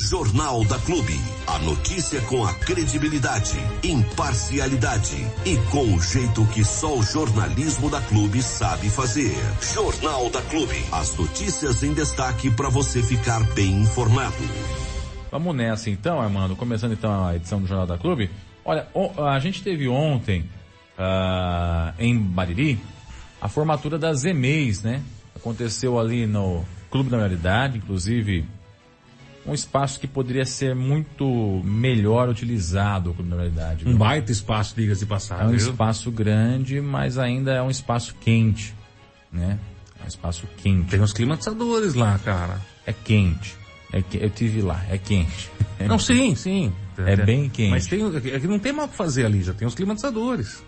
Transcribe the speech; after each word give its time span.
Jornal 0.00 0.64
da 0.64 0.78
Clube. 0.78 1.20
A 1.44 1.58
notícia 1.58 2.20
com 2.22 2.44
a 2.44 2.54
credibilidade, 2.54 3.58
imparcialidade 3.82 5.16
e 5.44 5.56
com 5.72 5.92
o 5.92 6.00
jeito 6.00 6.46
que 6.46 6.64
só 6.64 6.96
o 6.96 7.02
jornalismo 7.02 7.90
da 7.90 8.00
Clube 8.02 8.40
sabe 8.40 8.88
fazer. 8.88 9.34
Jornal 9.60 10.30
da 10.30 10.40
Clube. 10.42 10.76
As 10.92 11.16
notícias 11.16 11.82
em 11.82 11.92
destaque 11.92 12.48
para 12.48 12.68
você 12.68 13.02
ficar 13.02 13.42
bem 13.54 13.82
informado. 13.82 14.36
Vamos 15.32 15.56
nessa 15.56 15.90
então, 15.90 16.20
Armando. 16.20 16.54
Começando 16.54 16.92
então 16.92 17.26
a 17.26 17.34
edição 17.34 17.60
do 17.60 17.66
Jornal 17.66 17.88
da 17.88 17.98
Clube. 17.98 18.30
Olha, 18.64 18.86
a 19.26 19.38
gente 19.40 19.64
teve 19.64 19.88
ontem 19.88 20.48
uh, 20.96 21.92
em 21.98 22.16
Bariri 22.16 22.78
a 23.40 23.48
formatura 23.48 23.98
das 23.98 24.24
EMEIs, 24.24 24.80
né? 24.80 25.02
Aconteceu 25.34 25.98
ali 25.98 26.24
no 26.24 26.64
Clube 26.88 27.10
da 27.10 27.16
Realidade, 27.16 27.78
inclusive 27.78 28.46
um 29.48 29.54
espaço 29.54 29.98
que 29.98 30.06
poderia 30.06 30.44
ser 30.44 30.74
muito 30.74 31.62
melhor 31.64 32.28
utilizado 32.28 33.16
na 33.20 33.36
realidade. 33.36 33.88
Um 33.88 33.96
baita 33.96 34.30
espaço, 34.30 34.74
diga-se 34.76 35.00
de 35.00 35.06
passagem. 35.06 35.44
É 35.44 35.48
um 35.48 35.56
viu? 35.56 35.70
espaço 35.70 36.10
grande, 36.10 36.80
mas 36.80 37.16
ainda 37.18 37.52
é 37.52 37.62
um 37.62 37.70
espaço 37.70 38.14
quente, 38.20 38.74
né? 39.32 39.58
É 40.00 40.04
um 40.04 40.08
espaço 40.08 40.46
quente. 40.58 40.90
Tem 40.90 41.00
uns 41.00 41.14
climatizadores 41.14 41.94
lá, 41.94 42.18
cara. 42.18 42.60
É 42.86 42.92
quente. 42.92 43.56
É 43.90 44.02
que, 44.02 44.18
eu 44.18 44.28
tive 44.28 44.60
lá, 44.60 44.84
é 44.90 44.98
quente. 44.98 45.50
É 45.78 45.88
não, 45.88 45.98
sim, 45.98 46.34
sim. 46.34 46.72
É, 46.98 47.14
é 47.14 47.16
bem 47.16 47.48
quente. 47.48 47.70
Mas 47.70 47.86
tem, 47.86 48.00
é 48.04 48.38
que 48.38 48.46
não 48.46 48.58
tem 48.58 48.72
mal 48.72 48.84
o 48.84 48.88
que 48.88 48.96
fazer 48.96 49.24
ali, 49.24 49.42
já 49.42 49.54
tem 49.54 49.66
os 49.66 49.74
climatizadores. 49.74 50.62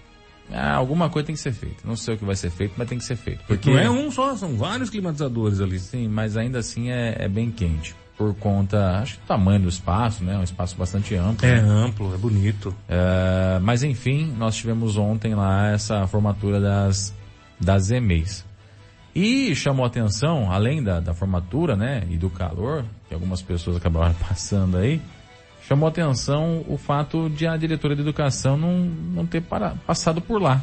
Ah, 0.50 0.74
alguma 0.74 1.10
coisa 1.10 1.26
tem 1.26 1.34
que 1.34 1.40
ser 1.40 1.52
feita. 1.52 1.76
Não 1.84 1.96
sei 1.96 2.14
o 2.14 2.18
que 2.18 2.24
vai 2.24 2.34
ser 2.34 2.50
feito, 2.50 2.74
mas 2.76 2.88
tem 2.88 2.98
que 2.98 3.04
ser 3.04 3.16
feito. 3.16 3.44
Porque 3.46 3.70
não 3.70 3.78
é 3.78 3.90
um 3.90 4.10
só, 4.10 4.34
são 4.34 4.56
vários 4.56 4.88
climatizadores 4.88 5.60
ali. 5.60 5.78
Sim, 5.78 6.08
mas 6.08 6.36
ainda 6.36 6.58
assim 6.58 6.90
é, 6.90 7.16
é 7.20 7.28
bem 7.28 7.50
quente 7.50 7.94
por 8.20 8.34
conta, 8.34 8.98
acho 8.98 9.14
que 9.14 9.22
do 9.22 9.26
tamanho 9.26 9.60
do 9.60 9.68
espaço, 9.70 10.22
né? 10.22 10.36
Um 10.36 10.42
espaço 10.42 10.76
bastante 10.76 11.14
amplo. 11.14 11.46
É 11.46 11.62
né? 11.62 11.66
amplo, 11.66 12.14
é 12.14 12.18
bonito. 12.18 12.76
É, 12.86 13.58
mas 13.62 13.82
enfim, 13.82 14.30
nós 14.36 14.56
tivemos 14.56 14.98
ontem 14.98 15.34
lá 15.34 15.70
essa 15.70 16.06
formatura 16.06 16.60
das, 16.60 17.14
das 17.58 17.90
EMEIs. 17.90 18.44
E 19.14 19.54
chamou 19.54 19.86
atenção, 19.86 20.52
além 20.52 20.82
da, 20.82 21.00
da 21.00 21.14
formatura, 21.14 21.74
né? 21.74 22.06
E 22.10 22.18
do 22.18 22.28
calor, 22.28 22.84
que 23.08 23.14
algumas 23.14 23.40
pessoas 23.40 23.78
acabaram 23.78 24.12
passando 24.28 24.76
aí, 24.76 25.00
chamou 25.66 25.88
atenção 25.88 26.62
o 26.68 26.76
fato 26.76 27.30
de 27.30 27.46
a 27.46 27.56
diretora 27.56 27.96
de 27.96 28.02
educação 28.02 28.54
não, 28.54 28.80
não 28.80 29.24
ter 29.24 29.40
para, 29.40 29.76
passado 29.86 30.20
por 30.20 30.42
lá, 30.42 30.60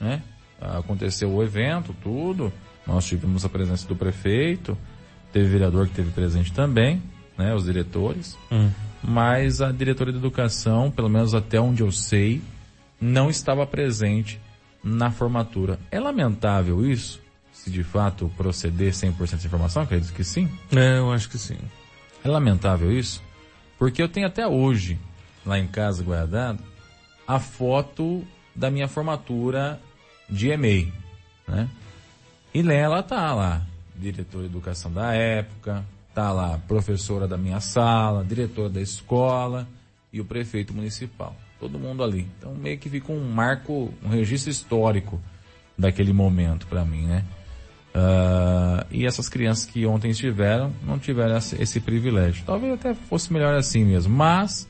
né? 0.00 0.22
Aconteceu 0.58 1.30
o 1.30 1.42
evento, 1.42 1.94
tudo, 2.02 2.50
nós 2.86 3.04
tivemos 3.04 3.44
a 3.44 3.48
presença 3.50 3.86
do 3.86 3.94
prefeito, 3.94 4.74
Teve 5.34 5.48
vereador 5.48 5.88
que 5.88 5.94
teve 5.94 6.12
presente 6.12 6.52
também, 6.52 7.02
né? 7.36 7.52
Os 7.52 7.64
diretores. 7.64 8.38
Hum. 8.52 8.70
Mas 9.02 9.60
a 9.60 9.72
diretora 9.72 10.12
de 10.12 10.18
educação, 10.18 10.92
pelo 10.92 11.08
menos 11.08 11.34
até 11.34 11.60
onde 11.60 11.82
eu 11.82 11.90
sei, 11.90 12.40
não 13.00 13.28
estava 13.28 13.66
presente 13.66 14.40
na 14.80 15.10
formatura. 15.10 15.80
É 15.90 15.98
lamentável 15.98 16.88
isso? 16.88 17.20
Se 17.52 17.68
de 17.68 17.82
fato 17.82 18.30
proceder 18.36 18.92
100% 18.92 19.38
de 19.38 19.46
informação? 19.48 19.82
Acredito 19.82 20.12
que 20.12 20.22
sim. 20.22 20.48
É, 20.70 20.98
eu 20.98 21.12
acho 21.12 21.28
que 21.28 21.36
sim. 21.36 21.58
É 22.22 22.28
lamentável 22.28 22.92
isso? 22.92 23.20
Porque 23.76 24.00
eu 24.00 24.08
tenho 24.08 24.28
até 24.28 24.46
hoje, 24.46 25.00
lá 25.44 25.58
em 25.58 25.66
casa 25.66 26.04
guardado, 26.04 26.62
a 27.26 27.40
foto 27.40 28.24
da 28.54 28.70
minha 28.70 28.86
formatura 28.86 29.80
de 30.30 30.50
EMEI, 30.50 30.92
né? 31.48 31.68
E 32.54 32.60
ela 32.70 33.02
tá 33.02 33.34
lá, 33.34 33.66
diretora 33.96 34.44
de 34.44 34.50
educação 34.50 34.92
da 34.92 35.12
época, 35.14 35.84
tá 36.14 36.32
lá 36.32 36.58
professora 36.66 37.26
da 37.26 37.36
minha 37.36 37.60
sala, 37.60 38.24
diretora 38.24 38.68
da 38.68 38.80
escola 38.80 39.66
e 40.12 40.20
o 40.20 40.24
prefeito 40.24 40.72
municipal. 40.72 41.34
Todo 41.58 41.78
mundo 41.78 42.02
ali. 42.02 42.28
Então 42.38 42.54
meio 42.54 42.78
que 42.78 42.88
fica 42.88 43.12
um 43.12 43.24
marco, 43.30 43.92
um 44.02 44.08
registro 44.08 44.50
histórico 44.50 45.20
daquele 45.76 46.12
momento 46.12 46.66
para 46.66 46.84
mim, 46.84 47.06
né? 47.06 47.24
Uh, 47.94 48.84
e 48.90 49.06
essas 49.06 49.28
crianças 49.28 49.64
que 49.66 49.86
ontem 49.86 50.10
estiveram, 50.10 50.72
não 50.84 50.98
tiveram 50.98 51.36
esse 51.36 51.80
privilégio. 51.80 52.44
Talvez 52.44 52.74
até 52.74 52.92
fosse 52.92 53.32
melhor 53.32 53.54
assim 53.54 53.84
mesmo, 53.84 54.12
mas 54.12 54.68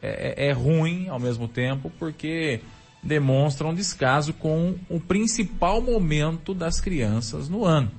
é, 0.00 0.48
é 0.48 0.52
ruim 0.52 1.08
ao 1.08 1.18
mesmo 1.18 1.48
tempo 1.48 1.90
porque 1.98 2.60
demonstra 3.02 3.66
um 3.66 3.74
descaso 3.74 4.34
com 4.34 4.74
o 4.90 5.00
principal 5.00 5.80
momento 5.80 6.52
das 6.52 6.80
crianças 6.80 7.48
no 7.48 7.64
ano. 7.64 7.90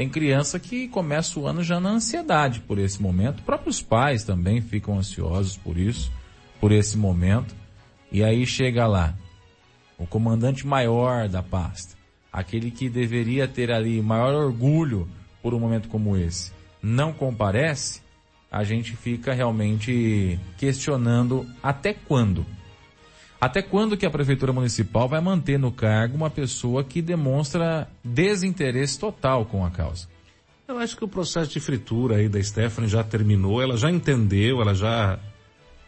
Tem 0.00 0.08
criança 0.08 0.58
que 0.58 0.88
começa 0.88 1.38
o 1.38 1.46
ano 1.46 1.62
já 1.62 1.78
na 1.78 1.90
ansiedade 1.90 2.60
por 2.60 2.78
esse 2.78 3.02
momento. 3.02 3.42
Próprios 3.42 3.82
pais 3.82 4.24
também 4.24 4.62
ficam 4.62 4.96
ansiosos 4.96 5.58
por 5.58 5.76
isso, 5.76 6.10
por 6.58 6.72
esse 6.72 6.96
momento. 6.96 7.54
E 8.10 8.24
aí 8.24 8.46
chega 8.46 8.86
lá 8.86 9.14
o 9.98 10.06
comandante 10.06 10.66
maior 10.66 11.28
da 11.28 11.42
pasta, 11.42 11.98
aquele 12.32 12.70
que 12.70 12.88
deveria 12.88 13.46
ter 13.46 13.70
ali 13.70 14.00
maior 14.00 14.32
orgulho 14.32 15.06
por 15.42 15.52
um 15.52 15.60
momento 15.60 15.86
como 15.90 16.16
esse, 16.16 16.50
não 16.82 17.12
comparece, 17.12 18.00
a 18.50 18.64
gente 18.64 18.96
fica 18.96 19.34
realmente 19.34 20.40
questionando 20.56 21.46
até 21.62 21.92
quando 21.92 22.46
até 23.40 23.62
quando 23.62 23.96
que 23.96 24.04
a 24.04 24.10
prefeitura 24.10 24.52
municipal 24.52 25.08
vai 25.08 25.20
manter 25.20 25.58
no 25.58 25.72
cargo 25.72 26.14
uma 26.14 26.28
pessoa 26.28 26.84
que 26.84 27.00
demonstra 27.00 27.88
desinteresse 28.04 28.98
total 28.98 29.46
com 29.46 29.64
a 29.64 29.70
causa? 29.70 30.06
Eu 30.68 30.78
acho 30.78 30.96
que 30.96 31.04
o 31.04 31.08
processo 31.08 31.50
de 31.50 31.58
fritura 31.58 32.16
aí 32.16 32.28
da 32.28 32.40
Stephanie 32.42 32.88
já 32.88 33.02
terminou, 33.02 33.62
ela 33.62 33.76
já 33.76 33.90
entendeu, 33.90 34.60
ela 34.60 34.74
já, 34.74 35.18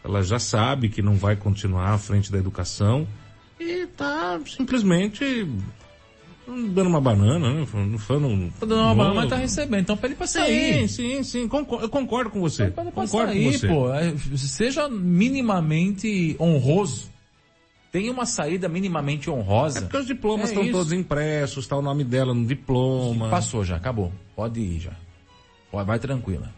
ela 0.03 0.23
já 0.23 0.39
sabe 0.39 0.89
que 0.89 1.01
não 1.01 1.15
vai 1.15 1.35
continuar 1.35 1.93
à 1.93 1.97
frente 1.97 2.31
da 2.31 2.39
educação 2.39 3.07
e 3.59 3.85
tá 3.87 4.39
simplesmente 4.45 5.47
dando 6.47 6.87
uma 6.87 6.99
banana, 6.99 7.53
né? 7.53 7.67
Não 7.71 7.97
falando. 7.99 8.51
Tá 8.59 8.65
dando 8.65 8.81
uma 8.81 8.95
banana, 8.95 9.15
mas 9.21 9.29
tá 9.29 9.35
recebendo. 9.37 9.81
Então 9.81 9.95
pede 9.95 10.15
pra 10.15 10.27
sair. 10.27 10.87
Sim, 10.87 10.87
sim, 10.87 11.23
sim. 11.23 11.47
Concordo, 11.47 11.85
eu 11.85 11.89
concordo 11.89 12.29
com 12.31 12.41
você. 12.41 12.63
Pede 12.63 12.73
pra 12.73 12.83
concordo 12.85 13.31
sair, 13.31 13.45
com 13.45 13.51
você. 13.51 13.67
pô. 13.67 13.93
É, 13.93 14.13
seja 14.35 14.89
minimamente 14.89 16.35
honroso 16.39 17.12
tem 17.93 18.09
uma 18.09 18.25
saída 18.25 18.67
minimamente 18.67 19.29
honrosa. 19.29 19.77
É 19.77 19.81
porque 19.83 19.97
os 19.97 20.07
diplomas 20.07 20.49
é 20.49 20.53
estão 20.53 20.71
todos 20.71 20.91
impressos, 20.91 21.63
está 21.63 21.77
o 21.77 21.81
nome 21.81 22.03
dela 22.03 22.33
no 22.33 22.43
diploma. 22.43 23.29
Passou 23.29 23.63
já, 23.63 23.75
acabou. 23.75 24.11
Pode 24.35 24.59
ir 24.59 24.79
já. 24.79 24.93
Vai 25.71 25.99
tranquila. 25.99 26.51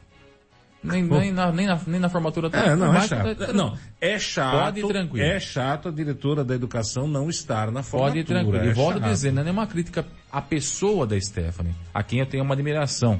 Nem, 0.82 1.04
nem, 1.04 1.34
na, 1.34 1.52
nem, 1.52 1.66
na, 1.66 1.80
nem 1.88 2.00
na 2.00 2.10
formatura 2.10 2.50
tá. 2.50 2.60
É, 2.60 2.76
não, 2.76 2.96
é 2.96 3.08
chato. 3.08 3.36
Tá, 3.36 3.54
não, 3.54 3.78
é 4.00 4.18
chato. 4.20 4.64
Pode 4.64 4.80
ir 4.80 4.88
tranquilo. 4.88 5.26
É 5.26 5.40
chato 5.40 5.90
a 5.90 5.92
diretora 5.92 6.44
da 6.44 6.56
educação 6.56 7.06
não 7.06 7.30
estar 7.30 7.70
na 7.70 7.84
formatura. 7.84 8.12
Pode 8.12 8.20
ir 8.20 8.24
tranquilo. 8.24 8.64
É 8.64 8.68
e 8.68 8.74
volto 8.74 9.04
a 9.04 9.10
dizer, 9.10 9.34
não 9.34 9.42
é 9.42 9.46
nenhuma 9.46 9.68
crítica 9.68 10.06
à 10.32 10.42
pessoa 10.42 11.06
da 11.06 11.20
Stephanie, 11.20 11.76
a 11.94 12.02
quem 12.02 12.20
eu 12.20 12.26
tenho 12.26 12.44
uma 12.44 12.54
admiração 12.54 13.20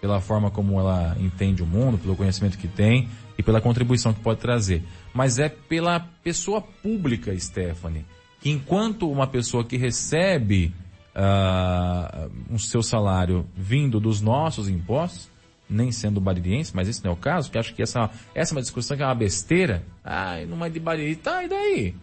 pela 0.00 0.20
forma 0.20 0.50
como 0.50 0.80
ela 0.80 1.16
entende 1.20 1.62
o 1.62 1.66
mundo, 1.66 1.96
pelo 1.96 2.16
conhecimento 2.16 2.58
que 2.58 2.66
tem 2.66 3.08
e 3.38 3.42
pela 3.42 3.60
contribuição 3.60 4.12
que 4.12 4.20
pode 4.20 4.40
trazer. 4.40 4.82
Mas 5.12 5.38
é 5.38 5.48
pela 5.48 6.00
pessoa 6.22 6.60
pública, 6.60 7.38
Stephanie, 7.38 8.04
que 8.40 8.50
enquanto 8.50 9.10
uma 9.10 9.26
pessoa 9.26 9.64
que 9.64 9.76
recebe 9.76 10.74
uh, 11.14 12.30
um 12.50 12.58
seu 12.58 12.82
salário 12.82 13.46
vindo 13.54 14.00
dos 14.00 14.20
nossos 14.20 14.68
impostos, 14.68 15.30
nem 15.68 15.90
sendo 15.90 16.20
baririense, 16.20 16.74
mas 16.74 16.88
esse 16.88 17.02
não 17.02 17.12
é 17.12 17.14
o 17.14 17.16
caso, 17.16 17.50
que 17.50 17.58
acho 17.58 17.74
que 17.74 17.82
essa, 17.82 18.10
essa 18.34 18.52
é 18.52 18.54
uma 18.54 18.62
discussão 18.62 18.96
que 18.96 19.02
é 19.02 19.06
uma 19.06 19.14
besteira. 19.14 19.82
Ah, 20.04 20.36
não 20.46 20.64
é 20.64 20.68
de 20.68 20.80
bariri, 20.80 21.16
tá, 21.16 21.44
e 21.44 21.48
daí? 21.48 21.94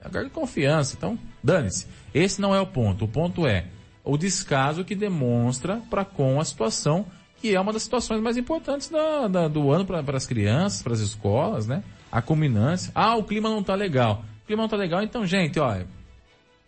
Agora 0.00 0.24
de 0.24 0.30
confiança, 0.30 0.94
então 0.96 1.18
dane-se. 1.42 1.86
Esse 2.14 2.40
não 2.40 2.54
é 2.54 2.60
o 2.60 2.66
ponto. 2.66 3.04
O 3.04 3.08
ponto 3.08 3.46
é 3.46 3.66
o 4.04 4.16
descaso 4.16 4.84
que 4.84 4.94
demonstra 4.94 5.82
para 5.90 6.04
com 6.04 6.40
a 6.40 6.44
situação 6.44 7.06
que 7.40 7.54
é 7.54 7.60
uma 7.60 7.72
das 7.72 7.82
situações 7.82 8.20
mais 8.20 8.36
importantes 8.36 8.88
da, 8.88 9.28
da, 9.28 9.48
do 9.48 9.70
ano 9.70 9.84
para 9.84 10.16
as 10.16 10.26
crianças, 10.26 10.82
para 10.82 10.94
as 10.94 11.00
escolas, 11.00 11.66
né? 11.66 11.82
A 12.16 12.22
culminância. 12.22 12.90
Ah, 12.94 13.14
o 13.14 13.24
clima 13.24 13.50
não 13.50 13.62
tá 13.62 13.74
legal. 13.74 14.24
O 14.42 14.46
clima 14.46 14.62
não 14.62 14.68
tá 14.70 14.76
legal, 14.78 15.02
então, 15.02 15.26
gente, 15.26 15.60
olha, 15.60 15.86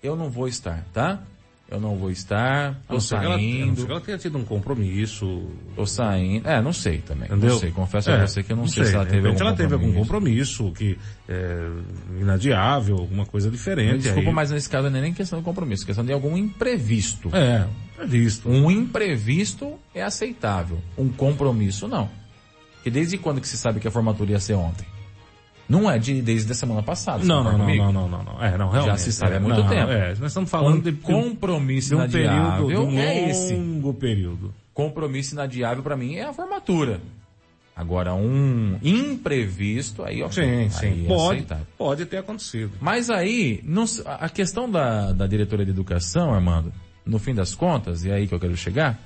eu 0.02 0.14
não 0.14 0.28
vou 0.28 0.46
estar, 0.46 0.84
tá? 0.92 1.22
Eu 1.70 1.80
não 1.80 1.96
vou 1.96 2.10
estar, 2.10 2.78
tô 2.86 3.00
saindo. 3.00 3.80
Ela, 3.80 3.88
não 3.88 3.90
ela 3.92 4.00
tenha 4.02 4.18
tido 4.18 4.36
um 4.36 4.44
compromisso. 4.44 5.48
Tô 5.74 5.86
saindo. 5.86 6.46
É, 6.46 6.60
não 6.60 6.74
sei 6.74 6.98
também. 6.98 7.28
Entendeu? 7.28 7.50
Não 7.50 7.58
sei, 7.58 7.70
confesso 7.70 8.10
é, 8.10 8.16
a 8.20 8.26
você 8.26 8.42
que 8.42 8.52
eu 8.52 8.56
não, 8.56 8.64
não 8.64 8.70
sei, 8.70 8.84
sei, 8.84 8.90
se 8.90 8.96
ela 8.96 9.06
teve 9.06 9.26
algum 9.26 9.40
ela 9.40 9.54
teve 9.54 9.72
algum 9.72 9.92
compromisso 9.94 10.70
que 10.72 10.98
é 11.26 11.70
inadiável, 12.20 12.98
alguma 12.98 13.24
coisa 13.24 13.50
diferente. 13.50 14.02
Desculpa, 14.02 14.28
aí. 14.28 14.34
mas 14.34 14.50
nesse 14.50 14.68
caso 14.68 14.90
não 14.90 14.98
é 14.98 15.00
nem 15.00 15.14
questão 15.14 15.38
de 15.38 15.44
compromisso, 15.46 15.84
é 15.84 15.86
questão 15.86 16.04
de 16.04 16.12
algum 16.12 16.36
imprevisto. 16.36 17.34
É, 17.34 17.66
imprevisto. 17.94 18.50
Um 18.50 18.70
imprevisto 18.70 19.78
é 19.94 20.02
aceitável. 20.02 20.78
Um 20.96 21.08
compromisso 21.08 21.88
não. 21.88 22.10
Porque 22.74 22.90
desde 22.90 23.16
quando 23.16 23.40
que 23.40 23.48
se 23.48 23.56
sabe 23.56 23.80
que 23.80 23.88
a 23.88 23.90
formatura 23.90 24.32
ia 24.32 24.40
ser 24.40 24.52
ontem? 24.52 24.86
Não 25.68 25.90
é 25.90 25.98
de, 25.98 26.22
desde 26.22 26.50
a 26.50 26.54
semana 26.54 26.82
passada. 26.82 27.22
Não, 27.22 27.44
não, 27.44 27.58
não, 27.58 27.66
não, 27.66 27.92
não, 27.92 28.08
não, 28.08 28.22
não, 28.22 28.42
É, 28.42 28.56
não, 28.56 28.70
realmente. 28.70 28.86
Já 28.86 28.96
se 28.96 29.12
sabe 29.12 29.34
há 29.34 29.36
é, 29.36 29.38
muito 29.38 29.60
não, 29.60 29.68
tempo. 29.68 29.92
É, 29.92 30.08
nós 30.10 30.22
estamos 30.22 30.48
falando 30.48 30.78
um 30.78 30.80
de 30.80 30.92
compromisso 30.92 31.90
de 31.90 31.94
um 31.96 32.08
período, 32.08 32.68
de 32.68 32.76
um 32.76 32.98
é 32.98 33.28
esse. 33.28 33.54
longo 33.54 33.92
período. 33.92 34.54
Compromisso 34.72 35.34
inadiável 35.34 35.82
para 35.82 35.96
mim 35.96 36.14
é 36.14 36.24
a 36.24 36.32
formatura. 36.32 37.00
Agora, 37.76 38.12
um 38.12 38.76
imprevisto, 38.82 40.02
aí, 40.02 40.22
ok. 40.22 40.42
Sim, 40.42 40.70
sim. 40.70 40.86
Aí 40.86 41.04
é 41.04 41.08
pode, 41.08 41.36
aceitável. 41.36 41.66
pode 41.76 42.06
ter 42.06 42.16
acontecido. 42.16 42.72
Mas 42.80 43.08
aí, 43.08 43.60
não 43.62 43.84
a 44.04 44.28
questão 44.28 44.68
da, 44.68 45.12
da 45.12 45.26
diretoria 45.28 45.64
de 45.64 45.70
educação, 45.70 46.32
Armando, 46.34 46.72
no 47.06 47.20
fim 47.20 47.34
das 47.34 47.54
contas, 47.54 48.04
e 48.04 48.10
é 48.10 48.14
aí 48.14 48.26
que 48.26 48.34
eu 48.34 48.40
quero 48.40 48.56
chegar, 48.56 48.98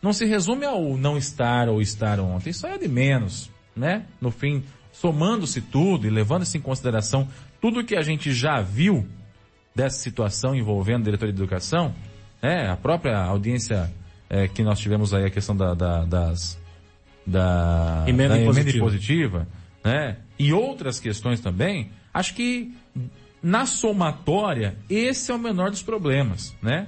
não 0.00 0.12
se 0.12 0.24
resume 0.24 0.64
ao 0.64 0.96
não 0.96 1.16
estar 1.16 1.68
ou 1.68 1.80
estar 1.80 2.20
ontem. 2.20 2.50
Isso 2.50 2.66
aí 2.66 2.74
é 2.74 2.78
de 2.78 2.86
menos, 2.86 3.50
né? 3.74 4.04
No 4.20 4.30
fim, 4.30 4.62
somando-se 4.92 5.60
tudo 5.60 6.06
e 6.06 6.10
levando-se 6.10 6.56
em 6.58 6.60
consideração 6.60 7.26
tudo 7.60 7.82
que 7.84 7.96
a 7.96 8.02
gente 8.02 8.32
já 8.32 8.60
viu 8.60 9.06
dessa 9.74 9.98
situação 9.98 10.54
envolvendo 10.54 11.00
a 11.02 11.04
diretoria 11.04 11.32
de 11.32 11.40
educação, 11.40 11.94
né? 12.42 12.68
A 12.70 12.76
própria 12.76 13.16
audiência 13.18 13.90
eh, 14.28 14.46
que 14.48 14.62
nós 14.62 14.78
tivemos 14.78 15.14
aí, 15.14 15.24
a 15.24 15.30
questão 15.30 15.56
da, 15.56 15.74
da- 15.74 16.04
das, 16.04 16.58
da, 17.26 18.04
Emenda 18.06 18.34
da 18.34 18.40
impositiva. 18.42 18.76
impositiva, 18.78 19.48
né? 19.84 20.16
E 20.38 20.52
outras 20.52 21.00
questões 21.00 21.40
também, 21.40 21.90
acho 22.12 22.34
que 22.34 22.74
na 23.42 23.64
somatória, 23.66 24.76
esse 24.90 25.30
é 25.30 25.34
o 25.34 25.38
menor 25.38 25.70
dos 25.70 25.82
problemas, 25.82 26.54
né? 26.62 26.86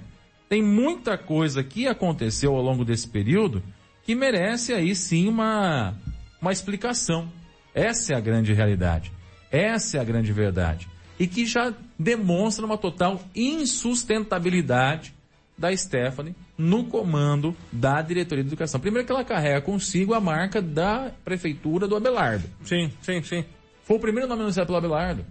Tem 0.49 0.63
muita 0.63 1.17
coisa 1.17 1.65
que 1.65 1.87
aconteceu 1.87 2.55
ao 2.55 2.63
longo 2.63 2.85
desse 2.85 3.09
período 3.09 3.63
que 4.05 4.15
merece 4.15 4.73
aí 4.73 4.95
sim 4.95 5.27
uma, 5.29 5.95
uma 6.41 6.53
explicação. 6.53 7.29
Essa 7.75 8.15
é 8.15 8.17
a 8.17 8.21
grande 8.21 8.53
realidade. 8.53 9.11
Essa 9.51 9.99
é 9.99 10.01
a 10.01 10.05
grande 10.05 10.33
verdade. 10.33 10.89
E 11.19 11.27
que 11.27 11.45
já 11.47 11.73
demonstra 11.99 12.65
uma 12.65 12.79
total 12.79 13.21
insustentabilidade 13.35 15.15
da 15.57 15.75
Stephanie 15.77 16.35
no 16.59 16.85
comando 16.85 17.57
da 17.71 18.03
diretoria 18.03 18.43
de 18.43 18.49
educação. 18.51 18.81
Primeiro 18.81 19.07
que 19.07 19.13
ela 19.13 19.25
carrega 19.25 19.61
consigo 19.61 20.13
a 20.15 20.21
marca 20.21 20.61
da 20.61 21.13
prefeitura 21.25 21.87
do 21.87 21.97
Abelardo. 21.97 22.49
Sim, 22.65 22.91
sim, 23.01 23.23
sim. 23.23 23.45
Foi 23.85 23.97
o 23.97 24.01
primeiro 24.01 24.29
nome 24.29 24.43
anunciado 24.43 24.67
pelo 24.67 24.79
Abelardo. 24.79 25.25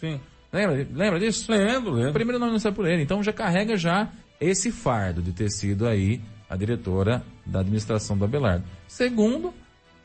Sim. 0.00 0.20
Lembra, 0.52 0.86
lembra 0.92 1.20
disso? 1.20 1.50
Lembro, 1.52 1.92
O 1.92 1.94
lembro. 1.94 2.12
primeiro 2.12 2.38
nome 2.38 2.50
anunciado 2.50 2.74
por 2.74 2.86
ele. 2.86 3.02
Então 3.02 3.22
já 3.22 3.32
carrega 3.32 3.76
já 3.76 4.08
esse 4.40 4.72
fardo 4.72 5.22
de 5.22 5.32
ter 5.32 5.50
sido 5.50 5.86
aí 5.86 6.20
a 6.48 6.56
diretora 6.56 7.22
da 7.46 7.60
administração 7.60 8.18
do 8.18 8.24
Abelardo. 8.24 8.64
Segundo, 8.88 9.54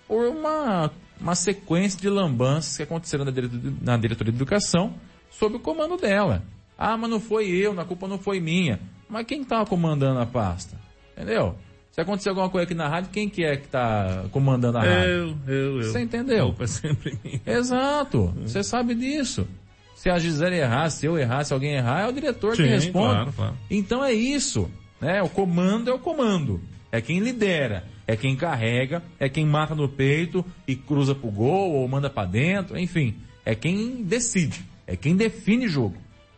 por 0.08 0.28
uma, 0.28 0.92
uma 1.20 1.36
sequência 1.36 2.00
de 2.00 2.10
lambanças 2.10 2.78
que 2.78 2.84
aconteceram 2.84 3.26
na 3.26 3.98
diretoria, 3.98 4.32
de 4.32 4.38
educação 4.38 4.94
sob 5.30 5.56
o 5.56 5.60
comando 5.60 5.98
dela. 5.98 6.44
Ah, 6.78 6.98
mas 6.98 7.10
não 7.10 7.20
foi 7.20 7.48
eu, 7.50 7.80
a 7.80 7.86
culpa 7.86 8.08
não 8.08 8.18
foi 8.18 8.40
minha. 8.40 8.80
Mas 9.10 9.26
quem 9.26 9.42
estava 9.42 9.66
comandando 9.66 10.20
a 10.20 10.26
pasta? 10.26 10.78
Entendeu? 11.14 11.56
Se 11.92 12.02
acontecer 12.02 12.28
alguma 12.28 12.50
coisa 12.50 12.66
aqui 12.66 12.74
na 12.74 12.90
rádio, 12.90 13.10
quem 13.12 13.30
que 13.30 13.44
é 13.46 13.56
que 13.56 13.68
está 13.68 14.26
comandando 14.32 14.78
a 14.78 14.82
rádio? 14.82 15.04
Eu, 15.08 15.38
eu, 15.48 15.78
eu. 15.78 15.84
Você 15.84 16.02
entendeu? 16.02 16.48
Culpa 16.48 16.66
é 16.66 16.68
sempre 16.68 17.18
minha. 17.24 17.42
Exato. 17.46 18.34
Você 18.42 18.62
sabe 18.64 18.94
disso. 18.96 19.48
Se 19.96 20.10
a 20.10 20.20
Gisele 20.20 20.58
errar, 20.58 20.90
se 20.90 21.06
eu 21.06 21.18
errar, 21.18 21.46
se 21.46 21.54
alguém 21.54 21.76
errar, 21.76 22.02
é 22.02 22.10
o 22.10 22.12
diretor 22.12 22.52
que 22.52 22.64
Sim, 22.64 22.70
responde. 22.70 23.14
claro, 23.14 23.34
claro. 23.34 23.56
Então 23.72 24.04
é 24.04 24.12
isso. 24.12 24.70
Né? 25.00 25.22
O 25.22 25.30
comando 25.30 25.90
é 25.90 25.94
o 25.94 26.00
comando. 26.00 26.60
É 26.96 27.02
quem 27.02 27.20
lidera, 27.20 27.84
é 28.08 28.16
quem 28.16 28.38
carrega, 28.38 29.04
é 29.20 29.28
quem 29.28 29.46
mata 29.46 29.76
no 29.76 29.90
peito 29.90 30.46
e 30.66 30.78
cruza 30.78 31.14
pro 31.14 31.30
gol 31.30 31.74
ou 31.74 31.86
manda 31.90 32.10
pra 32.10 32.24
dentro, 32.24 32.80
enfim. 32.80 33.18
É 33.44 33.54
quem 33.54 34.02
decide, 34.02 34.66
é 34.88 34.96
quem 34.96 35.14
define 35.14 35.68
jogo. 35.68 35.98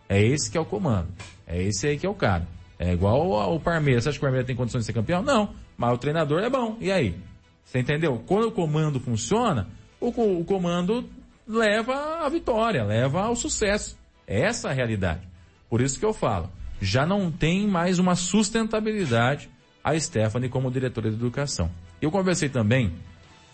É 0.09 0.19
esse 0.19 0.49
que 0.49 0.57
é 0.57 0.59
o 0.59 0.65
comando. 0.65 1.09
É 1.45 1.61
esse 1.61 1.85
aí 1.85 1.95
que 1.95 2.07
é 2.07 2.09
o 2.09 2.15
cara. 2.15 2.47
É 2.79 2.91
igual 2.91 3.33
ao 3.33 3.59
Parmeira. 3.59 4.01
Você 4.01 4.09
acha 4.09 4.17
que 4.17 4.23
o 4.23 4.25
Parmeira 4.25 4.47
tem 4.47 4.55
condições 4.55 4.81
de 4.81 4.87
ser 4.87 4.93
campeão? 4.93 5.21
Não. 5.21 5.53
Mas 5.77 5.93
o 5.93 5.97
treinador 5.99 6.41
é 6.41 6.49
bom. 6.49 6.75
E 6.81 6.91
aí? 6.91 7.15
Você 7.63 7.77
entendeu? 7.77 8.23
Quando 8.25 8.47
o 8.47 8.51
comando 8.51 8.99
funciona, 8.99 9.67
o, 10.01 10.07
o 10.07 10.43
comando 10.43 11.07
leva 11.47 12.25
à 12.25 12.29
vitória, 12.29 12.83
leva 12.83 13.21
ao 13.21 13.35
sucesso. 13.35 13.95
É 14.25 14.41
essa 14.41 14.69
a 14.69 14.73
realidade. 14.73 15.21
Por 15.69 15.81
isso 15.81 15.99
que 15.99 16.05
eu 16.05 16.13
falo, 16.13 16.49
já 16.81 17.05
não 17.05 17.31
tem 17.31 17.67
mais 17.67 17.99
uma 17.99 18.15
sustentabilidade 18.15 19.49
a 19.95 19.99
Stephanie 19.99 20.49
como 20.49 20.69
diretora 20.71 21.09
de 21.09 21.15
educação. 21.15 21.69
Eu 22.01 22.11
conversei 22.11 22.49
também, 22.49 22.93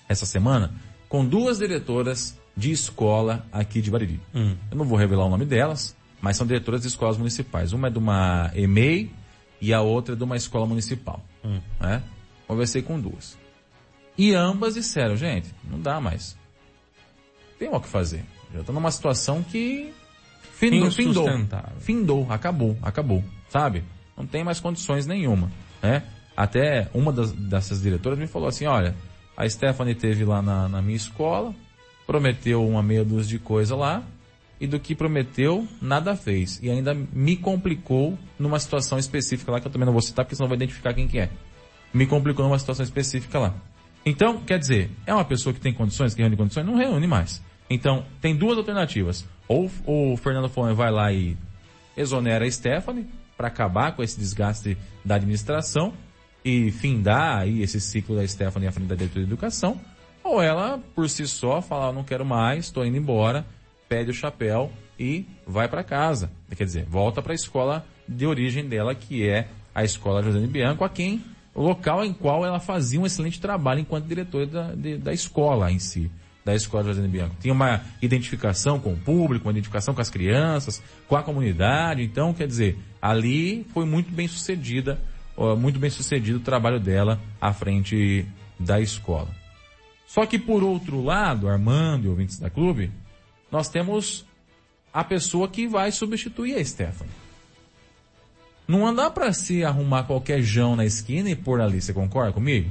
essa 0.09 0.25
semana, 0.25 0.71
com 1.07 1.25
duas 1.25 1.59
diretoras 1.59 2.37
de 2.55 2.71
escola 2.71 3.45
aqui 3.51 3.81
de 3.81 3.89
Bariri. 3.91 4.19
Eu 4.71 4.77
não 4.77 4.85
vou 4.85 4.97
revelar 4.97 5.25
o 5.25 5.29
nome 5.29 5.45
delas, 5.45 5.95
mas 6.21 6.37
são 6.37 6.45
diretoras 6.47 6.81
de 6.81 6.87
escolas 6.87 7.17
municipais. 7.17 7.73
Uma 7.73 7.87
é 7.87 7.91
de 7.91 7.97
uma 7.97 8.51
EMEI 8.55 9.11
e 9.61 9.73
a 9.73 9.81
outra 9.81 10.13
é 10.15 10.17
de 10.17 10.23
uma 10.23 10.35
escola 10.35 10.65
municipal. 10.65 11.23
né? 11.79 12.01
Conversei 12.47 12.81
com 12.81 12.99
duas. 12.99 13.37
E 14.17 14.33
ambas 14.35 14.75
disseram, 14.75 15.15
gente, 15.17 15.49
não 15.69 15.79
dá 15.79 15.99
mais. 15.99 16.37
Tem 17.57 17.69
o 17.69 17.79
que 17.79 17.87
fazer. 17.87 18.23
Já 18.53 18.59
estou 18.59 18.75
numa 18.75 18.91
situação 18.91 19.41
que 19.43 19.91
findou, 20.53 20.79
findou, 20.91 21.25
findou, 21.79 22.27
acabou, 22.31 22.77
acabou, 22.81 23.23
sabe? 23.49 23.83
Não 24.15 24.25
tem 24.27 24.43
mais 24.43 24.59
condições 24.59 25.07
nenhuma, 25.07 25.51
né? 25.81 26.03
Até 26.35 26.89
uma 26.93 27.11
das, 27.11 27.31
dessas 27.31 27.81
diretoras 27.81 28.17
me 28.17 28.27
falou 28.27 28.47
assim, 28.47 28.65
olha, 28.65 28.95
a 29.37 29.47
Stephanie 29.47 29.95
teve 29.95 30.25
lá 30.25 30.41
na, 30.41 30.67
na 30.67 30.81
minha 30.81 30.95
escola, 30.95 31.53
prometeu 32.05 32.67
uma 32.67 32.81
meia 32.83 33.03
dúzia 33.03 33.37
de 33.37 33.43
coisa 33.43 33.75
lá, 33.75 34.03
e 34.59 34.67
do 34.67 34.79
que 34.79 34.95
prometeu, 34.95 35.67
nada 35.81 36.15
fez. 36.15 36.59
E 36.61 36.69
ainda 36.69 36.93
me 36.93 37.35
complicou 37.35 38.17
numa 38.39 38.59
situação 38.59 38.97
específica 38.97 39.51
lá, 39.51 39.59
que 39.59 39.67
eu 39.67 39.71
também 39.71 39.85
não 39.85 39.93
vou 39.93 40.01
citar, 40.01 40.23
porque 40.23 40.35
senão 40.35 40.47
vai 40.47 40.55
identificar 40.55 40.93
quem 40.93 41.07
que 41.07 41.19
é. 41.19 41.29
Me 41.93 42.07
complicou 42.07 42.45
numa 42.45 42.57
situação 42.57 42.83
específica 42.83 43.37
lá. 43.39 43.53
Então, 44.05 44.39
quer 44.39 44.59
dizer, 44.59 44.89
é 45.05 45.13
uma 45.13 45.25
pessoa 45.25 45.53
que 45.53 45.59
tem 45.59 45.73
condições, 45.73 46.13
que 46.13 46.21
reúne 46.21 46.37
condições? 46.37 46.65
Não 46.65 46.75
reúne 46.75 47.07
mais. 47.07 47.41
Então, 47.69 48.05
tem 48.21 48.35
duas 48.35 48.57
alternativas. 48.57 49.25
Ou 49.47 49.69
o 49.85 50.17
Fernando 50.17 50.49
Flores 50.49 50.77
vai 50.77 50.91
lá 50.91 51.11
e 51.11 51.37
exonera 51.95 52.45
a 52.45 52.51
Stephanie 52.51 53.07
para 53.35 53.47
acabar 53.47 53.95
com 53.95 54.03
esse 54.03 54.17
desgaste 54.17 54.77
da 55.03 55.15
administração 55.15 55.93
e 56.43 56.71
findar 56.71 57.39
aí 57.39 57.61
esse 57.61 57.79
ciclo 57.79 58.15
da 58.15 58.27
Stephanie 58.27 58.67
à 58.67 58.71
frente 58.71 58.87
da 58.87 58.95
diretoria 58.95 59.25
de 59.25 59.31
educação, 59.31 59.79
ou 60.23 60.41
ela, 60.41 60.79
por 60.95 61.09
si 61.09 61.27
só, 61.27 61.61
fala, 61.61 61.89
"Ah, 61.89 61.93
não 61.93 62.03
quero 62.03 62.25
mais, 62.25 62.65
estou 62.65 62.85
indo 62.85 62.97
embora, 62.97 63.45
pede 63.89 64.11
o 64.11 64.13
chapéu 64.13 64.71
e 64.99 65.25
vai 65.45 65.67
para 65.67 65.83
casa. 65.83 66.31
Quer 66.55 66.63
dizer, 66.65 66.85
volta 66.85 67.21
para 67.21 67.33
a 67.33 67.35
escola 67.35 67.85
de 68.07 68.25
origem 68.25 68.65
dela, 68.67 68.93
que 68.95 69.27
é 69.27 69.47
a 69.73 69.83
escola 69.83 70.21
José 70.23 70.39
Bianco, 70.47 70.83
a 70.83 70.89
quem, 70.89 71.23
o 71.53 71.61
local 71.61 72.03
em 72.05 72.13
qual 72.13 72.45
ela 72.45 72.59
fazia 72.59 72.99
um 72.99 73.05
excelente 73.05 73.39
trabalho 73.39 73.79
enquanto 73.81 74.05
diretora 74.05 74.45
da, 74.45 74.75
de- 74.75 74.97
da 74.97 75.13
escola 75.13 75.71
em 75.71 75.79
si 75.79 76.09
da 76.45 76.53
escola 76.53 76.83
José 76.83 77.01
Bianco. 77.07 77.35
Tinha 77.39 77.53
uma 77.53 77.79
identificação 78.01 78.77
com 78.77 78.91
o 78.93 78.97
público, 78.97 79.45
uma 79.45 79.51
identificação 79.53 79.93
com 79.93 80.01
as 80.01 80.09
crianças, 80.09 80.83
com 81.07 81.15
a 81.15 81.23
comunidade. 81.23 82.03
Então, 82.03 82.33
quer 82.33 82.45
dizer, 82.47 82.77
ali 83.01 83.65
foi 83.73 83.85
muito 83.85 84.11
bem 84.11 84.27
sucedida, 84.27 84.99
muito 85.57 85.79
bem 85.79 85.89
sucedido 85.89 86.37
o 86.37 86.41
trabalho 86.41 86.79
dela 86.79 87.19
à 87.39 87.53
frente 87.53 88.25
da 88.59 88.79
escola. 88.79 89.29
Só 90.07 90.25
que 90.25 90.37
por 90.37 90.63
outro 90.63 91.03
lado, 91.03 91.49
Armando 91.49 92.05
e 92.05 92.09
ouvintes 92.09 92.37
da 92.37 92.49
clube, 92.49 92.91
nós 93.51 93.67
temos 93.69 94.25
a 94.93 95.03
pessoa 95.03 95.47
que 95.47 95.67
vai 95.67 95.91
substituir 95.91 96.55
a 96.55 96.63
Stephanie. 96.63 97.11
Não 98.67 98.87
andar 98.87 99.09
para 99.11 99.33
se 99.33 99.63
arrumar 99.63 100.03
qualquer 100.03 100.41
jão 100.41 100.75
na 100.75 100.85
esquina 100.85 101.29
e 101.29 101.35
pôr 101.35 101.59
ali, 101.59 101.81
você 101.81 101.91
concorda 101.93 102.31
comigo? 102.31 102.69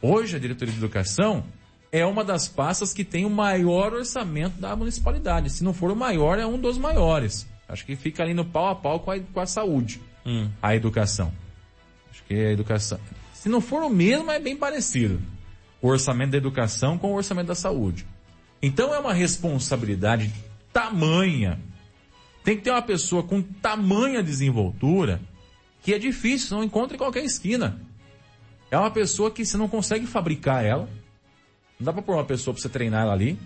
Hoje 0.00 0.36
a 0.36 0.38
diretoria 0.38 0.72
de 0.72 0.78
educação 0.78 1.44
é 1.92 2.06
uma 2.06 2.24
das 2.24 2.48
pastas 2.48 2.92
que 2.94 3.04
tem 3.04 3.26
o 3.26 3.30
maior 3.30 3.92
orçamento 3.92 4.60
da 4.60 4.74
municipalidade. 4.76 5.50
Se 5.50 5.64
não 5.64 5.74
for 5.74 5.90
o 5.90 5.96
maior, 5.96 6.38
é 6.38 6.46
um 6.46 6.58
dos 6.58 6.78
maiores. 6.78 7.46
Acho 7.68 7.84
que 7.84 7.96
fica 7.96 8.22
ali 8.22 8.32
no 8.32 8.44
pau 8.44 8.68
a 8.68 8.74
pau 8.74 9.00
com 9.00 9.10
a, 9.10 9.18
com 9.18 9.40
a 9.40 9.46
saúde, 9.46 10.00
a 10.62 10.74
educação. 10.74 11.32
Que 12.30 12.36
a 12.36 12.52
educação. 12.52 13.00
Se 13.34 13.48
não 13.48 13.60
for 13.60 13.82
o 13.82 13.90
mesmo, 13.90 14.30
é 14.30 14.38
bem 14.38 14.56
parecido. 14.56 15.20
O 15.82 15.88
orçamento 15.88 16.30
da 16.30 16.36
educação 16.36 16.96
com 16.96 17.10
o 17.10 17.16
orçamento 17.16 17.48
da 17.48 17.56
saúde. 17.56 18.06
Então 18.62 18.94
é 18.94 19.00
uma 19.00 19.12
responsabilidade 19.12 20.32
tamanha. 20.72 21.58
Tem 22.44 22.56
que 22.56 22.62
ter 22.62 22.70
uma 22.70 22.82
pessoa 22.82 23.24
com 23.24 23.42
tamanha 23.42 24.22
desenvoltura 24.22 25.20
que 25.82 25.92
é 25.92 25.98
difícil, 25.98 26.56
não 26.56 26.62
encontra 26.62 26.94
em 26.94 26.98
qualquer 26.98 27.24
esquina. 27.24 27.80
É 28.70 28.78
uma 28.78 28.92
pessoa 28.92 29.32
que 29.32 29.44
você 29.44 29.56
não 29.56 29.66
consegue 29.66 30.06
fabricar 30.06 30.64
ela. 30.64 30.88
Não 31.80 31.86
dá 31.86 31.92
pra 31.92 32.00
pôr 32.00 32.14
uma 32.14 32.24
pessoa 32.24 32.54
pra 32.54 32.62
você 32.62 32.68
treinar 32.68 33.02
ela 33.02 33.12
ali. 33.12 33.36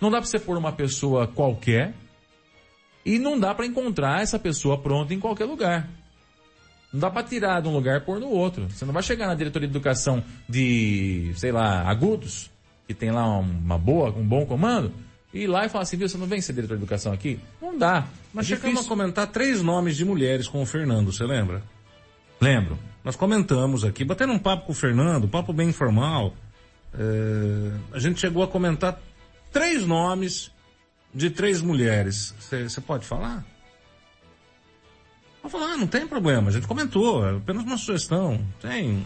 Não 0.00 0.08
dá 0.08 0.18
pra 0.18 0.26
você 0.28 0.38
pôr 0.38 0.56
uma 0.56 0.70
pessoa 0.70 1.26
qualquer. 1.26 1.94
E 3.04 3.18
não 3.18 3.36
dá 3.40 3.52
pra 3.52 3.66
encontrar 3.66 4.22
essa 4.22 4.38
pessoa 4.38 4.78
pronta 4.78 5.12
em 5.12 5.18
qualquer 5.18 5.46
lugar. 5.46 5.99
Não 6.92 7.00
dá 7.00 7.10
pra 7.10 7.22
tirar 7.22 7.60
de 7.62 7.68
um 7.68 7.72
lugar 7.72 7.98
e 7.98 8.04
pôr 8.04 8.18
no 8.18 8.28
outro. 8.28 8.68
Você 8.68 8.84
não 8.84 8.92
vai 8.92 9.02
chegar 9.02 9.26
na 9.26 9.34
diretoria 9.34 9.68
de 9.68 9.72
educação 9.72 10.22
de, 10.48 11.32
sei 11.36 11.52
lá, 11.52 11.82
agudos, 11.88 12.50
que 12.86 12.94
tem 12.94 13.10
lá 13.10 13.24
uma 13.38 13.78
boa, 13.78 14.10
um 14.10 14.26
bom 14.26 14.44
comando, 14.44 14.92
e 15.32 15.42
ir 15.42 15.46
lá 15.46 15.64
e 15.64 15.68
falar 15.68 15.82
assim, 15.82 15.96
viu, 15.96 16.08
você 16.08 16.18
não 16.18 16.26
vem 16.26 16.40
ser 16.40 16.52
diretor 16.52 16.76
de 16.76 16.82
educação 16.82 17.12
aqui? 17.12 17.38
Não 17.62 17.78
dá. 17.78 18.08
Mas 18.34 18.46
é 18.46 18.56
chegamos 18.56 18.84
a 18.84 18.88
comentar 18.88 19.28
três 19.28 19.62
nomes 19.62 19.96
de 19.96 20.04
mulheres 20.04 20.48
com 20.48 20.60
o 20.60 20.66
Fernando, 20.66 21.12
você 21.12 21.24
lembra? 21.24 21.62
Lembro. 22.40 22.76
Nós 23.04 23.14
comentamos 23.14 23.84
aqui, 23.84 24.04
batendo 24.04 24.32
um 24.32 24.38
papo 24.38 24.66
com 24.66 24.72
o 24.72 24.74
Fernando, 24.74 25.24
um 25.24 25.28
papo 25.28 25.52
bem 25.52 25.68
informal. 25.68 26.34
É, 26.92 27.72
a 27.92 27.98
gente 28.00 28.18
chegou 28.20 28.42
a 28.42 28.48
comentar 28.48 29.00
três 29.52 29.86
nomes 29.86 30.50
de 31.14 31.30
três 31.30 31.62
mulheres. 31.62 32.34
Você 32.38 32.80
pode 32.80 33.06
falar? 33.06 33.44
Pode 35.42 35.52
falar, 35.52 35.76
não 35.76 35.86
tem 35.86 36.06
problema, 36.06 36.48
a 36.48 36.52
gente 36.52 36.66
comentou, 36.66 37.26
é 37.26 37.36
apenas 37.36 37.64
uma 37.64 37.78
sugestão. 37.78 38.40
Tem. 38.60 39.04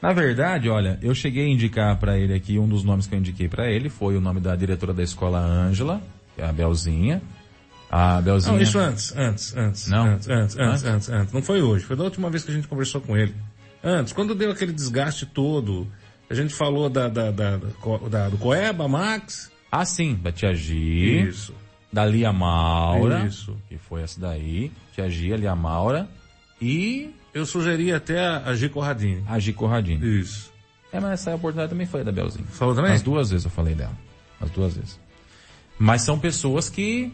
Na 0.00 0.12
verdade, 0.12 0.68
olha, 0.68 0.98
eu 1.02 1.14
cheguei 1.14 1.46
a 1.46 1.48
indicar 1.48 1.98
para 1.98 2.16
ele 2.16 2.32
aqui, 2.32 2.58
um 2.58 2.68
dos 2.68 2.84
nomes 2.84 3.06
que 3.06 3.14
eu 3.14 3.18
indiquei 3.18 3.48
para 3.48 3.70
ele 3.70 3.88
foi 3.88 4.16
o 4.16 4.20
nome 4.20 4.40
da 4.40 4.54
diretora 4.54 4.94
da 4.94 5.02
escola 5.02 5.38
Ângela, 5.40 6.00
que 6.34 6.40
é 6.40 6.46
a 6.46 6.52
Belzinha. 6.52 7.20
A 7.90 8.20
Belzinha. 8.20 8.54
Não, 8.54 8.62
isso 8.62 8.78
antes, 8.78 9.16
antes, 9.16 9.56
antes. 9.56 9.88
Não? 9.88 10.06
Antes, 10.06 10.28
antes, 10.28 10.56
antes, 10.56 10.84
antes, 10.84 11.08
antes. 11.08 11.32
Não 11.32 11.42
foi 11.42 11.60
hoje, 11.60 11.84
foi 11.84 11.96
da 11.96 12.04
última 12.04 12.30
vez 12.30 12.44
que 12.44 12.50
a 12.50 12.54
gente 12.54 12.68
conversou 12.68 13.00
com 13.00 13.16
ele. 13.16 13.34
Antes, 13.82 14.12
quando 14.12 14.34
deu 14.34 14.50
aquele 14.50 14.72
desgaste 14.72 15.26
todo, 15.26 15.86
a 16.30 16.34
gente 16.34 16.54
falou 16.54 16.88
da, 16.88 17.08
da, 17.08 17.30
da, 17.30 17.56
da 17.56 18.28
do 18.28 18.38
Coeba, 18.38 18.86
Max. 18.86 19.50
Ah, 19.70 19.84
sim, 19.84 20.14
da 20.14 20.30
Tia 20.30 20.54
Gi. 20.54 21.28
Isso. 21.28 21.54
Da 21.92 22.04
Lia 22.04 22.32
Maura. 22.32 23.26
Isso. 23.26 23.56
Que 23.68 23.78
foi 23.78 24.02
essa 24.02 24.20
daí. 24.20 24.70
Tia 24.94 25.08
Gi, 25.08 25.32
a 25.32 25.36
Lia 25.36 25.56
Maura. 25.56 26.08
E 26.60 27.10
Eu 27.32 27.46
sugeri 27.46 27.92
até 27.92 28.18
a, 28.20 28.44
a 28.46 28.54
G. 28.54 28.68
Corradini. 28.68 29.22
a 29.26 29.38
Gi 29.38 29.52
Corradini. 29.52 30.20
Isso. 30.20 30.52
É, 30.92 31.00
mas 31.00 31.12
essa 31.12 31.34
oportunidade 31.34 31.70
também 31.70 31.86
foi 31.86 32.02
da 32.02 32.10
Belzinha. 32.12 32.44
Falou 32.46 32.74
também? 32.74 32.92
As 32.92 33.02
duas 33.02 33.30
vezes 33.30 33.44
eu 33.44 33.50
falei 33.50 33.74
dela. 33.74 33.96
As 34.40 34.50
duas 34.50 34.74
vezes. 34.74 34.98
Mas 35.78 36.02
são 36.02 36.18
pessoas 36.18 36.68
que 36.68 37.12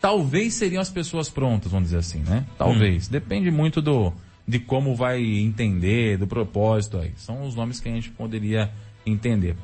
talvez 0.00 0.54
seriam 0.54 0.80
as 0.80 0.90
pessoas 0.90 1.28
prontas, 1.28 1.70
vamos 1.70 1.88
dizer 1.88 1.98
assim, 1.98 2.20
né? 2.20 2.46
Talvez. 2.56 3.08
Hum. 3.08 3.12
Depende 3.12 3.50
muito 3.50 3.82
do 3.82 4.12
de 4.46 4.58
como 4.58 4.96
vai 4.96 5.22
entender, 5.22 6.18
do 6.18 6.26
propósito 6.26 6.98
aí. 6.98 7.12
São 7.16 7.46
os 7.46 7.54
nomes 7.54 7.78
que 7.78 7.88
a 7.88 7.92
gente 7.92 8.10
poderia 8.10 8.70
entender. 9.06 9.54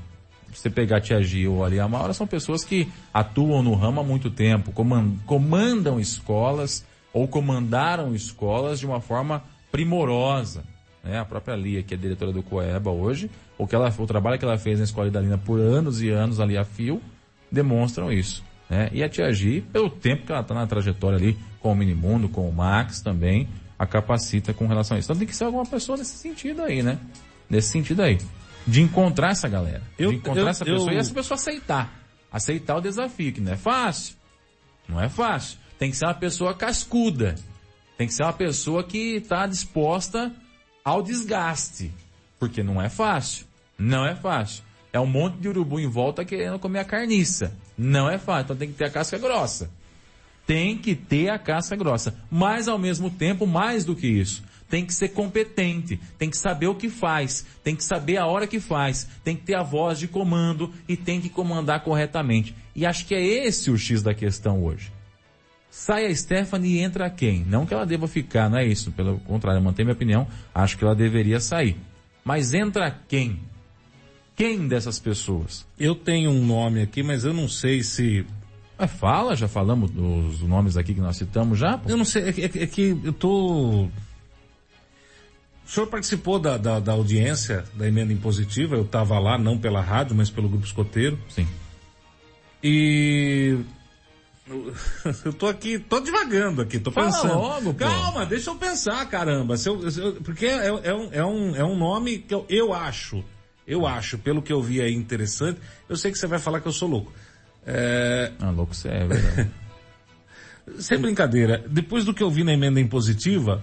Você 0.52 0.70
pegar 0.70 0.96
a 0.96 1.00
Tia 1.00 1.22
Gil 1.22 1.54
ou 1.54 1.64
a 1.64 1.68
Lia 1.68 1.86
Maura, 1.86 2.12
são 2.14 2.26
pessoas 2.26 2.64
que 2.64 2.88
atuam 3.12 3.62
no 3.62 3.74
ramo 3.74 4.00
há 4.00 4.04
muito 4.04 4.30
tempo, 4.30 4.72
coman- 4.72 5.16
comandam 5.26 6.00
escolas 6.00 6.84
ou 7.12 7.28
comandaram 7.28 8.14
escolas 8.14 8.78
de 8.80 8.86
uma 8.86 9.00
forma 9.00 9.42
primorosa. 9.70 10.64
Né? 11.04 11.18
A 11.18 11.24
própria 11.24 11.54
Lia, 11.54 11.82
que 11.82 11.94
é 11.94 11.96
diretora 11.96 12.32
do 12.32 12.42
Coeba 12.42 12.90
hoje, 12.90 13.30
o, 13.58 13.66
que 13.66 13.74
ela, 13.74 13.92
o 13.96 14.06
trabalho 14.06 14.38
que 14.38 14.44
ela 14.44 14.58
fez 14.58 14.78
na 14.78 14.84
Escola 14.84 15.08
Idalina 15.08 15.38
por 15.38 15.60
anos 15.60 16.02
e 16.02 16.08
anos 16.10 16.40
ali 16.40 16.56
a 16.56 16.64
fio, 16.64 17.00
demonstram 17.52 18.10
isso. 18.12 18.42
Né? 18.68 18.88
E 18.92 19.02
a 19.02 19.08
Tia 19.08 19.30
Gi, 19.32 19.60
pelo 19.72 19.88
tempo 19.88 20.26
que 20.26 20.32
ela 20.32 20.40
está 20.40 20.54
na 20.54 20.66
trajetória 20.66 21.16
ali 21.18 21.38
com 21.60 21.72
o 21.72 21.76
Minimundo, 21.76 22.28
com 22.28 22.48
o 22.48 22.52
Max 22.52 23.00
também, 23.00 23.48
a 23.78 23.86
capacita 23.86 24.52
com 24.54 24.66
relação 24.66 24.96
a 24.96 25.00
isso. 25.00 25.06
Então 25.06 25.18
tem 25.18 25.26
que 25.28 25.36
ser 25.36 25.44
alguma 25.44 25.64
pessoa 25.66 25.98
nesse 25.98 26.16
sentido 26.16 26.62
aí, 26.62 26.82
né? 26.82 26.98
Nesse 27.48 27.68
sentido 27.68 28.02
aí. 28.02 28.18
De 28.66 28.82
encontrar 28.82 29.30
essa 29.30 29.48
galera. 29.48 29.82
Eu- 29.98 30.10
de 30.10 30.16
encontrar 30.16 30.42
eu- 30.42 30.48
essa 30.48 30.64
pessoa 30.64 30.90
eu- 30.90 30.96
e 30.96 30.98
essa 30.98 31.14
pessoa 31.14 31.36
aceitar. 31.36 31.92
Aceitar 32.32 32.76
o 32.76 32.80
desafio, 32.80 33.32
que 33.32 33.40
não 33.40 33.52
é 33.52 33.56
fácil. 33.56 34.16
Não 34.88 35.00
é 35.00 35.08
fácil. 35.08 35.58
Tem 35.78 35.90
que 35.90 35.96
ser 35.96 36.06
uma 36.06 36.14
pessoa 36.14 36.54
cascuda. 36.54 37.34
Tem 37.96 38.06
que 38.06 38.12
ser 38.14 38.22
uma 38.24 38.32
pessoa 38.32 38.82
que 38.84 39.16
está 39.16 39.46
disposta 39.46 40.32
ao 40.84 41.02
desgaste. 41.02 41.92
Porque 42.38 42.62
não 42.62 42.80
é 42.82 42.88
fácil. 42.88 43.46
Não 43.78 44.04
é 44.06 44.14
fácil. 44.14 44.64
É 44.92 45.00
um 45.00 45.06
monte 45.06 45.36
de 45.38 45.48
urubu 45.48 45.78
em 45.78 45.88
volta 45.88 46.24
querendo 46.24 46.58
comer 46.58 46.80
a 46.80 46.84
carniça. 46.84 47.54
Não 47.76 48.08
é 48.10 48.18
fácil. 48.18 48.44
Então 48.44 48.56
tem 48.56 48.68
que 48.68 48.74
ter 48.74 48.84
a 48.84 48.90
casca 48.90 49.18
grossa. 49.18 49.70
Tem 50.46 50.78
que 50.78 50.94
ter 50.94 51.28
a 51.28 51.38
casca 51.38 51.76
grossa. 51.76 52.14
Mas 52.30 52.68
ao 52.68 52.78
mesmo 52.78 53.10
tempo, 53.10 53.46
mais 53.46 53.84
do 53.84 53.96
que 53.96 54.06
isso. 54.06 54.42
Tem 54.68 54.84
que 54.84 54.92
ser 54.92 55.10
competente, 55.10 56.00
tem 56.18 56.28
que 56.28 56.36
saber 56.36 56.66
o 56.66 56.74
que 56.74 56.88
faz, 56.88 57.46
tem 57.62 57.76
que 57.76 57.84
saber 57.84 58.16
a 58.16 58.26
hora 58.26 58.46
que 58.46 58.58
faz, 58.58 59.06
tem 59.22 59.36
que 59.36 59.42
ter 59.42 59.54
a 59.54 59.62
voz 59.62 59.98
de 59.98 60.08
comando 60.08 60.72
e 60.88 60.96
tem 60.96 61.20
que 61.20 61.28
comandar 61.28 61.84
corretamente. 61.84 62.54
E 62.74 62.84
acho 62.84 63.06
que 63.06 63.14
é 63.14 63.24
esse 63.24 63.70
o 63.70 63.78
X 63.78 64.02
da 64.02 64.12
questão 64.12 64.64
hoje. 64.64 64.92
Sai 65.70 66.06
a 66.06 66.14
Stephanie 66.16 66.76
e 66.76 66.78
entra 66.78 67.08
quem? 67.10 67.44
Não 67.44 67.66
que 67.66 67.74
ela 67.74 67.84
deva 67.84 68.08
ficar, 68.08 68.48
não 68.48 68.58
é 68.58 68.66
isso. 68.66 68.90
Pelo 68.92 69.18
contrário, 69.20 69.58
eu 69.58 69.62
mantenho 69.62 69.86
minha 69.86 69.94
opinião. 69.94 70.26
Acho 70.54 70.78
que 70.78 70.82
ela 70.82 70.94
deveria 70.94 71.38
sair. 71.38 71.76
Mas 72.24 72.54
entra 72.54 72.90
quem? 73.06 73.40
Quem 74.34 74.66
dessas 74.66 74.98
pessoas? 74.98 75.66
Eu 75.78 75.94
tenho 75.94 76.30
um 76.30 76.44
nome 76.44 76.82
aqui, 76.82 77.02
mas 77.02 77.24
eu 77.24 77.32
não 77.32 77.48
sei 77.48 77.82
se. 77.82 78.26
Mas 78.78 78.90
fala, 78.90 79.36
já 79.36 79.48
falamos 79.48 79.90
dos 79.90 80.42
nomes 80.42 80.76
aqui 80.76 80.92
que 80.92 81.00
nós 81.00 81.16
citamos 81.16 81.58
já? 81.58 81.78
pô? 81.78 81.88
Eu 81.88 81.96
não 81.96 82.04
sei, 82.04 82.22
é, 82.22 82.28
é 82.28 82.62
é 82.64 82.66
que 82.66 82.98
eu 83.04 83.12
tô. 83.12 83.88
O 85.66 85.70
senhor 85.70 85.86
participou 85.88 86.38
da, 86.38 86.56
da, 86.56 86.78
da 86.78 86.92
audiência 86.92 87.64
da 87.74 87.88
emenda 87.88 88.12
impositiva, 88.12 88.76
eu 88.76 88.82
estava 88.82 89.18
lá, 89.18 89.36
não 89.36 89.58
pela 89.58 89.80
rádio, 89.80 90.14
mas 90.14 90.30
pelo 90.30 90.48
grupo 90.48 90.64
escoteiro. 90.64 91.18
Sim. 91.28 91.46
E. 92.62 93.58
Eu 95.24 95.32
tô 95.32 95.48
aqui, 95.48 95.76
tô 95.76 95.98
divagando 95.98 96.62
aqui, 96.62 96.78
tô 96.78 96.92
Fala 96.92 97.06
pensando. 97.08 97.34
logo. 97.34 97.74
Calma, 97.74 98.24
deixa 98.24 98.50
eu 98.50 98.54
pensar, 98.54 99.04
caramba. 99.06 99.56
Se 99.56 99.68
eu- 99.68 99.90
se 99.90 100.00
eu- 100.00 100.12
porque 100.22 100.46
é, 100.46 100.68
é 100.68 100.94
um, 100.94 101.08
é, 101.12 101.24
um, 101.24 101.56
é 101.56 101.64
um 101.64 101.76
nome 101.76 102.18
que 102.18 102.32
eu, 102.32 102.46
eu 102.48 102.72
acho, 102.72 103.24
eu 103.66 103.84
acho, 103.84 104.18
pelo 104.18 104.40
que 104.40 104.52
eu 104.52 104.62
vi 104.62 104.80
aí 104.80 104.94
interessante, 104.94 105.58
eu 105.88 105.96
sei 105.96 106.12
que 106.12 106.18
você 106.18 106.28
vai 106.28 106.38
falar 106.38 106.60
que 106.60 106.68
eu 106.68 106.72
sou 106.72 106.88
louco. 106.88 107.12
É, 107.66 108.30
Ah, 108.38 108.50
louco 108.50 108.72
você 108.72 108.86
é, 108.88 109.02
é 109.02 109.06
verdade. 109.08 109.50
sem 110.78 110.98
brincadeira, 111.00 111.64
depois 111.68 112.04
do 112.04 112.14
que 112.14 112.22
eu 112.22 112.30
vi 112.30 112.44
na 112.44 112.52
emenda 112.52 112.80
impositiva, 112.80 113.60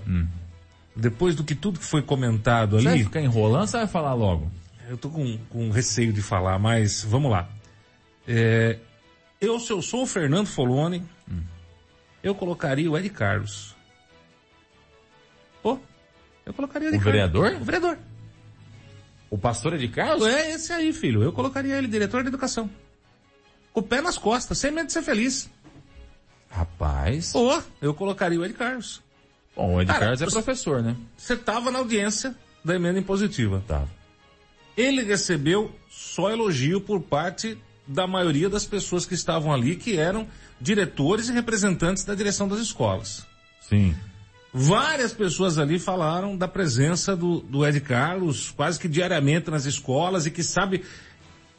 depois 0.95 1.35
do 1.35 1.43
que 1.43 1.55
tudo 1.55 1.79
que 1.79 1.85
foi 1.85 2.01
comentado 2.01 2.77
Você 2.77 2.83
vai 2.85 2.93
ali, 2.93 3.03
ficar 3.03 3.21
enrolando 3.21 3.67
você 3.67 3.77
vai 3.77 3.87
falar 3.87 4.13
logo? 4.13 4.51
eu 4.89 4.97
tô 4.97 5.09
com, 5.09 5.37
com 5.49 5.69
receio 5.71 6.11
de 6.13 6.21
falar, 6.21 6.59
mas 6.59 7.03
vamos 7.03 7.31
lá. 7.31 7.47
É, 8.27 8.77
eu, 9.39 9.59
se 9.59 9.71
eu 9.71 9.81
sou 9.81 10.03
o 10.03 10.05
Fernando 10.05 10.47
Foloni, 10.47 11.03
eu 12.21 12.35
colocaria 12.35 12.89
o 12.91 12.97
Ed 12.97 13.09
Carlos. 13.09 13.75
Pô, 15.61 15.79
eu 16.45 16.53
colocaria 16.53 16.89
o 16.89 16.91
Ed 16.91 16.97
O 16.97 16.99
Carlos. 16.99 17.13
vereador? 17.13 17.53
O 17.61 17.63
vereador. 17.63 17.97
O 19.29 19.37
pastor 19.37 19.77
de 19.77 19.87
Carlos? 19.87 20.27
É 20.27 20.51
esse 20.51 20.71
aí, 20.71 20.93
filho. 20.93 21.23
Eu 21.23 21.33
colocaria 21.33 21.75
ele 21.77 21.87
diretor 21.87 22.21
de 22.21 22.27
educação. 22.29 22.69
Com 23.73 23.79
o 23.79 23.83
pé 23.83 23.99
nas 24.01 24.17
costas, 24.17 24.57
sem 24.59 24.69
medo 24.71 24.87
de 24.87 24.93
ser 24.93 25.01
feliz. 25.01 25.49
Rapaz. 26.49 27.31
Pô, 27.31 27.61
eu 27.81 27.93
colocaria 27.93 28.39
o 28.39 28.45
Ed 28.45 28.53
Carlos. 28.53 29.01
Bom, 29.55 29.75
o 29.75 29.81
Ed 29.81 29.87
Cara, 29.87 29.99
Carlos 29.99 30.21
é 30.21 30.25
professor, 30.25 30.81
né? 30.81 30.95
Você 31.17 31.35
tava 31.35 31.69
na 31.71 31.79
audiência 31.79 32.35
da 32.65 32.75
emenda 32.75 32.99
impositiva. 32.99 33.63
Tá. 33.67 33.83
ele 34.75 35.03
recebeu 35.03 35.71
só 35.89 36.31
elogio 36.31 36.81
por 36.81 37.01
parte 37.01 37.57
da 37.85 38.07
maioria 38.07 38.49
das 38.49 38.65
pessoas 38.65 39.05
que 39.05 39.13
estavam 39.13 39.53
ali, 39.53 39.75
que 39.75 39.97
eram 39.97 40.27
diretores 40.59 41.27
e 41.29 41.33
representantes 41.33 42.03
da 42.03 42.15
direção 42.15 42.47
das 42.47 42.59
escolas. 42.59 43.25
Sim. 43.61 43.93
Várias 44.53 45.11
pessoas 45.13 45.57
ali 45.57 45.77
falaram 45.79 46.37
da 46.37 46.47
presença 46.47 47.15
do, 47.15 47.39
do 47.41 47.65
Ed 47.65 47.79
Carlos 47.81 48.51
quase 48.51 48.79
que 48.79 48.87
diariamente 48.87 49.49
nas 49.51 49.65
escolas 49.65 50.25
e 50.25 50.31
que 50.31 50.43
sabe. 50.43 50.83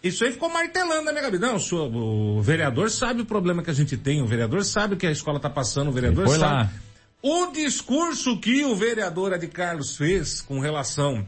Isso 0.02 0.24
aí 0.24 0.32
ficou 0.32 0.48
martelando 0.48 1.02
na 1.04 1.12
minha 1.12 1.24
cabeça. 1.24 1.46
Não, 1.46 1.56
o, 1.56 1.60
senhor- 1.60 1.94
o 1.94 2.40
vereador 2.42 2.90
sabe 2.90 3.22
o 3.22 3.24
problema 3.26 3.62
que 3.62 3.70
a 3.70 3.74
gente 3.74 3.96
tem, 3.96 4.22
o 4.22 4.26
vereador 4.26 4.64
sabe 4.64 4.94
o 4.94 4.96
que 4.96 5.06
a 5.06 5.10
escola 5.10 5.36
está 5.38 5.50
passando, 5.50 5.88
o 5.88 5.92
vereador 5.92 6.28
sabe. 6.28 6.40
lá. 6.42 6.70
O 7.26 7.46
discurso 7.46 8.38
que 8.38 8.66
o 8.66 8.76
vereador 8.76 9.32
Ed 9.32 9.48
Carlos 9.48 9.96
fez 9.96 10.42
com 10.42 10.60
relação 10.60 11.26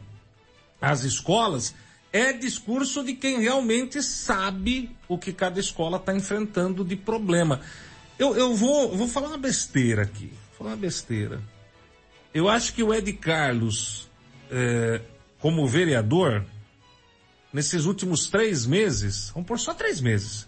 às 0.79 1.03
escolas 1.03 1.73
é 2.13 2.31
discurso 2.31 3.03
de 3.03 3.15
quem 3.15 3.41
realmente 3.41 4.03
sabe 4.03 4.95
o 5.07 5.17
que 5.17 5.33
cada 5.33 5.59
escola 5.59 5.97
está 5.97 6.15
enfrentando 6.15 6.85
de 6.85 6.95
problema. 6.95 7.61
Eu, 8.19 8.37
eu 8.37 8.53
vou, 8.53 8.95
vou 8.95 9.07
falar 9.07 9.29
uma 9.29 9.39
besteira 9.39 10.03
aqui. 10.03 10.27
Vou 10.27 10.59
falar 10.59 10.69
uma 10.69 10.77
besteira. 10.77 11.41
Eu 12.31 12.47
acho 12.47 12.75
que 12.75 12.83
o 12.83 12.93
Ed 12.93 13.11
Carlos, 13.13 14.07
é, 14.51 15.01
como 15.39 15.65
vereador, 15.65 16.45
nesses 17.51 17.85
últimos 17.85 18.27
três 18.27 18.67
meses, 18.67 19.31
vamos 19.31 19.47
por 19.47 19.57
só 19.57 19.73
três 19.73 19.99
meses, 19.99 20.46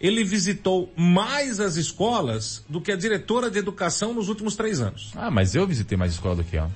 ele 0.00 0.22
visitou 0.22 0.92
mais 0.96 1.58
as 1.60 1.76
escolas 1.76 2.64
do 2.68 2.80
que 2.80 2.92
a 2.92 2.96
diretora 2.96 3.50
de 3.50 3.58
educação 3.58 4.14
nos 4.14 4.28
últimos 4.28 4.54
três 4.54 4.80
anos. 4.80 5.12
Ah, 5.16 5.30
mas 5.30 5.54
eu 5.54 5.66
visitei 5.66 5.98
mais 5.98 6.12
escola 6.12 6.36
do 6.36 6.44
que 6.44 6.56
ela. 6.56 6.70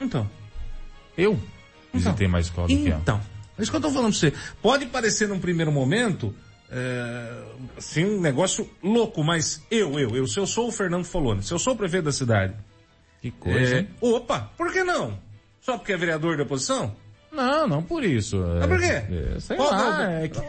Então. 0.00 0.28
Eu 1.16 1.38
visitei 1.92 2.26
mais 2.26 2.46
escola 2.46 2.68
do 2.68 2.76
que 2.76 2.88
ela. 2.88 3.00
Então, 3.00 3.20
é 3.58 3.62
isso 3.62 3.70
que 3.70 3.76
eu 3.76 3.80
tô 3.80 3.90
falando 3.90 4.10
pra 4.10 4.18
você. 4.18 4.32
Pode 4.62 4.86
parecer 4.86 5.28
num 5.28 5.38
primeiro 5.38 5.70
momento, 5.70 6.34
é, 6.70 7.42
assim, 7.76 8.04
um 8.04 8.20
negócio 8.20 8.68
louco, 8.82 9.22
mas 9.22 9.62
eu, 9.70 9.98
eu, 9.98 10.16
eu, 10.16 10.26
se 10.26 10.38
eu 10.38 10.46
sou 10.46 10.68
o 10.68 10.72
Fernando 10.72 11.04
Foloni, 11.04 11.42
se 11.42 11.52
eu 11.52 11.58
sou 11.58 11.74
o 11.74 11.76
prefeito 11.76 12.04
da 12.04 12.12
cidade, 12.12 12.54
Que 13.20 13.30
coisa, 13.30 13.80
é, 13.80 13.86
opa, 14.00 14.50
por 14.56 14.72
que 14.72 14.82
não? 14.82 15.18
Só 15.60 15.76
porque 15.76 15.92
é 15.92 15.96
vereador 15.96 16.38
da 16.38 16.44
oposição? 16.44 16.96
Não, 17.30 17.68
não 17.68 17.82
por 17.82 18.02
isso. 18.02 18.38
Mas 18.58 18.66
por 18.66 18.78
quê? 18.80 18.86
É, 18.86 19.36
sei 19.40 19.56
Qual 19.56 19.70
lá, 19.70 20.10
é 20.10 20.24
é 20.24 20.28
que... 20.28 20.40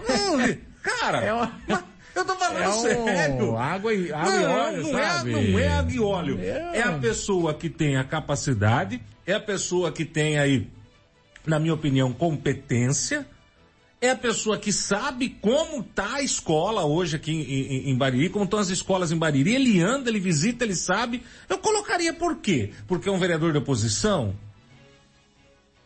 Cara, 0.82 1.20
É 1.20 1.34
uma- 1.34 1.60
eu 2.16 2.26
tô 2.26 2.36
falando 2.36 2.58
É 2.60 2.70
um 2.70 2.82
sério. 2.82 3.58
água 3.58 3.94
e, 3.94 4.12
água 4.12 4.36
e 4.36 4.42
não, 4.42 4.52
óleo, 4.52 4.84
não 4.84 4.92
sabe? 4.92 5.34
É, 5.34 5.52
não 5.52 5.60
é 5.60 5.68
água 5.68 5.92
e 5.94 6.00
óleo. 6.00 6.40
É. 6.42 6.78
É 6.80 6.82
a 6.84 6.94
pessoa 6.94 7.54
que 7.54 7.70
tem 7.70 7.98
a 7.98 8.04
capacidade, 8.04 9.02
é 9.26 9.34
a 9.34 9.40
pessoa 9.40 9.92
que 9.92 10.06
tem 10.06 10.38
aí 10.40 10.68
na 11.46 11.60
minha 11.60 11.74
opinião, 11.74 12.14
competência, 12.14 13.26
é 14.00 14.10
a 14.10 14.16
pessoa 14.16 14.58
que 14.58 14.72
sabe 14.72 15.30
como 15.42 15.84
tá 15.84 16.16
a 16.16 16.22
escola 16.22 16.86
hoje 16.86 17.16
aqui 17.16 17.32
em, 17.32 17.42
em, 17.42 17.90
em, 17.92 17.98
Bariri, 17.98 18.30
como 18.30 18.46
estão 18.46 18.60
as 18.60 18.70
escolas 18.70 19.12
em 19.12 19.18
Bariri, 19.18 19.54
ele 19.54 19.80
anda, 19.82 20.10
ele 20.10 20.20
visita, 20.20 20.64
ele 20.64 20.76
sabe. 20.76 21.24
Eu 21.48 21.58
colocaria 21.60 22.14
por 22.14 22.38
quê? 22.38 22.72
Porque 22.88 23.08
é 23.08 23.12
um 23.12 23.20
vereador 23.20 23.52
de 23.52 23.60
oposição? 23.60 24.36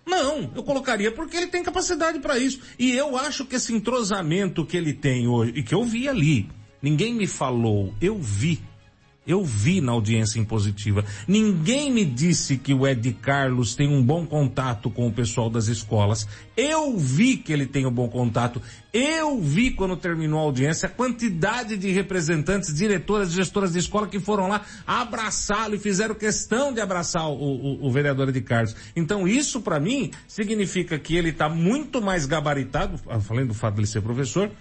Não, 0.05 0.51
eu 0.55 0.63
colocaria 0.63 1.11
porque 1.11 1.35
ele 1.35 1.47
tem 1.47 1.63
capacidade 1.63 2.19
para 2.19 2.37
isso. 2.37 2.59
E 2.77 2.91
eu 2.91 3.17
acho 3.17 3.45
que 3.45 3.55
esse 3.55 3.73
entrosamento 3.73 4.65
que 4.65 4.77
ele 4.77 4.93
tem 4.93 5.27
hoje, 5.27 5.53
e 5.55 5.63
que 5.63 5.73
eu 5.73 5.83
vi 5.83 6.07
ali, 6.07 6.47
ninguém 6.81 7.13
me 7.13 7.25
falou, 7.25 7.93
eu 7.99 8.17
vi 8.19 8.61
eu 9.27 9.43
vi 9.43 9.81
na 9.81 9.91
audiência 9.91 10.39
impositiva. 10.39 11.03
Ninguém 11.27 11.91
me 11.91 12.05
disse 12.05 12.57
que 12.57 12.73
o 12.73 12.87
Ed 12.87 13.11
Carlos 13.13 13.75
tem 13.75 13.87
um 13.87 14.03
bom 14.03 14.25
contato 14.25 14.89
com 14.89 15.07
o 15.07 15.11
pessoal 15.11 15.49
das 15.49 15.67
escolas. 15.67 16.27
Eu 16.55 16.95
vi 16.97 17.37
que 17.37 17.51
ele 17.51 17.65
tem 17.65 17.85
um 17.85 17.91
bom 17.91 18.07
contato. 18.07 18.61
Eu 18.93 19.41
vi 19.41 19.71
quando 19.71 19.97
terminou 19.97 20.39
a 20.39 20.43
audiência 20.43 20.87
a 20.87 20.91
quantidade 20.91 21.75
de 21.75 21.91
representantes, 21.91 22.73
diretoras, 22.73 23.31
gestoras 23.31 23.73
de 23.73 23.79
escola 23.79 24.07
que 24.07 24.19
foram 24.19 24.47
lá 24.47 24.61
abraçá-lo 24.85 25.75
e 25.75 25.79
fizeram 25.79 26.13
questão 26.13 26.71
de 26.71 26.79
abraçar 26.79 27.27
o, 27.27 27.33
o, 27.33 27.87
o 27.87 27.91
vereador 27.91 28.29
Ed 28.29 28.41
Carlos. 28.41 28.75
Então 28.95 29.27
isso 29.27 29.61
para 29.61 29.79
mim 29.79 30.11
significa 30.27 30.99
que 30.99 31.15
ele 31.15 31.29
está 31.29 31.49
muito 31.49 32.01
mais 32.01 32.25
gabaritado, 32.25 32.97
falando 33.21 33.49
do 33.49 33.53
fato 33.53 33.75
de 33.75 33.81
ele 33.81 33.87
ser 33.87 34.01
professor, 34.01 34.51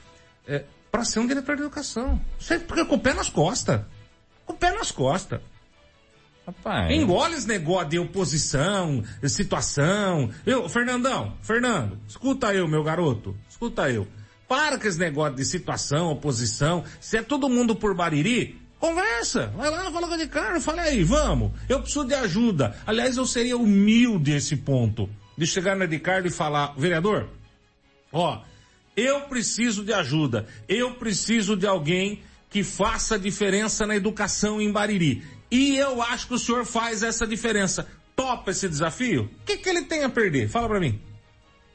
é, 0.47 0.65
para 0.91 1.05
ser 1.05 1.21
um 1.21 1.27
diretor 1.27 1.57
de 1.57 1.63
educação. 1.63 2.21
Sempre 2.39 2.67
porque 2.67 2.85
com 2.85 2.97
o 2.97 3.01
pé 3.01 3.13
nas 3.13 3.29
costas 3.29 3.83
com 4.47 4.53
o 4.53 4.57
pé 4.57 4.73
nas 4.73 4.91
costas. 4.91 5.41
Rapaz. 6.47 6.91
Engole 6.91 7.35
esse 7.35 7.49
negócio 7.49 7.89
de 7.89 7.99
oposição, 7.99 9.03
situação. 9.27 10.31
Eu, 10.45 10.69
Fernandão, 10.69 11.35
Fernando, 11.43 11.99
escuta 12.07 12.53
eu, 12.53 12.69
meu 12.69 12.83
garoto. 12.83 13.35
Escuta 13.49 13.91
eu. 13.91 14.07
Para 14.47 14.79
com 14.79 14.87
esse 14.87 14.99
negócio 14.99 15.37
de 15.37 15.45
situação, 15.45 16.13
oposição. 16.13 16.85
Se 17.01 17.17
é 17.17 17.23
todo 17.23 17.49
mundo 17.49 17.75
por 17.75 17.95
Bariri, 17.95 18.61
conversa. 18.79 19.47
Vai 19.57 19.71
lá, 19.71 19.91
fala 19.91 20.07
com 20.07 20.23
o 20.23 20.29
cara, 20.29 20.61
fala 20.61 20.83
aí, 20.83 21.03
vamos. 21.03 21.53
Eu 21.67 21.81
preciso 21.81 22.05
de 22.05 22.15
ajuda. 22.15 22.77
Aliás, 22.87 23.17
eu 23.17 23.25
seria 23.25 23.57
humilde 23.57 24.33
esse 24.33 24.57
ponto. 24.57 25.09
De 25.37 25.47
chegar 25.47 25.75
na 25.75 25.87
Edicardo 25.87 26.29
e 26.29 26.31
falar, 26.31 26.75
vereador, 26.77 27.29
ó, 28.13 28.43
eu 28.97 29.23
preciso 29.23 29.83
de 29.83 29.93
ajuda. 29.93 30.47
Eu 30.69 30.95
preciso 30.95 31.57
de 31.57 31.67
alguém 31.67 32.23
que 32.55 32.63
faça 32.63 33.19
diferença 33.19 33.85
na 33.85 33.97
educação 33.97 34.61
em 34.61 34.71
Bariri. 34.71 35.25
E 35.51 35.77
eu 35.77 36.01
acho 36.01 36.29
que 36.29 36.35
o 36.35 36.39
senhor 36.39 36.65
faz 36.65 37.03
essa 37.03 37.27
diferença. 37.27 37.85
Topa 38.15 38.53
esse 38.53 38.69
desafio? 38.69 39.25
O 39.25 39.45
que, 39.45 39.57
que 39.57 39.69
ele 39.69 39.83
tem 39.83 40.05
a 40.05 40.09
perder? 40.09 40.49
Fala 40.49 40.69
para 40.69 40.79
mim. 40.79 41.01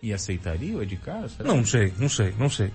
E 0.02 0.14
aceitaria 0.14 0.78
o 0.78 0.82
Edcar? 0.82 1.30
Não 1.44 1.66
sei, 1.66 1.94
não 2.00 2.08
sei, 2.08 2.34
não 2.40 2.50
sei. 2.50 2.72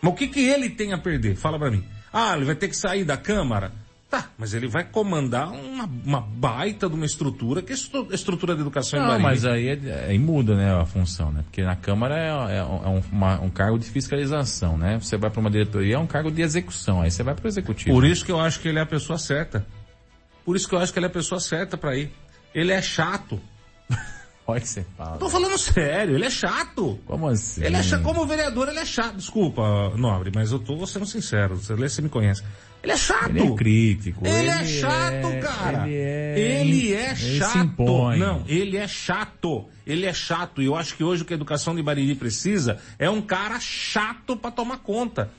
Mas 0.00 0.10
o 0.10 0.16
que, 0.16 0.26
que 0.26 0.40
ele 0.40 0.70
tem 0.70 0.94
a 0.94 0.96
perder? 0.96 1.36
Fala 1.36 1.58
para 1.58 1.70
mim. 1.70 1.84
Ah, 2.10 2.34
ele 2.34 2.46
vai 2.46 2.54
ter 2.54 2.66
que 2.68 2.76
sair 2.78 3.04
da 3.04 3.18
Câmara? 3.18 3.74
Tá, 4.10 4.30
mas 4.38 4.54
ele 4.54 4.66
vai 4.66 4.84
comandar 4.84 5.52
uma, 5.52 5.84
uma 5.84 6.20
baita 6.20 6.88
de 6.88 6.94
uma 6.94 7.04
estrutura, 7.04 7.60
que 7.60 7.72
é 7.72 7.76
a 7.76 8.14
estrutura 8.14 8.54
de 8.54 8.62
educação 8.62 8.98
Não, 8.98 9.18
em 9.18 9.22
mas 9.22 9.44
aí, 9.44 9.68
é, 9.68 10.06
aí 10.08 10.18
muda, 10.18 10.56
né, 10.56 10.72
a 10.72 10.86
função, 10.86 11.30
né? 11.30 11.42
Porque 11.42 11.62
na 11.62 11.76
Câmara 11.76 12.16
é, 12.16 12.54
é, 12.54 12.58
é 12.58 12.64
um, 12.64 13.02
uma, 13.12 13.38
um, 13.42 13.50
cargo 13.50 13.78
de 13.78 13.84
fiscalização, 13.84 14.78
né? 14.78 14.98
Você 14.98 15.18
vai 15.18 15.28
para 15.28 15.40
uma 15.40 15.50
diretoria, 15.50 15.96
é 15.96 15.98
um 15.98 16.06
cargo 16.06 16.30
de 16.30 16.40
execução, 16.40 17.02
aí 17.02 17.10
você 17.10 17.22
vai 17.22 17.34
para 17.34 17.44
o 17.44 17.48
executivo. 17.48 17.94
Por 17.94 18.06
isso 18.06 18.24
que 18.24 18.32
eu 18.32 18.40
acho 18.40 18.60
que 18.60 18.68
ele 18.68 18.78
é 18.78 18.82
a 18.82 18.86
pessoa 18.86 19.18
certa. 19.18 19.66
Por 20.42 20.56
isso 20.56 20.66
que 20.66 20.74
eu 20.74 20.78
acho 20.78 20.90
que 20.90 20.98
ele 20.98 21.06
é 21.06 21.10
a 21.10 21.12
pessoa 21.12 21.38
certa 21.38 21.76
para 21.76 21.94
ir. 21.94 22.10
Ele 22.54 22.72
é 22.72 22.80
chato. 22.80 23.38
Pode 24.46 24.66
ser 24.66 24.86
fala. 24.96 25.18
Tô 25.18 25.28
falando 25.28 25.58
sério, 25.58 26.14
ele 26.14 26.24
é 26.24 26.30
chato. 26.30 26.98
Como 27.04 27.28
assim? 27.28 27.62
Ele 27.62 27.76
é 27.76 27.82
chato, 27.82 28.02
como 28.02 28.24
vereador, 28.24 28.70
ele 28.70 28.78
é 28.78 28.86
chato. 28.86 29.16
Desculpa, 29.16 29.92
Nobre, 29.98 30.32
mas 30.34 30.50
eu 30.50 30.58
tô 30.58 30.86
sendo 30.86 31.04
sincero, 31.04 31.56
você 31.56 32.00
me 32.00 32.08
conhece. 32.08 32.42
Ele 32.82 32.92
é 32.92 32.96
chato. 32.96 33.30
Ele 33.30 33.40
é 33.40 33.54
crítico. 33.54 34.26
Ele, 34.26 34.36
ele 34.38 34.48
é 34.48 34.64
chato, 34.64 35.26
é, 35.26 35.40
cara. 35.40 35.88
Ele 35.88 35.96
é, 35.96 36.60
ele 36.60 36.94
é 36.94 37.16
chato. 37.16 38.12
Ele 38.12 38.20
Não, 38.20 38.44
ele 38.46 38.76
é 38.76 38.88
chato. 38.88 39.68
Ele 39.86 40.06
é 40.06 40.12
chato. 40.12 40.62
E 40.62 40.66
eu 40.66 40.76
acho 40.76 40.96
que 40.96 41.02
hoje 41.02 41.22
o 41.22 41.24
que 41.24 41.32
a 41.32 41.36
educação 41.36 41.74
de 41.74 41.82
Bariri 41.82 42.14
precisa 42.14 42.78
é 42.98 43.10
um 43.10 43.20
cara 43.20 43.58
chato 43.58 44.36
para 44.36 44.50
tomar 44.50 44.78
conta. 44.78 45.30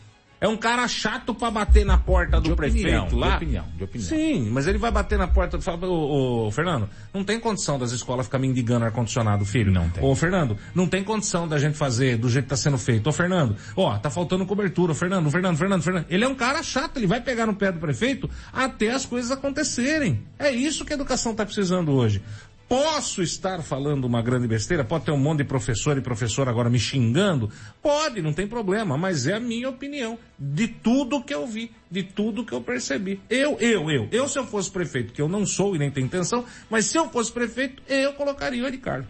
É 0.41 0.47
um 0.47 0.56
cara 0.56 0.88
chato 0.88 1.34
para 1.34 1.52
bater 1.52 1.86
na 1.86 1.97
porta 1.97 2.39
do 2.39 2.56
prefeito 2.56 3.15
lá. 3.15 3.32
De 3.32 3.36
opinião, 3.36 3.65
de 3.75 3.84
opinião. 3.84 4.10
Sim, 4.10 4.49
mas 4.49 4.67
ele 4.67 4.78
vai 4.78 4.89
bater 4.89 5.17
na 5.17 5.28
porta 5.28 5.58
e 5.58 5.62
fala, 5.62 5.86
ô, 5.86 6.47
ô, 6.47 6.52
Fernando, 6.52 6.89
não 7.13 7.25
tem 7.25 7.39
condição 7.39 7.78
das 7.78 7.91
escolas 7.91 8.25
ficar 8.25 8.39
me 8.39 8.47
indigando 8.47 8.86
ar-condicionado, 8.86 9.43
filho. 9.43 9.71
Não 9.71 9.89
tem. 9.89 10.04
Ô, 10.04 10.15
Fernando, 10.15 10.58
não 10.73 10.88
tem 10.88 11.04
condição 11.04 11.45
da 11.45 11.60
gente 11.60 11.78
fazer 11.78 12.17
do 12.17 12.30
jeito 12.30 12.45
que 12.45 12.49
tá 12.49 12.58
sendo 12.58 12.78
feito. 12.78 13.08
Ô, 13.08 13.12
Fernando, 13.12 13.58
ó, 13.75 13.97
tá 13.97 14.10
faltando 14.10 14.45
cobertura. 14.45 14.93
Ô, 14.93 14.95
Fernando, 14.95 15.30
Fernando, 15.30 15.58
Fernando, 15.58 15.84
Fernando. 15.84 16.06
Ele 16.10 16.23
é 16.23 16.28
um 16.28 16.36
cara 16.36 16.63
chato, 16.63 16.97
ele 16.97 17.08
vai 17.08 17.19
pegar 17.19 17.45
no 17.45 17.54
pé 17.54 17.71
do 17.71 17.80
prefeito 17.80 18.30
até 18.54 18.91
as 18.91 19.06
coisas 19.06 19.32
acontecerem. 19.32 20.23
É 20.38 20.49
isso 20.49 20.86
que 20.86 20.93
a 20.93 20.95
educação 20.95 21.36
tá 21.36 21.45
precisando 21.45 21.91
hoje. 21.91 22.21
Posso 22.69 23.23
estar 23.23 23.63
falando 23.63 24.05
uma 24.05 24.21
grande 24.21 24.47
besteira? 24.47 24.84
Pode 24.84 25.05
ter 25.05 25.12
um 25.12 25.17
monte 25.17 25.39
de 25.39 25.45
professor 25.45 25.97
e 25.97 26.01
professora 26.01 26.51
agora 26.51 26.69
me 26.69 26.79
xingando? 26.79 27.51
Pode, 27.82 28.21
não 28.21 28.32
tem 28.32 28.47
problema, 28.47 28.95
mas 28.95 29.25
é 29.25 29.34
a 29.34 29.39
minha 29.39 29.67
opinião. 29.67 30.19
De 30.38 30.67
tudo 30.67 31.23
que 31.23 31.34
eu 31.34 31.47
vi, 31.47 31.71
de 31.89 32.03
tudo 32.03 32.45
que 32.45 32.53
eu 32.53 32.62
percebi. 32.62 33.19
Eu, 33.27 33.58
eu, 33.60 33.89
eu. 33.89 34.08
Eu, 34.12 34.29
se 34.29 34.38
eu 34.38 34.45
fosse 34.45 34.69
prefeito, 34.69 35.12
que 35.12 35.19
eu 35.19 35.27
não 35.27 35.47
sou 35.47 35.75
e 35.75 35.79
nem 35.79 35.89
tenho 35.89 36.05
intenção, 36.05 36.45
mas 36.69 36.86
se 36.86 36.95
eu 36.95 37.10
fosse 37.10 37.32
prefeito, 37.32 37.82
eu 37.88 38.13
colocaria 38.13 38.63
o 38.63 38.69
Ricardo. 38.69 39.08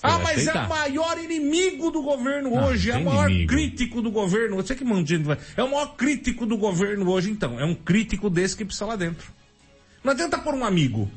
Ah, 0.00 0.18
mas 0.20 0.46
é 0.46 0.52
o 0.52 0.68
maior 0.68 1.18
inimigo 1.18 1.90
do 1.90 2.02
governo 2.02 2.50
não, 2.50 2.68
hoje, 2.68 2.92
é 2.92 2.96
o 2.96 3.04
maior 3.04 3.28
inimigo. 3.28 3.52
crítico 3.52 4.00
do 4.00 4.12
governo. 4.12 4.56
Você 4.56 4.76
que 4.76 4.84
mantém, 4.84 5.24
é 5.56 5.62
o 5.64 5.70
maior 5.70 5.96
crítico 5.96 6.46
do 6.46 6.56
governo 6.56 7.10
hoje, 7.10 7.32
então. 7.32 7.58
É 7.58 7.64
um 7.64 7.74
crítico 7.74 8.30
desse 8.30 8.56
que 8.56 8.64
precisa 8.64 8.86
lá 8.86 8.94
dentro. 8.94 9.32
Não 10.04 10.12
adianta 10.12 10.38
pôr 10.38 10.54
um 10.54 10.64
amigo. 10.64 11.10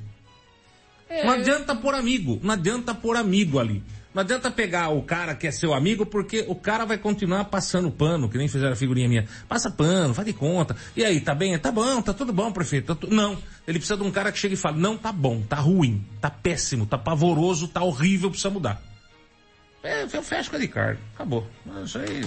É. 1.14 1.24
Não 1.24 1.34
adianta 1.34 1.76
pôr 1.76 1.94
amigo, 1.94 2.40
não 2.42 2.56
adianta 2.56 2.96
pôr 2.96 3.16
amigo 3.16 3.60
ali. 3.60 3.84
Não 4.16 4.22
adianta 4.22 4.50
pegar 4.50 4.90
o 4.90 5.04
cara 5.04 5.36
que 5.36 5.46
é 5.46 5.52
seu 5.52 5.74
amigo, 5.74 6.06
porque 6.06 6.44
o 6.48 6.56
cara 6.56 6.86
vai 6.86 6.98
continuar 6.98 7.46
passando 7.46 7.92
pano, 7.92 8.30
que 8.30 8.38
nem 8.38 8.48
fizeram 8.48 8.74
a 8.74 8.76
figurinha 8.76 9.08
minha. 9.08 9.28
Passa 9.48 9.70
pano, 9.70 10.14
faz 10.14 10.26
de 10.26 10.34
conta. 10.34 10.76
E 10.96 11.04
aí, 11.04 11.20
tá 11.20 11.36
bem? 11.36 11.58
Tá 11.58 11.72
bom, 11.72 12.02
tá 12.02 12.14
tudo 12.14 12.34
bom, 12.34 12.52
prefeito. 12.52 12.96
Tá 12.96 12.96
tu... 12.96 13.14
Não. 13.14 13.38
Ele 13.68 13.78
precisa 13.78 13.98
de 13.98 14.04
um 14.04 14.12
cara 14.12 14.32
que 14.32 14.40
chegue 14.40 14.56
e 14.56 14.58
fale, 14.58 14.80
não, 14.80 14.98
tá 14.98 15.12
bom, 15.12 15.42
tá 15.42 15.58
ruim, 15.58 16.04
tá 16.20 16.30
péssimo, 16.30 16.86
tá 16.86 16.98
pavoroso, 16.98 17.68
tá 17.68 17.84
horrível, 17.84 18.30
precisa 18.30 18.50
mudar. 18.52 18.82
É, 19.84 20.04
eu 20.04 20.24
fecho 20.24 20.50
com 20.50 20.56
a 20.56 20.60
Ricardo. 20.60 21.00
Acabou. 21.14 21.48
Isso 21.84 22.00
aí. 22.00 22.26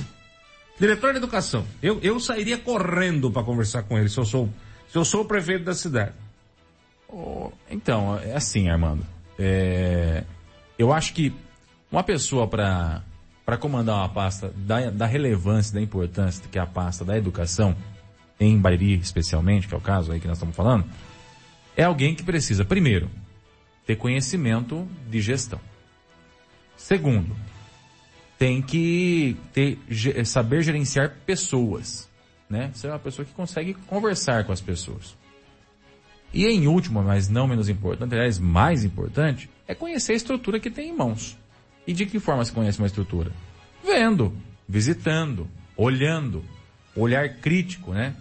Diretor 0.79 1.13
de 1.13 1.19
educação. 1.19 1.65
Eu, 1.83 1.99
eu 2.03 2.21
sairia 2.21 2.59
correndo 2.59 3.31
para 3.31 3.43
conversar 3.43 3.83
com 3.85 3.99
ele 3.99 4.09
se 4.09 4.19
eu 4.19 4.25
sou, 4.25 4.49
se 4.89 4.97
eu 4.97 5.05
sou 5.05 5.23
o 5.23 5.25
prefeito 5.25 5.65
da 5.65 5.75
cidade. 5.75 6.13
Então, 7.71 8.19
é 8.19 8.35
assim, 8.35 8.69
Armando. 8.69 9.07
É, 9.39 10.25
eu 10.79 10.93
acho 10.93 11.13
que 11.15 11.33
uma 11.91 12.03
pessoa 12.03 12.47
para 12.47 13.03
para 13.45 13.57
comandar 13.57 13.99
uma 13.99 14.09
pasta 14.09 14.53
da, 14.57 14.91
da 14.91 15.07
relevância, 15.07 15.73
da 15.73 15.81
importância 15.81 16.43
que 16.51 16.59
é 16.59 16.61
a 16.61 16.67
pasta 16.67 17.05
da 17.05 17.17
educação, 17.17 17.77
em 18.41 18.59
Bariri 18.59 18.99
especialmente, 18.99 19.69
que 19.69 19.75
é 19.75 19.79
o 19.79 19.81
caso 19.81 20.11
aí 20.11 20.19
que 20.19 20.27
nós 20.27 20.37
estamos 20.37 20.57
falando, 20.57 20.85
é 21.77 21.85
alguém 21.85 22.13
que 22.13 22.25
precisa, 22.25 22.65
primeiro, 22.65 23.09
ter 23.87 23.95
conhecimento 23.95 24.89
de 25.09 25.21
gestão. 25.21 25.61
Segundo, 26.77 27.37
tem 28.37 28.61
que 28.61 29.37
ter, 29.53 29.79
saber 30.25 30.63
gerenciar 30.63 31.17
pessoas, 31.25 32.09
né? 32.51 32.73
Ser 32.75 32.89
uma 32.89 32.99
pessoa 32.99 33.25
que 33.25 33.33
consegue 33.33 33.75
conversar 33.75 34.45
com 34.45 34.53
as 34.53 34.61
pessoas. 34.61 35.17
E 36.33 36.47
em 36.47 36.67
último, 36.67 37.03
mas 37.03 37.29
não 37.29 37.47
menos 37.47 37.69
importante, 37.69 38.15
aliás, 38.15 38.39
mais 38.39 38.85
importante, 38.85 39.49
é 39.67 39.75
conhecer 39.75 40.13
a 40.13 40.17
estrutura 40.17 40.61
que 40.61 40.71
tem 40.71 40.91
em 40.91 40.97
mãos. 40.97 41.39
E 41.87 41.93
de 41.93 42.07
que 42.07 42.19
forma 42.19 42.45
se 42.45 42.53
conhece 42.53 42.79
uma 42.79 42.87
estrutura? 42.87 43.31
Vendo, 43.85 44.33
visitando, 44.69 45.49
olhando, 45.77 46.45
olhar 46.97 47.29
crítico, 47.37 47.93
né? 47.93 48.15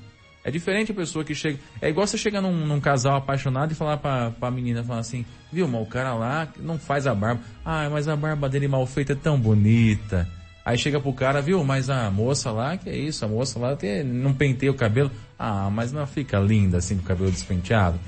É 0.43 0.51
diferente 0.51 0.91
a 0.91 0.95
pessoa 0.95 1.25
que 1.25 1.33
chega. 1.33 1.57
É 1.81 1.89
igual 1.89 2.05
você 2.05 2.19
chegar 2.19 2.39
num, 2.39 2.67
num 2.67 2.79
casal 2.79 3.15
apaixonado 3.15 3.71
e 3.71 3.75
falar 3.75 3.97
pra, 3.97 4.29
pra 4.29 4.51
menina, 4.51 4.83
falar 4.83 4.99
assim, 4.99 5.25
viu, 5.51 5.67
mas 5.67 5.81
o 5.81 5.87
cara 5.87 6.13
lá 6.13 6.47
não 6.59 6.77
faz 6.77 7.07
a 7.07 7.15
barba. 7.15 7.41
Ah, 7.65 7.89
mas 7.89 8.07
a 8.07 8.15
barba 8.15 8.47
dele 8.47 8.67
mal 8.67 8.85
feita 8.85 9.13
é 9.13 9.15
tão 9.15 9.39
bonita. 9.39 10.29
Aí 10.63 10.77
chega 10.77 10.99
pro 10.99 11.11
cara, 11.13 11.41
viu, 11.41 11.63
mas 11.63 11.89
a 11.89 12.11
moça 12.11 12.51
lá, 12.51 12.77
que 12.77 12.87
é 12.89 12.95
isso, 12.95 13.25
a 13.25 13.27
moça 13.27 13.57
lá 13.57 13.75
tem, 13.75 14.03
não 14.03 14.35
penteia 14.35 14.71
o 14.71 14.75
cabelo. 14.75 15.09
Ah, 15.37 15.69
mas 15.69 15.91
não 15.91 16.05
fica 16.07 16.39
linda 16.39 16.77
assim 16.77 16.95
com 16.97 17.03
o 17.03 17.05
cabelo 17.05 17.31
despenteado. 17.31 17.99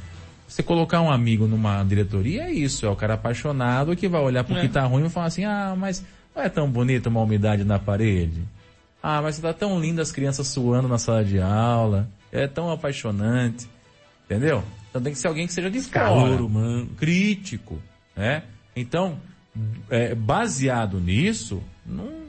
Você 0.47 0.63
colocar 0.63 1.01
um 1.01 1.11
amigo 1.11 1.45
numa 1.45 1.83
diretoria 1.83 2.43
é 2.43 2.51
isso, 2.51 2.85
é 2.85 2.89
o 2.89 2.95
cara 2.95 3.15
apaixonado 3.15 3.95
que 3.95 4.07
vai 4.07 4.21
olhar 4.21 4.43
pro 4.43 4.57
é. 4.57 4.61
que 4.61 4.69
tá 4.69 4.83
ruim 4.85 5.05
e 5.05 5.09
falar 5.09 5.27
assim, 5.27 5.43
ah, 5.43 5.75
mas 5.77 6.05
não 6.33 6.41
é 6.41 6.47
tão 6.47 6.69
bonito 6.69 7.07
uma 7.07 7.21
umidade 7.21 7.65
na 7.65 7.77
parede. 7.77 8.41
Ah, 9.03 9.21
mas 9.21 9.39
tá 9.39 9.53
tão 9.53 9.79
linda 9.79 10.01
as 10.01 10.11
crianças 10.11 10.47
suando 10.47 10.87
na 10.87 10.97
sala 10.97 11.23
de 11.23 11.39
aula. 11.39 12.09
É 12.31 12.47
tão 12.47 12.71
apaixonante. 12.71 13.69
Entendeu? 14.25 14.63
Então 14.89 15.01
tem 15.01 15.13
que 15.13 15.19
ser 15.19 15.27
alguém 15.27 15.47
que 15.47 15.53
seja 15.53 15.69
de 15.69 15.81
fora. 15.81 16.05
Calor, 16.05 16.49
mano. 16.49 16.87
Crítico, 16.97 17.81
né? 18.15 18.43
Então, 18.75 19.17
é, 19.89 20.15
baseado 20.15 20.99
nisso, 20.99 21.61
não... 21.85 22.26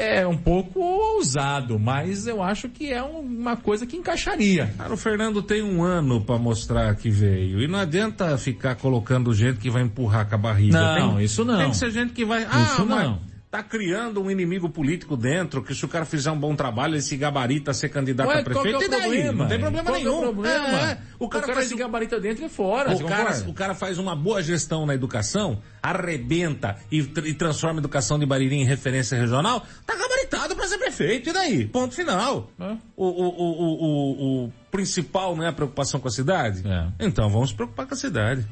é 0.00 0.26
um 0.26 0.36
pouco 0.36 0.80
ousado, 0.80 1.78
mas 1.78 2.26
eu 2.26 2.42
acho 2.42 2.68
que 2.70 2.90
é 2.90 3.02
uma 3.02 3.54
coisa 3.54 3.86
que 3.86 3.96
encaixaria. 3.96 4.72
Cara, 4.78 4.94
o 4.94 4.96
Fernando 4.96 5.42
tem 5.42 5.62
um 5.62 5.82
ano 5.82 6.22
para 6.22 6.38
mostrar 6.38 6.94
que 6.96 7.10
veio. 7.10 7.60
E 7.60 7.68
não 7.68 7.78
adianta 7.78 8.36
ficar 8.38 8.76
colocando 8.76 9.34
gente 9.34 9.58
que 9.58 9.68
vai 9.68 9.82
empurrar 9.82 10.26
com 10.26 10.34
a 10.34 10.38
barriga. 10.38 10.80
Não, 10.98 11.16
tem, 11.16 11.24
isso 11.24 11.44
não. 11.44 11.58
Tem 11.58 11.70
que 11.70 11.76
ser 11.76 11.90
gente 11.90 12.14
que 12.14 12.24
vai. 12.24 12.46
Ah, 12.50 12.62
Isso 12.62 12.86
mas 12.86 13.04
não. 13.04 13.29
Tá 13.50 13.64
criando 13.64 14.22
um 14.22 14.30
inimigo 14.30 14.68
político 14.68 15.16
dentro, 15.16 15.60
que 15.60 15.74
se 15.74 15.84
o 15.84 15.88
cara 15.88 16.04
fizer 16.04 16.30
um 16.30 16.38
bom 16.38 16.54
trabalho, 16.54 16.94
ele 16.94 17.02
se 17.02 17.16
gabarita 17.16 17.72
a 17.72 17.74
ser 17.74 17.88
candidato 17.88 18.28
Ué, 18.28 18.36
a 18.36 18.38
é 18.38 18.44
prefeito. 18.44 18.78
o 18.78 18.82
e 18.84 18.88
daí? 18.88 19.00
problema? 19.00 19.42
Não 19.42 19.48
tem 19.48 19.58
problema 19.58 19.84
Qual 19.84 19.96
que 19.96 20.00
é 20.00 20.04
nenhum. 20.04 20.18
o 20.18 20.22
problema? 20.22 20.68
É, 20.68 20.98
o 21.18 21.28
cara, 21.28 21.54
faz 21.54 21.66
se 21.66 21.74
gabarita 21.74 22.20
dentro 22.20 22.44
e 22.44 22.48
fora. 22.48 22.94
o 22.94 23.04
cara, 23.04 23.44
o 23.48 23.52
cara 23.52 23.74
faz 23.74 23.98
uma 23.98 24.14
boa 24.14 24.40
gestão 24.40 24.86
na 24.86 24.94
educação, 24.94 25.60
arrebenta 25.82 26.76
e, 26.92 27.00
e 27.00 27.34
transforma 27.34 27.80
a 27.80 27.82
educação 27.82 28.20
de 28.20 28.24
Bariri 28.24 28.54
em 28.54 28.64
referência 28.64 29.18
regional, 29.18 29.66
tá 29.84 29.96
gabaritado 29.96 30.54
para 30.54 30.68
ser 30.68 30.78
prefeito. 30.78 31.30
E 31.30 31.32
daí? 31.32 31.66
Ponto 31.66 31.92
final. 31.92 32.48
É. 32.60 32.76
O, 32.96 33.04
o, 33.04 33.28
o, 33.28 33.42
o, 33.42 34.44
o, 34.44 34.44
o 34.44 34.52
principal 34.70 35.34
não 35.34 35.42
é 35.44 35.48
a 35.48 35.52
preocupação 35.52 35.98
com 35.98 36.06
a 36.06 36.12
cidade? 36.12 36.62
É. 36.64 36.86
Então 37.04 37.28
vamos 37.28 37.50
se 37.50 37.56
preocupar 37.56 37.84
com 37.84 37.94
a 37.94 37.96
cidade. 37.96 38.46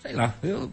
Sei 0.00 0.14
lá, 0.14 0.34
eu... 0.42 0.68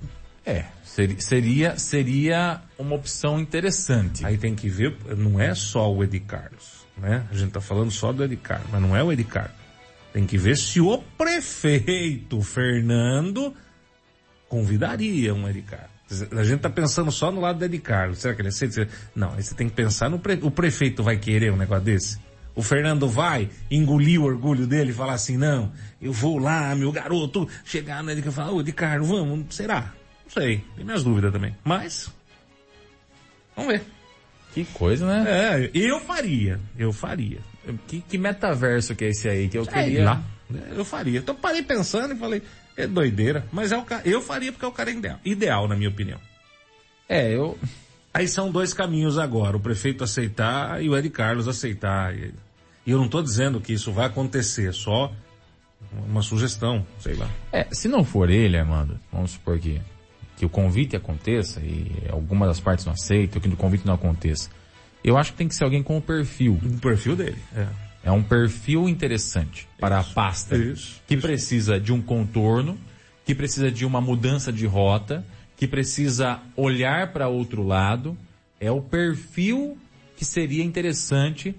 É, 0.50 0.66
seria, 0.84 1.78
seria, 1.78 2.62
uma 2.78 2.96
opção 2.96 3.40
interessante. 3.40 4.26
Aí 4.26 4.38
tem 4.38 4.56
que 4.56 4.68
ver, 4.68 4.96
não 5.16 5.40
é 5.40 5.54
só 5.54 5.94
o 5.94 6.04
Edi 6.04 6.20
Carlos, 6.20 6.88
né? 6.98 7.26
A 7.32 7.36
gente 7.36 7.52
tá 7.52 7.62
falando 7.62 7.92
só 7.92 8.12
do 8.12 8.24
Edi 8.24 8.36
Carlos, 8.36 8.68
mas 8.72 8.82
não 8.82 8.96
é 8.98 9.04
o 9.04 9.12
Edi 9.12 9.24
Carlos. 9.24 9.56
Tem 10.12 10.26
que 10.26 10.38
ver 10.38 10.58
se 10.58 10.82
o 10.82 10.98
prefeito 10.98 12.42
Fernando 12.42 13.54
convidaria 14.48 15.34
um 15.36 15.48
Edi 15.48 15.62
Carlos. 15.62 15.90
A 16.32 16.44
gente 16.44 16.62
tá 16.62 16.70
pensando 16.72 17.12
só 17.12 17.32
no 17.32 17.40
lado 17.40 17.60
do 17.60 17.66
Edi 17.66 17.78
Carlos. 17.78 18.18
Será 18.18 18.34
que 18.34 18.42
ele 18.42 18.50
aceita? 18.50 18.88
Não, 19.16 19.34
aí 19.36 19.44
você 19.44 19.54
tem 19.54 19.70
que 19.70 19.76
pensar 19.76 20.10
no 20.10 20.18
pre... 20.18 20.40
o 20.42 20.50
prefeito 20.50 21.04
vai 21.04 21.18
querer 21.18 21.54
um 21.54 21.58
negócio 21.58 21.84
desse? 21.84 22.18
O 22.56 22.64
Fernando 22.64 23.08
vai 23.08 23.50
engolir 23.70 24.20
o 24.20 24.26
orgulho 24.26 24.66
dele 24.66 24.90
e 24.90 24.94
falar 24.94 25.14
assim, 25.14 25.38
não, 25.38 25.72
eu 26.02 26.12
vou 26.12 26.40
lá, 26.40 26.76
meu 26.76 26.92
garoto, 26.92 27.48
chegar 27.64 28.04
no 28.04 28.10
Edi 28.10 28.24
Carlos 28.24 28.34
e 28.34 28.36
falar, 28.36 28.52
ô 28.52 28.62
Edi 28.62 28.72
Carlos, 28.72 29.08
vamos, 29.08 29.56
será? 29.56 29.94
Não 30.30 30.44
sei, 30.44 30.64
tem 30.76 30.86
minhas 30.86 31.04
dúvidas 31.04 31.32
também. 31.32 31.56
Mas, 31.64 32.12
vamos 33.56 33.74
ver. 33.74 33.84
Que 34.54 34.66
coisa, 34.66 35.06
né? 35.06 35.26
É, 35.28 35.72
eu 35.74 36.00
faria, 36.00 36.60
eu 36.78 36.92
faria. 36.92 37.40
Que, 37.88 38.02
que 38.02 38.18
metaverso 38.18 38.96
que 38.96 39.06
é 39.06 39.10
esse 39.10 39.30
aí 39.30 39.48
que 39.48 39.58
eu 39.58 39.66
Sei 39.66 39.74
queria... 39.74 40.06
lá, 40.06 40.24
eu 40.76 40.84
faria. 40.84 41.20
Então 41.20 41.36
parei 41.36 41.62
pensando 41.62 42.14
e 42.14 42.18
falei, 42.18 42.42
é 42.76 42.88
doideira, 42.88 43.46
mas 43.52 43.72
é 43.72 43.78
o 43.78 43.84
ca... 43.84 44.02
eu 44.06 44.22
faria 44.22 44.52
porque 44.52 44.66
é 44.66 44.68
o 44.68 44.72
cara 44.72 44.90
ideal, 44.90 45.20
ideal 45.24 45.68
na 45.68 45.76
minha 45.76 45.90
opinião. 45.90 46.20
É, 47.08 47.32
eu... 47.36 47.58
Aí 48.12 48.28
são 48.28 48.52
dois 48.52 48.74
caminhos 48.74 49.20
agora, 49.20 49.56
o 49.56 49.60
prefeito 49.60 50.04
aceitar 50.04 50.82
e 50.84 50.90
o 50.90 50.98
Ed 50.98 51.08
Carlos 51.12 51.48
aceitar. 51.48 52.16
E 52.18 52.34
e 52.90 52.92
eu 52.92 52.98
não 52.98 53.06
estou 53.06 53.22
dizendo 53.22 53.62
que 53.62 53.72
isso 53.72 53.92
vai 53.92 54.08
acontecer, 54.08 54.74
só 54.74 55.14
uma 56.08 56.24
sugestão, 56.24 56.84
sei 57.00 57.14
lá. 57.14 57.30
É, 57.52 57.68
se 57.72 57.88
não 57.88 58.04
for 58.04 58.32
ele, 58.32 58.58
Armando, 58.58 59.00
vamos 59.12 59.32
supor 59.32 59.60
que, 59.60 59.80
que 60.40 60.46
o 60.46 60.50
convite 60.50 60.96
aconteça 60.96 61.60
e 61.60 61.92
alguma 62.10 62.48
das 62.48 62.62
partes 62.62 62.86
não 62.86 62.94
aceita, 62.94 63.38
ou 63.38 63.42
que 63.42 63.50
o 63.50 63.58
convite 63.58 63.86
não 63.86 63.94
aconteça. 63.94 64.50
Eu 65.04 65.18
acho 65.18 65.34
que 65.34 65.38
tem 65.38 65.50
que 65.50 65.54
ser 65.54 65.66
alguém 65.66 65.84
com 65.84 65.98
o 65.98 66.02
perfil. 66.02 66.58
O 66.64 66.80
perfil 66.80 67.16
dele. 67.18 67.38
É. 67.54 67.68
É 68.06 68.12
um 68.12 68.24
perfil 68.24 68.88
interessante 68.88 69.68
para 69.78 70.00
a 70.00 70.04
pasta. 70.04 70.56
Isso, 70.56 71.02
que 71.06 71.16
isso. 71.16 71.22
precisa 71.22 71.78
de 71.78 71.92
um 71.92 72.02
contorno, 72.02 72.78
que 73.26 73.36
precisa 73.36 73.70
de 73.70 73.86
uma 73.86 74.00
mudança 74.00 74.50
de 74.50 74.66
rota, 74.66 75.26
que 75.58 75.68
precisa 75.68 76.40
olhar 76.56 77.12
para 77.12 77.28
outro 77.28 77.62
lado. 77.62 78.18
É 78.62 78.72
o 78.72 78.82
perfil 78.82 79.78
que 80.16 80.24
seria 80.24 80.64
interessante 80.64 81.54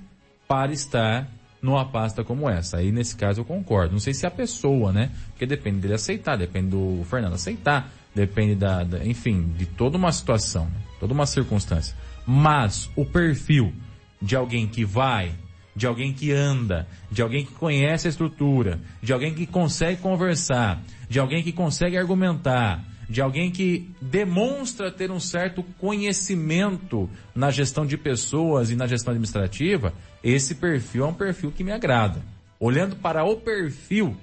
para 0.48 0.72
estar 0.72 1.28
numa 1.60 1.84
pasta 1.84 2.24
como 2.24 2.48
essa. 2.48 2.78
Aí 2.78 2.90
nesse 2.90 3.14
caso 3.14 3.42
eu 3.42 3.44
concordo. 3.44 3.92
Não 3.92 4.00
sei 4.00 4.14
se 4.14 4.24
a 4.24 4.30
pessoa, 4.30 4.90
né? 4.90 5.10
Porque 5.28 5.44
depende 5.44 5.80
dele 5.80 5.94
aceitar, 5.94 6.36
depende 6.36 6.68
do 6.70 7.04
Fernando 7.04 7.34
aceitar, 7.34 7.92
depende 8.14 8.54
da, 8.54 8.82
da- 8.84 9.04
enfim, 9.04 9.52
de 9.56 9.66
toda 9.66 9.96
uma 9.96 10.12
situação, 10.12 10.64
né? 10.66 10.80
toda 10.98 11.12
uma 11.14 11.26
circunstância. 11.26 11.94
Mas 12.26 12.90
o 12.96 13.04
perfil 13.04 13.72
de 14.20 14.36
alguém 14.36 14.66
que 14.66 14.84
vai, 14.84 15.32
de 15.74 15.86
alguém 15.86 16.12
que 16.12 16.32
anda, 16.32 16.86
de 17.10 17.22
alguém 17.22 17.44
que 17.44 17.52
conhece 17.54 18.06
a 18.06 18.10
estrutura, 18.10 18.78
de 19.02 19.12
alguém 19.12 19.34
que 19.34 19.46
consegue 19.46 20.00
conversar, 20.00 20.82
de 21.08 21.18
alguém 21.18 21.42
que 21.42 21.52
consegue 21.52 21.96
argumentar, 21.96 22.84
de 23.08 23.20
alguém 23.20 23.50
que 23.50 23.90
demonstra 24.00 24.90
ter 24.92 25.10
um 25.10 25.18
certo 25.18 25.64
conhecimento 25.78 27.08
na 27.34 27.50
gestão 27.50 27.86
de 27.86 27.96
pessoas 27.96 28.70
e 28.70 28.76
na 28.76 28.86
gestão 28.86 29.12
administrativa, 29.12 29.92
esse 30.22 30.54
perfil 30.56 31.04
é 31.04 31.08
um 31.08 31.14
perfil 31.14 31.50
que 31.50 31.64
me 31.64 31.72
agrada. 31.72 32.20
Olhando 32.58 32.94
para 32.96 33.24
o 33.24 33.36
perfil 33.36 34.16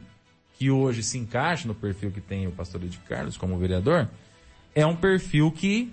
que 0.58 0.72
hoje 0.72 1.04
se 1.04 1.17
encaixa 1.17 1.67
no 1.67 1.76
perfil 1.76 2.12
que 2.12 2.22
tem 2.22 2.48
o 2.48 2.52
pastor 2.52 2.82
de 2.82 2.98
Carlos 3.00 3.38
como 3.38 3.58
vereador, 3.58 4.08
é 4.74 4.86
um 4.86 4.96
perfil 4.96 5.52
que 5.52 5.91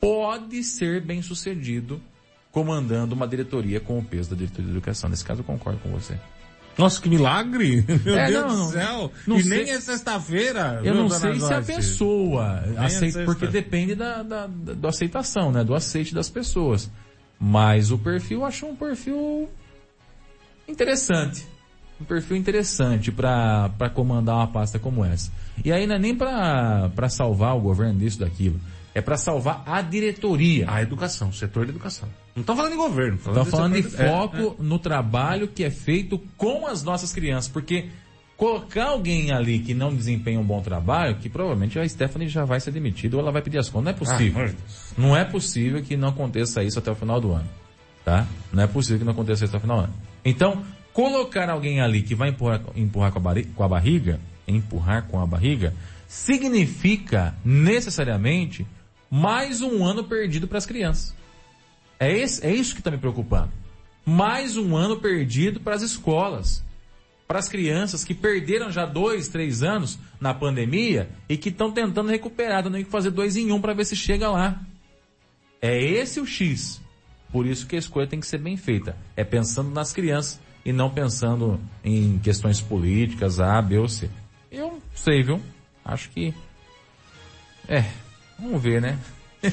pode 0.00 0.62
ser 0.64 1.00
bem 1.00 1.22
sucedido 1.22 2.00
comandando 2.50 3.14
uma 3.14 3.26
diretoria 3.26 3.80
com 3.80 3.98
o 3.98 4.04
peso 4.04 4.30
da 4.30 4.36
diretoria 4.36 4.66
de 4.66 4.70
educação. 4.72 5.08
Nesse 5.08 5.24
caso 5.24 5.40
eu 5.40 5.44
concordo 5.44 5.78
com 5.80 5.90
você. 5.90 6.18
Nossa, 6.76 7.00
que 7.00 7.08
milagre! 7.08 7.84
Meu 8.04 8.16
É, 8.16 8.26
Deus 8.28 8.46
não, 8.52 8.66
do 8.66 8.72
céu! 8.72 9.12
não 9.26 9.36
e 9.36 9.42
sei- 9.42 9.64
nem 9.64 9.72
é 9.74 9.80
sexta-feira. 9.80 10.80
Eu 10.82 10.94
não 10.94 11.08
sei 11.08 11.38
se 11.38 11.52
a 11.52 11.62
pessoa 11.62 12.60
aceita, 12.78 13.12
sexta. 13.18 13.24
porque 13.24 13.46
depende 13.46 13.94
da, 13.94 14.22
da, 14.22 14.46
da, 14.46 14.72
do 14.74 14.88
aceitação, 14.88 15.52
né? 15.52 15.62
Do 15.64 15.74
aceite 15.74 16.14
das 16.14 16.28
pessoas. 16.30 16.90
Mas 17.38 17.90
o 17.90 17.98
perfil, 17.98 18.40
eu 18.40 18.44
acho 18.46 18.66
um 18.66 18.74
perfil 18.76 19.48
interessante. 20.68 21.46
Um 22.02 22.04
perfil 22.04 22.36
interessante 22.36 23.12
para 23.12 23.88
comandar 23.94 24.34
uma 24.34 24.48
pasta 24.48 24.76
como 24.76 25.04
essa. 25.04 25.30
E 25.64 25.72
aí 25.72 25.86
não 25.86 25.94
é 25.94 25.98
nem 26.00 26.16
para 26.16 27.08
salvar 27.08 27.56
o 27.56 27.60
governo 27.60 28.00
disso, 28.00 28.18
daquilo. 28.18 28.58
É 28.92 29.00
para 29.00 29.16
salvar 29.16 29.62
a 29.64 29.80
diretoria. 29.80 30.68
A 30.68 30.82
educação, 30.82 31.28
o 31.28 31.32
setor 31.32 31.64
de 31.64 31.70
educação. 31.70 32.08
Não 32.34 32.42
tô 32.42 32.56
falando 32.56 32.72
de 32.72 32.76
governo. 32.76 33.14
Estamos 33.14 33.48
falando 33.48 33.74
de 33.74 33.82
foco 33.84 34.56
no 34.60 34.80
trabalho 34.80 35.46
que 35.46 35.62
é 35.62 35.70
feito 35.70 36.18
com 36.36 36.66
as 36.66 36.82
nossas 36.82 37.12
crianças, 37.12 37.48
porque 37.48 37.88
colocar 38.36 38.86
alguém 38.86 39.30
ali 39.30 39.60
que 39.60 39.72
não 39.72 39.94
desempenha 39.94 40.40
um 40.40 40.44
bom 40.44 40.60
trabalho, 40.60 41.14
que 41.16 41.28
provavelmente 41.28 41.78
a 41.78 41.88
Stephanie 41.88 42.28
já 42.28 42.44
vai 42.44 42.58
ser 42.58 42.72
demitida 42.72 43.16
ou 43.16 43.22
ela 43.22 43.30
vai 43.30 43.42
pedir 43.42 43.58
as 43.58 43.68
contas. 43.68 43.84
Não 43.84 43.92
é 43.92 43.94
possível. 43.94 44.40
Ah, 44.40 44.44
meu 44.44 44.54
Deus. 44.54 44.94
não 44.98 45.16
é 45.16 45.24
possível 45.24 45.82
que 45.82 45.96
não 45.96 46.08
aconteça 46.08 46.64
isso 46.64 46.80
até 46.80 46.90
o 46.90 46.96
final 46.96 47.20
do 47.20 47.32
ano. 47.32 47.48
Tá? 48.04 48.26
Não 48.52 48.64
é 48.64 48.66
possível 48.66 48.98
que 48.98 49.04
não 49.04 49.12
aconteça 49.12 49.44
isso 49.44 49.54
até 49.54 49.58
o 49.58 49.60
final 49.60 49.76
do 49.76 49.84
ano. 49.84 49.94
Então, 50.24 50.64
colocar 50.92 51.48
alguém 51.48 51.80
ali 51.80 52.02
que 52.02 52.14
vai 52.14 52.30
empurrar, 52.30 52.60
empurrar 52.76 53.12
com, 53.12 53.18
a 53.18 53.22
barri- 53.22 53.44
com 53.44 53.62
a 53.62 53.68
barriga, 53.68 54.20
empurrar 54.46 55.06
com 55.06 55.20
a 55.20 55.26
barriga, 55.26 55.74
significa 56.08 57.34
necessariamente 57.44 58.66
mais 59.10 59.60
um 59.60 59.84
ano 59.84 60.04
perdido 60.04 60.46
para 60.46 60.58
as 60.58 60.66
crianças. 60.66 61.14
É, 61.98 62.12
esse, 62.12 62.44
é 62.44 62.52
isso 62.52 62.74
que 62.74 62.80
está 62.80 62.90
me 62.90 62.98
preocupando. 62.98 63.50
Mais 64.04 64.56
um 64.56 64.76
ano 64.76 64.96
perdido 64.96 65.60
para 65.60 65.74
as 65.74 65.82
escolas. 65.82 66.62
Para 67.28 67.38
as 67.38 67.48
crianças 67.48 68.04
que 68.04 68.12
perderam 68.12 68.70
já 68.70 68.84
dois, 68.84 69.28
três 69.28 69.62
anos 69.62 69.98
na 70.20 70.34
pandemia 70.34 71.08
e 71.28 71.36
que 71.36 71.48
estão 71.48 71.70
tentando 71.70 72.10
recuperar, 72.10 72.62
dando 72.62 72.76
que 72.78 72.84
fazer 72.90 73.10
dois 73.10 73.36
em 73.36 73.52
um 73.52 73.60
para 73.60 73.72
ver 73.72 73.86
se 73.86 73.96
chega 73.96 74.28
lá. 74.28 74.60
É 75.60 75.80
esse 75.80 76.20
o 76.20 76.26
X. 76.26 76.82
Por 77.30 77.46
isso 77.46 77.66
que 77.66 77.76
a 77.76 77.78
escolha 77.78 78.06
tem 78.06 78.20
que 78.20 78.26
ser 78.26 78.38
bem 78.38 78.56
feita. 78.56 78.96
É 79.16 79.24
pensando 79.24 79.70
nas 79.70 79.92
crianças 79.92 80.40
e 80.64 80.72
não 80.72 80.90
pensando 80.90 81.60
em 81.84 82.18
questões 82.18 82.60
políticas, 82.60 83.40
A, 83.40 83.60
B 83.60 83.78
ou 83.78 83.88
C. 83.88 84.08
Eu 84.50 84.68
não 84.72 84.82
sei, 84.94 85.22
viu? 85.22 85.40
Acho 85.84 86.10
que. 86.10 86.34
É, 87.68 87.84
vamos 88.38 88.62
ver, 88.62 88.80
né? 88.80 88.98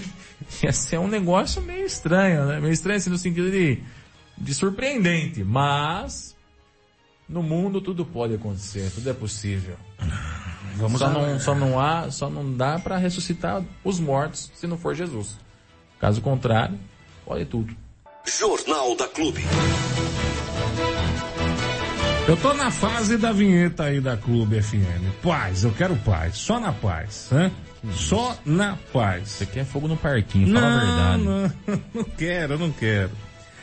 Ia 0.63 0.72
ser 0.72 1.00
um 1.00 1.08
negócio 1.08 1.62
meio 1.62 1.86
estranho, 1.86 2.45
né? 2.45 2.60
Meio 2.60 2.74
estranho 2.74 2.98
assim, 2.98 3.10
no 3.10 3.17
sentido 3.17 3.50
de, 3.52 3.82
de 4.38 4.54
surpreendente. 4.54 5.43
Mas 5.43 6.36
no 7.28 7.41
mundo 7.43 7.82
tudo 7.82 8.06
pode 8.06 8.36
acontecer, 8.36 8.91
tudo 8.93 9.10
é 9.10 9.13
possível. 9.13 9.76
Vamos 10.76 11.00
Só 11.00 11.08
a- 11.08 11.10
não, 11.10 11.39
só 11.39 11.56
não 11.56 11.80
há, 11.80 12.10
só 12.12 12.30
não 12.30 12.56
dá 12.56 12.80
para 12.80 12.98
ressuscitar 12.98 13.63
os 13.84 14.00
mortos 14.00 14.52
se 14.56 14.65
não 14.67 14.78
for 14.78 14.95
Jesus. 14.95 15.38
Caso 16.00 16.22
contrário, 16.22 16.80
pode 17.26 17.45
tudo. 17.45 17.76
Jornal 18.26 18.95
da 18.95 19.08
Clube. 19.08 19.41
Eu 22.30 22.38
tô 22.38 22.54
na 22.54 22.70
fase 22.70 23.18
da 23.18 23.32
vinheta 23.32 23.86
aí 23.86 24.00
da 24.00 24.15
Clube 24.15 24.62
FM. 24.62 25.24
Paz, 25.24 25.63
eu 25.63 25.72
quero 25.72 25.96
paz. 25.96 26.38
Só 26.38 26.60
na 26.60 26.72
paz, 26.72 27.28
né? 27.32 27.52
Só 27.92 28.38
na 28.46 28.78
paz. 28.94 29.30
Você 29.30 29.48
quer 29.48 29.65
fogo 29.65 29.88
no 29.88 29.98
parquinho, 29.98 30.54
fala 30.54 30.68
a 30.68 30.80
verdade. 30.80 31.24
Não, 31.24 31.82
não 31.92 32.04
quero, 32.04 32.54
eu 32.54 32.60
não 32.60 32.72
quero. 32.72 33.10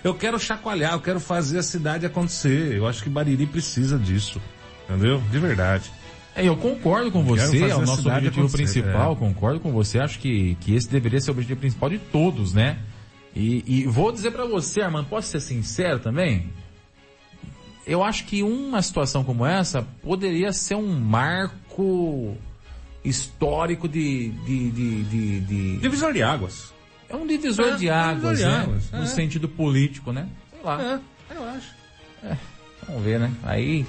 Eu 0.03 0.15
quero 0.15 0.37
chacoalhar, 0.41 0.95
eu 0.95 1.01
quero 1.01 1.21
fazer 1.21 1.61
a 1.61 1.63
cidade 1.63 2.07
acontecer. 2.07 2.77
Eu 2.77 2.89
acho 2.89 3.05
que 3.05 3.09
Bariri 3.09 3.47
precisa 3.47 3.97
disso. 3.97 4.43
Entendeu? 4.89 5.23
De 5.31 5.39
verdade. 5.39 5.89
É, 6.35 6.45
eu 6.45 6.57
concordo 6.57 7.13
com 7.13 7.23
você, 7.23 7.69
é 7.71 7.77
o 7.77 7.83
nosso 7.83 8.09
objetivo 8.11 8.51
principal, 8.51 9.13
é. 9.13 9.15
concordo 9.17 9.61
com 9.61 9.71
você, 9.71 10.01
acho 10.01 10.19
que, 10.19 10.57
que 10.61 10.75
esse 10.75 10.91
deveria 10.91 11.21
ser 11.21 11.31
o 11.31 11.35
objetivo 11.35 11.61
principal 11.61 11.89
de 11.89 11.99
todos, 11.99 12.53
né? 12.53 12.79
E, 13.33 13.63
e 13.65 13.87
vou 13.87 14.11
dizer 14.11 14.33
pra 14.33 14.45
você, 14.45 14.81
Armando, 14.81 15.07
posso 15.07 15.29
ser 15.29 15.39
sincero 15.41 16.01
também? 16.01 16.51
Eu 17.87 18.03
acho 18.03 18.25
que 18.25 18.43
uma 18.43 18.83
situação 18.83 19.23
como 19.23 19.47
essa 19.47 19.83
poderia 20.03 20.53
ser 20.53 20.75
um 20.75 20.99
marco 20.99 22.37
histórico 23.05 23.89
de, 23.89 24.31
de, 24.31 24.71
de, 24.71 25.05
de, 25.05 25.41
de- 25.41 25.77
Divisor 25.79 26.13
de 26.13 26.23
águas. 26.23 26.73
é 27.09 27.15
um 27.15 27.27
divisor 27.27 27.69
É, 27.69 27.77
de 27.77 27.89
um 27.89 27.95
águas, 27.95 28.15
divisor 28.21 28.35
de 28.37 28.45
né? 28.45 28.63
águas, 28.65 28.91
No 28.91 29.03
é. 29.03 29.07
sentido 29.07 29.49
político, 29.49 30.11
né? 30.13 30.27
Sei 30.51 30.61
lá. 30.65 30.83
É, 30.83 31.35
eu 31.37 31.45
acho. 31.45 31.69
Vamos 32.89 33.03
ver, 33.05 33.21
né? 33.21 33.33
Aí, 33.45 33.87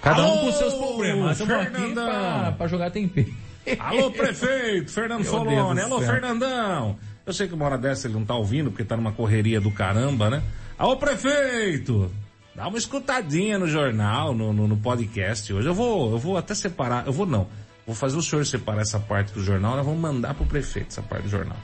cada 0.00 0.22
um 0.22 0.30
Alô, 0.30 0.40
com 0.42 0.48
os 0.48 0.54
seus 0.56 0.74
problemas. 0.74 1.40
Estamos 1.40 1.66
aqui 1.66 1.76
Fernandão. 1.76 2.04
pra, 2.08 2.52
pra 2.52 2.66
jogar 2.68 2.90
tempero. 2.90 3.32
Alô, 3.80 4.10
prefeito, 4.12 4.90
Fernando 4.92 5.24
Solone. 5.24 5.80
Alô. 5.80 6.00
Fernandão. 6.00 6.96
Eu 7.26 7.32
sei 7.32 7.46
que 7.48 7.54
uma 7.54 7.64
hora 7.64 7.78
dessa 7.78 8.06
ele 8.06 8.14
não 8.14 8.24
tá 8.24 8.34
ouvindo, 8.34 8.70
porque 8.70 8.84
tá 8.84 8.96
numa 8.96 9.12
correria 9.12 9.60
do 9.60 9.70
caramba, 9.72 10.28
né? 10.30 10.42
Alô, 10.78 10.96
prefeito! 10.96 12.10
Dá 12.54 12.68
uma 12.68 12.76
escutadinha 12.76 13.58
no 13.58 13.66
jornal, 13.66 14.34
no, 14.34 14.52
no, 14.52 14.68
no 14.68 14.76
podcast 14.76 15.52
hoje. 15.52 15.66
Eu 15.66 15.74
vou, 15.74 16.12
eu 16.12 16.18
vou 16.18 16.36
até 16.36 16.54
separar, 16.54 17.06
eu 17.06 17.12
vou 17.12 17.24
não. 17.24 17.48
Vou 17.86 17.94
fazer 17.94 18.16
o 18.16 18.22
senhor 18.22 18.44
separar 18.44 18.82
essa 18.82 19.00
parte 19.00 19.32
do 19.32 19.42
jornal, 19.42 19.76
nós 19.76 19.84
vamos 19.84 20.00
mandar 20.00 20.34
pro 20.34 20.44
prefeito 20.44 20.88
essa 20.90 21.02
parte 21.02 21.24
do 21.24 21.30
jornal. 21.30 21.56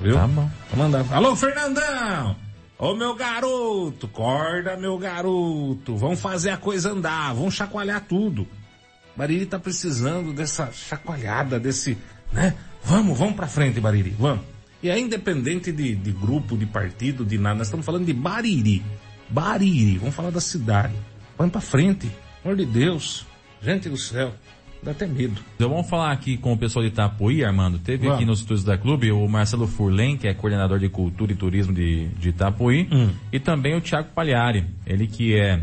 Viu? 0.00 0.14
Tá 0.14 0.26
bom. 0.26 0.48
Vou 0.70 0.84
mandar. 0.84 1.04
Alô, 1.12 1.34
Fernandão! 1.34 2.36
Ô 2.78 2.94
meu 2.94 3.14
garoto, 3.16 4.06
corda 4.06 4.76
meu 4.76 4.96
garoto, 4.96 5.96
vamos 5.96 6.20
fazer 6.20 6.50
a 6.50 6.56
coisa 6.56 6.92
andar, 6.92 7.34
vamos 7.34 7.54
chacoalhar 7.54 8.04
tudo. 8.06 8.46
Bariri 9.16 9.46
tá 9.46 9.58
precisando 9.58 10.32
dessa 10.32 10.70
chacoalhada, 10.70 11.58
desse, 11.58 11.98
né? 12.32 12.54
Vamos, 12.84 13.18
vamos 13.18 13.34
pra 13.34 13.48
frente, 13.48 13.80
Bariri, 13.80 14.14
vamos. 14.16 14.44
E 14.80 14.88
é 14.88 14.96
independente 14.96 15.72
de, 15.72 15.96
de 15.96 16.12
grupo, 16.12 16.56
de 16.56 16.66
partido, 16.66 17.24
de 17.24 17.36
nada, 17.36 17.56
nós 17.56 17.66
estamos 17.66 17.84
falando 17.84 18.06
de 18.06 18.12
Bariri. 18.12 18.84
Bariri, 19.28 19.98
vamos 19.98 20.14
falar 20.14 20.30
da 20.30 20.40
cidade. 20.40 20.94
Vamos 21.36 21.52
pra 21.52 21.60
frente, 21.60 22.10
amor 22.44 22.56
de 22.56 22.64
Deus. 22.66 23.26
Gente 23.62 23.88
do 23.88 23.96
céu, 23.96 24.32
dá 24.82 24.92
até 24.92 25.06
medo. 25.06 25.40
Então 25.56 25.68
vamos 25.68 25.88
falar 25.88 26.12
aqui 26.12 26.36
com 26.36 26.52
o 26.52 26.56
pessoal 26.58 26.84
de 26.84 26.90
Itapuí, 26.90 27.44
Armando. 27.44 27.78
Teve 27.78 28.04
Vamos. 28.04 28.16
aqui 28.16 28.24
nos 28.24 28.38
estúdios 28.40 28.64
da 28.64 28.78
Clube 28.78 29.10
o 29.12 29.26
Marcelo 29.28 29.66
Furlen, 29.66 30.16
que 30.16 30.26
é 30.28 30.34
coordenador 30.34 30.78
de 30.78 30.88
Cultura 30.88 31.32
e 31.32 31.36
Turismo 31.36 31.72
de, 31.72 32.08
de 32.08 32.30
Itapuí, 32.30 32.88
Hum. 32.90 33.10
e 33.32 33.38
também 33.38 33.76
o 33.76 33.80
Thiago 33.80 34.08
Pagliari, 34.14 34.64
ele 34.86 35.06
que 35.06 35.34
é, 35.34 35.62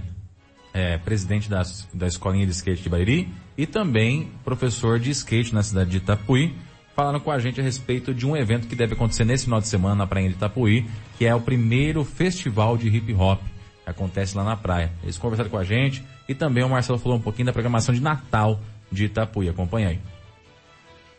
é, 0.74 0.98
presidente 0.98 1.50
da, 1.50 1.62
da 1.94 2.08
Escolinha 2.08 2.46
de 2.46 2.52
Skate 2.52 2.84
de 2.84 2.90
Bariri 2.90 3.30
e 3.58 3.66
também 3.66 4.30
professor 4.44 5.00
de 5.00 5.10
skate 5.12 5.54
na 5.54 5.64
cidade 5.64 5.90
de 5.90 5.98
Itapuí, 5.98 6.54
falando 6.96 7.20
com 7.22 7.32
a 7.32 7.40
gente 7.40 7.60
a 7.60 7.64
respeito 7.64 8.14
de 8.14 8.26
um 8.26 8.36
evento 8.36 8.68
que 8.68 8.76
deve 8.76 8.94
acontecer 8.94 9.24
nesse 9.26 9.46
final 9.46 9.60
de 9.62 9.68
semana 9.68 9.96
na 9.96 10.08
Praia 10.08 10.28
de 10.30 10.36
Itapuí, 10.36 10.86
que 11.18 11.26
é 11.26 11.34
o 11.34 11.40
primeiro 11.42 12.04
festival 12.04 12.78
de 12.78 12.88
hip 12.90 13.14
hop 13.14 13.42
acontece 13.86 14.36
lá 14.36 14.44
na 14.44 14.56
praia. 14.58 14.92
Eles 15.04 15.18
conversaram 15.18 15.50
com 15.50 15.58
a 15.58 15.64
gente 15.64 16.04
e 16.28 16.34
também 16.34 16.64
o 16.64 16.70
Marcelo 16.70 16.98
falou 16.98 17.18
um 17.18 17.22
pouquinho 17.22 17.46
da 17.46 17.54
programação 17.54 17.94
de 17.94 18.02
Natal 18.02 18.60
de 18.92 19.06
Itapuí. 19.06 19.50
Acompanha 19.50 19.90
aí. 19.90 20.00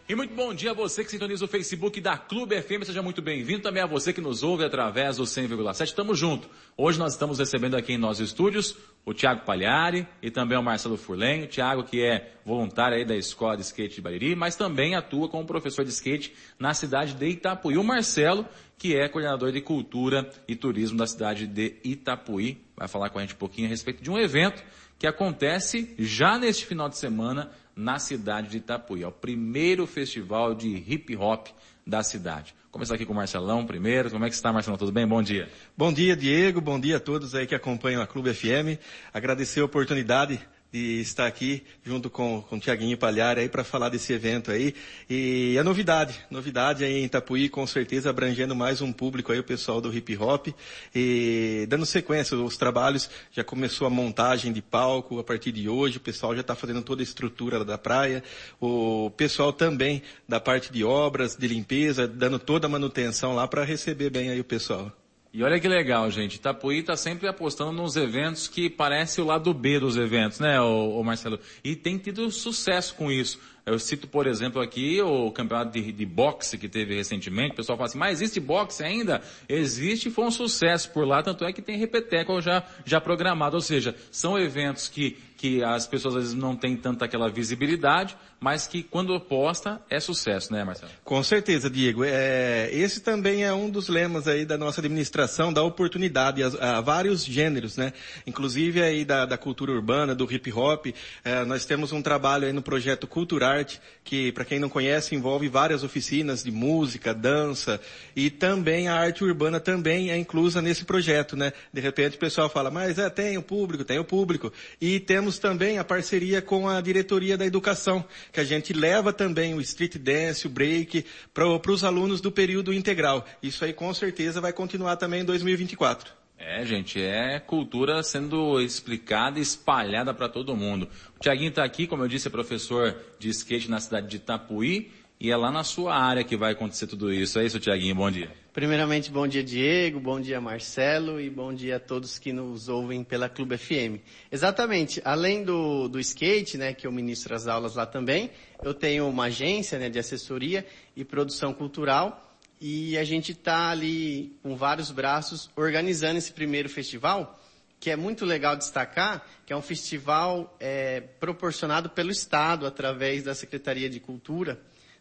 E 0.08 0.14
muito 0.14 0.32
bom 0.36 0.54
dia 0.54 0.70
a 0.70 0.74
você 0.74 1.02
que 1.02 1.10
sintoniza 1.10 1.44
o 1.44 1.48
Facebook 1.48 2.00
da 2.00 2.16
Clube 2.16 2.62
FM, 2.62 2.84
seja 2.84 3.02
muito 3.02 3.20
bem-vindo. 3.20 3.62
Também 3.62 3.82
a 3.82 3.86
você 3.86 4.12
que 4.12 4.20
nos 4.20 4.44
ouve 4.44 4.64
através 4.64 5.16
do 5.16 5.24
100,7. 5.24 5.92
Tamo 5.94 6.14
junto. 6.14 6.48
Hoje 6.76 6.96
nós 6.96 7.14
estamos 7.14 7.40
recebendo 7.40 7.76
aqui 7.76 7.94
em 7.94 7.98
nossos 7.98 8.28
estúdios 8.28 8.76
o 9.04 9.12
Thiago 9.12 9.44
Palhari 9.44 10.06
e 10.22 10.30
também 10.30 10.56
o 10.56 10.62
Marcelo 10.62 10.96
Furlen. 10.96 11.42
O 11.42 11.46
Thiago 11.48 11.82
que 11.82 12.04
é 12.04 12.34
voluntário 12.44 12.96
aí 12.96 13.04
da 13.04 13.16
Escola 13.16 13.56
de 13.56 13.62
Skate 13.62 13.96
de 13.96 14.00
Bariri, 14.00 14.36
mas 14.36 14.54
também 14.54 14.94
atua 14.94 15.28
como 15.28 15.44
professor 15.44 15.84
de 15.84 15.90
skate 15.90 16.32
na 16.56 16.72
cidade 16.72 17.12
de 17.12 17.26
Itapuí. 17.26 17.76
O 17.76 17.82
Marcelo, 17.82 18.46
que 18.78 18.96
é 18.96 19.08
coordenador 19.08 19.52
de 19.52 19.60
Cultura 19.60 20.30
e 20.46 20.54
Turismo 20.54 20.98
da 20.98 21.06
cidade 21.06 21.46
de 21.46 21.76
Itapuí, 21.82 22.62
vai 22.76 22.88
falar 22.88 23.10
com 23.10 23.18
a 23.18 23.22
gente 23.22 23.34
um 23.34 23.38
pouquinho 23.38 23.66
a 23.66 23.70
respeito 23.70 24.02
de 24.02 24.10
um 24.10 24.18
evento 24.18 24.62
que 24.98 25.06
acontece 25.06 25.94
já 25.98 26.38
neste 26.38 26.66
final 26.66 26.88
de 26.88 26.96
semana 26.98 27.50
na 27.74 27.98
cidade 27.98 28.48
de 28.48 28.58
Itapuí. 28.58 29.02
É 29.02 29.06
o 29.06 29.12
primeiro 29.12 29.86
festival 29.86 30.54
de 30.54 30.68
hip 30.68 31.16
hop 31.16 31.48
da 31.86 32.02
cidade. 32.02 32.54
Começar 32.70 32.94
aqui 32.94 33.06
com 33.06 33.12
o 33.12 33.16
Marcelão 33.16 33.64
primeiro. 33.64 34.10
Como 34.10 34.24
é 34.24 34.28
que 34.28 34.34
está, 34.34 34.52
Marcelão? 34.52 34.76
Tudo 34.76 34.92
bem? 34.92 35.06
Bom 35.06 35.22
dia. 35.22 35.48
Bom 35.76 35.92
dia, 35.92 36.14
Diego. 36.14 36.60
Bom 36.60 36.78
dia 36.78 36.98
a 36.98 37.00
todos 37.00 37.34
aí 37.34 37.46
que 37.46 37.54
acompanham 37.54 38.02
a 38.02 38.06
Clube 38.06 38.34
FM. 38.34 38.78
Agradecer 39.14 39.60
a 39.60 39.64
oportunidade 39.64 40.38
de 40.72 41.00
estar 41.00 41.26
aqui 41.26 41.62
junto 41.82 42.10
com, 42.10 42.42
com 42.42 42.56
o 42.56 42.60
Tiaguinho 42.60 42.98
Palhar 42.98 43.38
aí 43.38 43.48
para 43.48 43.64
falar 43.64 43.88
desse 43.88 44.12
evento 44.12 44.50
aí. 44.50 44.74
E 45.08 45.56
a 45.58 45.64
novidade, 45.64 46.18
novidade 46.30 46.84
aí 46.84 46.98
em 46.98 47.04
Itapuí, 47.04 47.48
com 47.48 47.66
certeza 47.66 48.10
abrangendo 48.10 48.54
mais 48.54 48.80
um 48.80 48.92
público 48.92 49.32
aí, 49.32 49.38
o 49.38 49.44
pessoal 49.44 49.80
do 49.80 49.94
hip 49.94 50.16
hop. 50.16 50.48
E 50.94 51.66
dando 51.68 51.86
sequência, 51.86 52.36
os 52.36 52.56
trabalhos, 52.56 53.08
já 53.32 53.44
começou 53.44 53.86
a 53.86 53.90
montagem 53.90 54.52
de 54.52 54.60
palco 54.60 55.18
a 55.18 55.24
partir 55.24 55.52
de 55.52 55.68
hoje, 55.68 55.98
o 55.98 56.00
pessoal 56.00 56.34
já 56.34 56.40
está 56.40 56.54
fazendo 56.54 56.82
toda 56.82 57.02
a 57.02 57.04
estrutura 57.04 57.64
da 57.64 57.78
praia. 57.78 58.22
O 58.60 59.10
pessoal 59.16 59.52
também 59.52 60.02
da 60.28 60.40
parte 60.40 60.72
de 60.72 60.84
obras, 60.84 61.36
de 61.36 61.46
limpeza, 61.46 62.06
dando 62.06 62.38
toda 62.38 62.66
a 62.66 62.70
manutenção 62.70 63.34
lá 63.34 63.46
para 63.46 63.64
receber 63.64 64.10
bem 64.10 64.30
aí 64.30 64.40
o 64.40 64.44
pessoal. 64.44 64.92
E 65.36 65.42
olha 65.42 65.60
que 65.60 65.68
legal, 65.68 66.10
gente. 66.10 66.36
Itapuí 66.36 66.78
está 66.78 66.96
sempre 66.96 67.28
apostando 67.28 67.70
nos 67.70 67.94
eventos 67.94 68.48
que 68.48 68.70
parece 68.70 69.20
o 69.20 69.26
lado 69.26 69.52
B 69.52 69.78
dos 69.78 69.98
eventos, 69.98 70.40
né, 70.40 70.58
ô 70.62 71.02
Marcelo? 71.04 71.38
E 71.62 71.76
tem 71.76 71.98
tido 71.98 72.30
sucesso 72.30 72.94
com 72.94 73.12
isso. 73.12 73.38
Eu 73.66 73.78
cito, 73.78 74.08
por 74.08 74.26
exemplo, 74.26 74.62
aqui 74.62 75.02
o 75.02 75.30
campeonato 75.32 75.72
de, 75.72 75.92
de 75.92 76.06
boxe 76.06 76.56
que 76.56 76.70
teve 76.70 76.94
recentemente. 76.94 77.52
O 77.52 77.56
pessoal 77.56 77.76
fala 77.76 77.86
assim, 77.86 77.98
mas 77.98 78.22
existe 78.22 78.40
boxe 78.40 78.82
ainda? 78.82 79.20
Existe 79.46 80.08
e 80.08 80.10
foi 80.10 80.24
um 80.24 80.30
sucesso 80.30 80.88
por 80.90 81.06
lá, 81.06 81.22
tanto 81.22 81.44
é 81.44 81.52
que 81.52 81.60
tem 81.60 81.76
repeteco 81.76 82.40
já, 82.40 82.62
já 82.86 82.98
programado. 82.98 83.56
Ou 83.56 83.60
seja, 83.60 83.94
são 84.10 84.38
eventos 84.38 84.88
que, 84.88 85.18
que 85.36 85.62
as 85.62 85.86
pessoas 85.86 86.16
às 86.16 86.22
vezes 86.22 86.34
não 86.34 86.56
têm 86.56 86.76
tanta 86.76 87.04
aquela 87.04 87.28
visibilidade, 87.28 88.16
mas 88.38 88.66
que 88.66 88.82
quando 88.82 89.18
posta 89.18 89.80
é 89.88 89.98
sucesso, 89.98 90.52
né, 90.52 90.62
Marcelo? 90.62 90.92
Com 91.04 91.22
certeza, 91.22 91.70
Diego. 91.70 92.04
É, 92.04 92.68
esse 92.72 93.00
também 93.00 93.44
é 93.44 93.52
um 93.52 93.70
dos 93.70 93.88
lemas 93.88 94.28
aí 94.28 94.44
da 94.44 94.58
nossa 94.58 94.80
administração, 94.80 95.52
da 95.52 95.62
oportunidade 95.62 96.42
a, 96.42 96.78
a 96.78 96.80
vários 96.80 97.24
gêneros, 97.24 97.76
né? 97.76 97.92
Inclusive 98.26 98.82
aí 98.82 99.04
da, 99.04 99.24
da 99.24 99.38
cultura 99.38 99.72
urbana, 99.72 100.14
do 100.14 100.30
hip 100.30 100.52
hop. 100.52 100.86
É, 101.24 101.44
nós 101.44 101.64
temos 101.64 101.92
um 101.92 102.02
trabalho 102.02 102.46
aí 102.46 102.52
no 102.52 102.62
projeto 102.62 103.06
Culturarte, 103.06 103.80
que 104.04 104.32
para 104.32 104.44
quem 104.44 104.58
não 104.58 104.68
conhece 104.68 105.14
envolve 105.14 105.48
várias 105.48 105.82
oficinas 105.82 106.44
de 106.44 106.50
música, 106.50 107.14
dança 107.14 107.80
e 108.14 108.30
também 108.30 108.88
a 108.88 108.94
arte 108.94 109.24
urbana 109.24 109.58
também 109.58 110.10
é 110.10 110.16
inclusa 110.16 110.60
nesse 110.60 110.84
projeto, 110.84 111.36
né? 111.36 111.52
De 111.72 111.80
repente 111.80 112.16
o 112.16 112.20
pessoal 112.20 112.48
fala, 112.48 112.70
mas 112.70 112.98
é, 112.98 113.08
tem 113.08 113.38
o 113.38 113.42
público, 113.42 113.84
tem 113.84 113.98
o 113.98 114.04
público. 114.04 114.52
E 114.80 115.00
temos 115.00 115.35
também 115.38 115.78
a 115.78 115.84
parceria 115.84 116.42
com 116.42 116.68
a 116.68 116.80
diretoria 116.80 117.36
da 117.36 117.46
educação, 117.46 118.04
que 118.32 118.40
a 118.40 118.44
gente 118.44 118.72
leva 118.72 119.12
também 119.12 119.54
o 119.54 119.60
street 119.60 119.96
dance, 119.96 120.46
o 120.46 120.50
break, 120.50 121.04
para 121.32 121.46
os 121.46 121.84
alunos 121.84 122.20
do 122.20 122.32
período 122.32 122.72
integral. 122.72 123.26
Isso 123.42 123.64
aí 123.64 123.72
com 123.72 123.92
certeza 123.94 124.40
vai 124.40 124.52
continuar 124.52 124.96
também 124.96 125.20
em 125.20 125.24
2024. 125.24 126.12
É, 126.38 126.64
gente, 126.66 127.00
é 127.00 127.40
cultura 127.40 128.02
sendo 128.02 128.60
explicada 128.60 129.38
e 129.38 129.42
espalhada 129.42 130.12
para 130.12 130.28
todo 130.28 130.54
mundo. 130.54 130.88
O 131.16 131.20
Tiaguinho 131.20 131.48
está 131.48 131.64
aqui, 131.64 131.86
como 131.86 132.02
eu 132.02 132.08
disse, 132.08 132.28
é 132.28 132.30
professor 132.30 132.94
de 133.18 133.30
skate 133.30 133.70
na 133.70 133.80
cidade 133.80 134.06
de 134.06 134.16
Itapuí 134.16 134.92
e 135.18 135.30
é 135.30 135.36
lá 135.36 135.50
na 135.50 135.64
sua 135.64 135.96
área 135.96 136.22
que 136.22 136.36
vai 136.36 136.52
acontecer 136.52 136.86
tudo 136.86 137.12
isso. 137.12 137.38
É 137.38 137.46
isso, 137.46 137.58
Tiaguinho, 137.58 137.94
bom 137.94 138.10
dia. 138.10 138.30
Primeiramente, 138.52 139.10
bom 139.10 139.26
dia 139.26 139.44
Diego, 139.44 140.00
bom 140.00 140.18
dia 140.18 140.40
Marcelo 140.40 141.20
e 141.20 141.28
bom 141.28 141.52
dia 141.52 141.76
a 141.76 141.80
todos 141.80 142.18
que 142.18 142.32
nos 142.32 142.70
ouvem 142.70 143.04
pela 143.04 143.28
Clube 143.28 143.58
FM. 143.58 144.00
Exatamente, 144.32 145.00
além 145.04 145.44
do, 145.44 145.88
do 145.88 146.00
skate, 146.00 146.56
né, 146.56 146.72
que 146.72 146.86
eu 146.86 146.92
ministro 146.92 147.34
as 147.34 147.46
aulas 147.46 147.74
lá 147.74 147.84
também, 147.84 148.30
eu 148.62 148.72
tenho 148.72 149.06
uma 149.08 149.24
agência 149.24 149.78
né, 149.78 149.90
de 149.90 149.98
assessoria 149.98 150.66
e 150.94 151.04
produção 151.04 151.52
cultural 151.52 152.34
e 152.58 152.96
a 152.96 153.04
gente 153.04 153.32
está 153.32 153.68
ali 153.68 154.34
com 154.42 154.56
vários 154.56 154.90
braços 154.90 155.50
organizando 155.54 156.16
esse 156.16 156.32
primeiro 156.32 156.70
festival, 156.70 157.38
que 157.78 157.90
é 157.90 157.96
muito 157.96 158.24
legal 158.24 158.56
destacar, 158.56 159.26
que 159.44 159.52
é 159.52 159.56
um 159.56 159.60
festival 159.60 160.56
é, 160.58 161.02
proporcionado 161.20 161.90
pelo 161.90 162.10
Estado 162.10 162.66
através 162.66 163.22
da 163.22 163.34
Secretaria 163.34 163.90
de 163.90 164.00
Cultura 164.00 164.58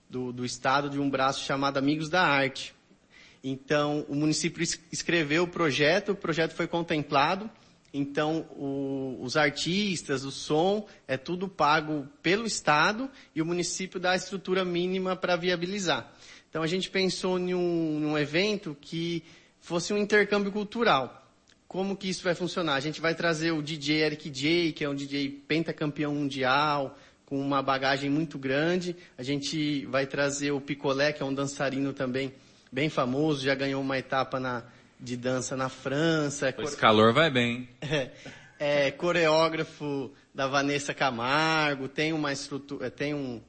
do, 0.10 0.32
do 0.32 0.46
Estado 0.46 0.90
de 0.90 1.00
um 1.00 1.10
braço 1.10 1.44
chamado 1.44 1.78
Amigos 1.78 2.10
da 2.10 2.22
Arte. 2.22 2.74
Então, 3.44 4.06
o 4.10 4.16
município 4.16 4.64
es- 4.64 4.80
escreveu 4.92 5.44
o 5.44 5.48
projeto, 5.48 6.14
o 6.14 6.16
projeto 6.16 6.54
foi 6.54 6.68
contemplado, 6.68 7.50
então 7.94 8.40
o- 8.52 9.20
os 9.22 9.38
artistas, 9.38 10.24
o 10.26 10.32
som, 10.32 10.88
é 11.08 11.16
tudo 11.18 11.48
pago 11.48 12.08
pelo 12.22 12.46
Estado 12.46 13.10
e 13.36 13.42
o 13.42 13.46
município 13.46 14.00
dá 14.00 14.12
a 14.12 14.16
estrutura 14.16 14.66
mínima 14.66 15.16
para 15.16 15.36
viabilizar. 15.36 16.12
Então 16.50 16.64
a 16.64 16.68
gente 16.68 16.90
pensou 16.90 17.38
em 17.38 17.54
um, 17.54 18.00
num 18.00 18.18
evento 18.18 18.76
que 18.82 19.24
fosse 19.60 19.94
um 19.94 19.98
intercâmbio 19.98 20.52
cultural. 20.52 21.22
Como 21.68 21.98
que 21.98 22.08
isso 22.10 22.24
vai 22.24 22.34
funcionar? 22.34 22.76
A 22.76 22.80
gente 22.80 23.02
vai 23.02 23.14
trazer 23.14 23.52
o 23.52 23.62
DJ 23.62 24.04
Eric 24.04 24.30
J, 24.30 24.72
que 24.72 24.84
é 24.84 24.90
um 24.90 24.96
DJ 24.96 25.30
pentacampeão 25.48 26.14
mundial, 26.16 26.98
com 27.26 27.40
uma 27.40 27.62
bagagem 27.62 28.10
muito 28.10 28.38
grande. 28.38 28.96
A 29.18 29.24
gente 29.24 29.86
vai 29.88 30.06
trazer 30.06 30.52
o 30.52 30.62
Picolé, 30.62 31.12
que 31.12 31.24
é 31.24 31.26
um 31.26 31.34
dançarino 31.34 31.94
também 31.94 32.34
bem 32.72 32.90
famoso, 32.90 33.44
já 33.44 33.56
ganhou 33.56 33.82
uma 33.82 33.98
etapa 33.98 34.40
na, 34.40 34.64
de 35.00 35.16
dança 35.16 35.56
na 35.56 35.70
França. 35.70 36.54
Esse 36.58 36.78
calor 36.78 37.14
vai 37.14 37.32
bem. 37.32 37.70
É, 37.82 38.12
é, 38.60 38.92
coreógrafo 38.92 40.12
da 40.34 40.48
Vanessa 40.48 40.94
Camargo, 40.94 41.88
tem 41.88 42.12
uma 42.12 42.34
estrutura, 42.34 42.92
tem 42.92 43.14
um, 43.14 43.42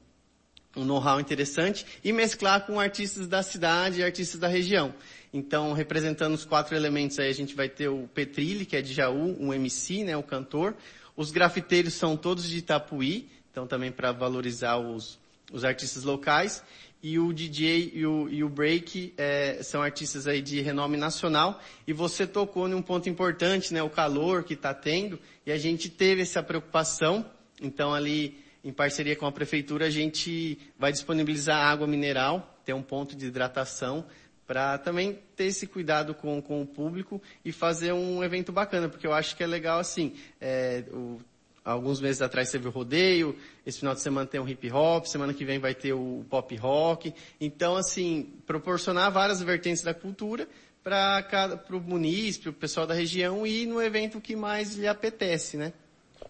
um 0.75 0.85
know-how 0.85 1.19
interessante 1.19 1.85
e 2.03 2.13
mesclar 2.13 2.65
com 2.65 2.79
artistas 2.79 3.27
da 3.27 3.43
cidade 3.43 3.99
e 3.99 4.03
artistas 4.03 4.39
da 4.39 4.47
região. 4.47 4.93
Então, 5.33 5.73
representando 5.73 6.33
os 6.33 6.45
quatro 6.45 6.75
elementos 6.75 7.19
aí, 7.19 7.29
a 7.29 7.33
gente 7.33 7.53
vai 7.53 7.67
ter 7.67 7.89
o 7.89 8.07
Petrilli, 8.07 8.65
que 8.65 8.77
é 8.77 8.81
de 8.81 8.93
Jaú, 8.93 9.35
um 9.39 9.53
MC, 9.53 10.03
né, 10.03 10.15
o 10.15 10.23
cantor. 10.23 10.75
Os 11.15 11.31
grafiteiros 11.31 11.95
são 11.95 12.15
todos 12.15 12.47
de 12.47 12.59
Itapuí, 12.59 13.27
então 13.57 13.65
também 13.65 13.91
para 13.91 14.11
valorizar 14.11 14.77
os, 14.77 15.17
os 15.51 15.65
artistas 15.65 16.03
locais. 16.03 16.63
E 17.01 17.17
o 17.17 17.33
DJ 17.33 17.91
e 17.91 18.05
o, 18.05 18.29
e 18.29 18.43
o 18.43 18.49
Break 18.49 19.15
é, 19.17 19.63
são 19.63 19.81
artistas 19.81 20.27
aí 20.27 20.43
de 20.43 20.61
renome 20.61 20.95
nacional. 20.95 21.59
E 21.87 21.91
você 21.91 22.27
tocou 22.27 22.67
num 22.67 22.83
ponto 22.83 23.09
importante, 23.09 23.73
né, 23.73 23.81
o 23.81 23.89
calor 23.89 24.43
que 24.43 24.53
está 24.53 24.75
tendo. 24.75 25.19
E 25.43 25.51
a 25.51 25.57
gente 25.57 25.89
teve 25.89 26.21
essa 26.21 26.43
preocupação. 26.43 27.25
Então 27.59 27.95
ali, 27.95 28.37
em 28.63 28.71
parceria 28.71 29.15
com 29.15 29.25
a 29.25 29.31
prefeitura, 29.31 29.87
a 29.87 29.89
gente 29.89 30.59
vai 30.77 30.91
disponibilizar 30.91 31.57
água 31.57 31.87
mineral, 31.87 32.59
ter 32.63 32.73
um 32.73 32.83
ponto 32.83 33.15
de 33.15 33.25
hidratação 33.25 34.05
para 34.45 34.77
também 34.77 35.17
ter 35.35 35.45
esse 35.45 35.65
cuidado 35.65 36.13
com, 36.13 36.39
com 36.43 36.61
o 36.61 36.67
público 36.67 37.19
e 37.43 37.51
fazer 37.51 37.91
um 37.91 38.23
evento 38.23 38.51
bacana, 38.51 38.87
porque 38.87 39.07
eu 39.07 39.13
acho 39.13 39.35
que 39.35 39.43
é 39.43 39.47
legal 39.47 39.79
assim, 39.79 40.13
é, 40.39 40.83
o, 40.91 41.19
alguns 41.67 41.99
meses 41.99 42.21
atrás 42.21 42.49
teve 42.49 42.67
o 42.67 42.71
rodeio, 42.71 43.35
esse 43.65 43.79
final 43.79 43.93
de 43.93 44.01
semana 44.01 44.25
tem 44.25 44.39
o 44.39 44.47
hip 44.47 44.71
hop, 44.71 45.05
semana 45.05 45.33
que 45.33 45.43
vem 45.43 45.59
vai 45.59 45.75
ter 45.75 45.93
o 45.93 46.25
pop 46.29 46.55
rock, 46.55 47.13
então 47.39 47.75
assim, 47.75 48.33
proporcionar 48.45 49.11
várias 49.11 49.41
vertentes 49.41 49.83
da 49.83 49.93
cultura 49.93 50.47
para 50.83 51.59
o 51.71 51.79
munícipe, 51.81 52.45
para 52.45 52.51
o 52.51 52.53
pessoal 52.53 52.87
da 52.87 52.93
região 52.93 53.45
e 53.45 53.65
no 53.65 53.81
evento 53.81 54.21
que 54.21 54.35
mais 54.35 54.75
lhe 54.75 54.87
apetece, 54.87 55.57
né? 55.57 55.73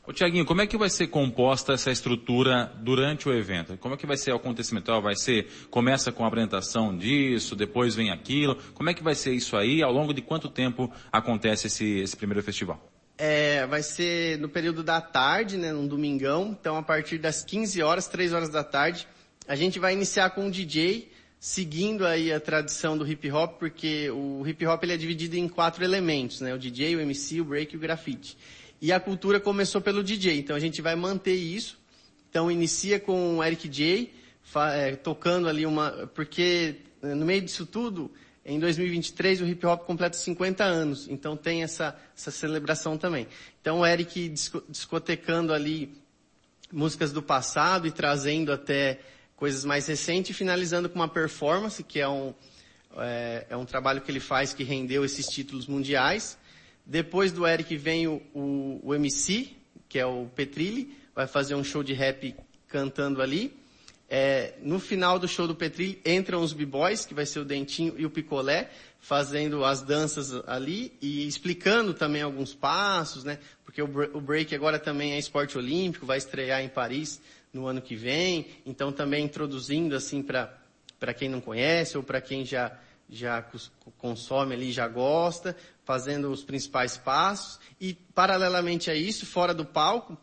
Ô 0.06 0.14
Tiaguinho, 0.14 0.46
como 0.46 0.62
é 0.62 0.68
que 0.68 0.78
vai 0.78 0.90
ser 0.90 1.08
composta 1.08 1.74
essa 1.74 1.92
estrutura 1.92 2.72
durante 2.80 3.28
o 3.28 3.34
evento? 3.34 3.78
Como 3.78 3.94
é 3.94 3.98
que 3.98 4.08
vai 4.08 4.16
ser 4.18 4.32
o 4.32 4.38
acontecimento? 4.38 4.90
Vai 5.02 5.16
ser, 5.16 5.48
começa 5.70 6.12
com 6.14 6.24
a 6.24 6.28
apresentação 6.28 6.98
disso, 6.98 7.56
depois 7.56 7.94
vem 7.94 8.10
aquilo. 8.10 8.56
Como 8.74 8.90
é 8.90 8.94
que 8.94 9.04
vai 9.04 9.14
ser 9.14 9.34
isso 9.34 9.58
aí? 9.58 9.84
Ao 9.84 9.92
longo 9.92 10.14
de 10.14 10.22
quanto 10.22 10.50
tempo 10.50 10.90
acontece 11.12 11.68
esse, 11.68 12.00
esse 12.00 12.16
primeiro 12.16 12.42
festival? 12.42 12.82
É, 13.18 13.66
vai 13.66 13.82
ser 13.82 14.38
no 14.38 14.48
período 14.48 14.84
da 14.84 15.02
tarde, 15.02 15.58
né, 15.58 15.74
num 15.74 15.88
domingão. 15.88 16.56
Então, 16.60 16.78
a 16.78 16.84
partir 16.84 17.18
das 17.18 17.44
15 17.44 17.82
horas, 17.82 18.08
3 18.08 18.32
horas 18.32 18.50
da 18.50 18.64
tarde, 18.64 19.08
a 19.48 19.56
gente 19.56 19.80
vai 19.80 19.94
iniciar 19.94 20.30
com 20.32 20.46
um 20.46 20.52
DJ, 20.52 21.12
seguindo 21.40 22.06
aí 22.06 22.32
a 22.32 22.40
tradição 22.40 22.98
do 22.98 23.08
hip 23.08 23.32
hop, 23.32 23.58
porque 23.58 24.10
o 24.12 24.46
hip 24.46 24.66
hop 24.68 24.84
ele 24.84 24.94
é 24.94 24.98
dividido 24.98 25.36
em 25.36 25.48
quatro 25.48 25.84
elementos, 25.84 26.42
né? 26.42 26.54
O 26.54 26.60
DJ, 26.60 26.96
o 26.96 27.00
MC, 27.00 27.42
o 27.42 27.46
break 27.46 27.74
e 27.74 27.78
o 27.78 27.80
grafite. 27.80 28.38
E 28.80 28.92
a 28.92 29.00
cultura 29.00 29.40
começou 29.40 29.82
pelo 29.82 30.04
DJ, 30.04 30.38
então 30.38 30.56
a 30.56 30.60
gente 30.60 30.82
vai 30.82 30.96
manter 30.96 31.34
isso. 31.34 31.80
Então 32.30 32.52
inicia 32.52 33.00
com 33.00 33.38
o 33.38 33.44
Eric 33.44 33.68
J, 33.68 34.12
é, 34.74 34.96
tocando 34.96 35.50
ali 35.50 35.66
uma, 35.66 36.08
porque 36.14 36.76
é, 37.02 37.16
no 37.16 37.26
meio 37.26 37.42
disso 37.42 37.66
tudo, 37.66 38.12
em 38.48 38.60
2023 38.60 39.42
o 39.42 39.46
hip 39.46 39.66
hop 39.66 39.86
completa 39.86 40.16
50 40.18 40.64
anos, 40.64 41.08
então 41.10 41.36
tem 41.36 41.64
essa, 41.64 42.00
essa 42.16 42.32
celebração 42.32 42.98
também. 42.98 43.28
Então 43.62 43.82
o 43.82 43.86
Eric 43.86 44.34
discotecando 44.70 45.54
ali 45.54 45.94
músicas 46.72 47.12
do 47.12 47.22
passado 47.22 47.86
e 47.86 47.92
trazendo 47.92 48.54
até 48.54 49.00
coisas 49.36 49.66
mais 49.66 49.86
recentes, 49.86 50.36
finalizando 50.36 50.88
com 50.90 50.96
uma 50.96 51.10
performance, 51.10 51.84
que 51.84 52.00
é 52.00 52.08
um, 52.08 52.34
é, 52.98 53.46
é 53.50 53.58
um 53.58 53.66
trabalho 53.66 54.02
que 54.02 54.10
ele 54.10 54.22
faz 54.22 54.54
que 54.54 54.64
rendeu 54.64 55.04
esses 55.04 55.28
títulos 55.28 55.68
mundiais. 55.68 56.38
Depois 56.86 57.34
do 57.34 57.46
Eric 57.46 57.76
vem 57.76 58.08
o, 58.08 58.22
o, 58.34 58.80
o 58.82 58.96
MC, 58.96 59.52
que 59.90 60.00
é 60.00 60.06
o 60.06 60.26
Petrilli, 60.34 60.98
vai 61.14 61.28
fazer 61.28 61.54
um 61.54 61.64
show 61.64 61.84
de 61.84 61.94
rap 61.94 62.34
cantando 62.68 63.22
ali. 63.22 63.54
É, 64.10 64.54
no 64.62 64.80
final 64.80 65.20
do 65.20 65.28
show 65.28 65.48
do 65.48 65.56
Petrilli 65.56 66.02
entram 66.06 66.42
os 66.42 66.54
b-boys, 66.54 67.06
que 67.06 67.14
vai 67.14 67.26
ser 67.26 67.40
o 67.40 67.46
Dentinho 67.46 67.94
e 67.98 68.06
o 68.06 68.10
Picolé, 68.10 68.70
fazendo 69.00 69.66
as 69.66 69.82
danças 69.82 70.34
ali 70.48 70.94
e 71.02 71.28
explicando 71.28 71.94
também 71.94 72.22
alguns 72.22 72.54
passos, 72.54 73.24
né? 73.24 73.38
Porque 73.66 73.82
o, 73.82 73.86
o 73.86 74.22
break 74.22 74.56
agora 74.56 74.80
também 74.80 75.14
é 75.14 75.20
esporte 75.20 75.58
olímpico, 75.58 76.06
vai 76.06 76.18
estrear 76.18 76.62
em 76.62 76.70
Paris 76.70 77.22
no 77.54 77.68
ano 77.68 77.82
que 77.82 77.96
vem, 77.96 78.48
então 78.66 78.92
também 78.92 79.26
introduzindo 79.26 79.96
assim 79.96 80.22
para 80.22 80.56
para 81.00 81.14
quem 81.14 81.30
não 81.30 81.40
conhece 81.40 81.96
ou 81.96 82.02
para 82.02 82.20
quem 82.20 82.44
já 82.44 82.76
já 83.10 83.46
consome 83.98 84.54
ali, 84.54 84.72
já 84.72 84.88
gosta, 84.88 85.56
fazendo 85.86 86.30
os 86.30 86.44
principais 86.44 86.98
passos. 86.98 87.60
E, 87.80 87.94
paralelamente 88.14 88.92
a 88.92 88.96
isso, 88.96 89.26
fora 89.26 89.54
do 89.54 89.64
palco, 89.64 90.18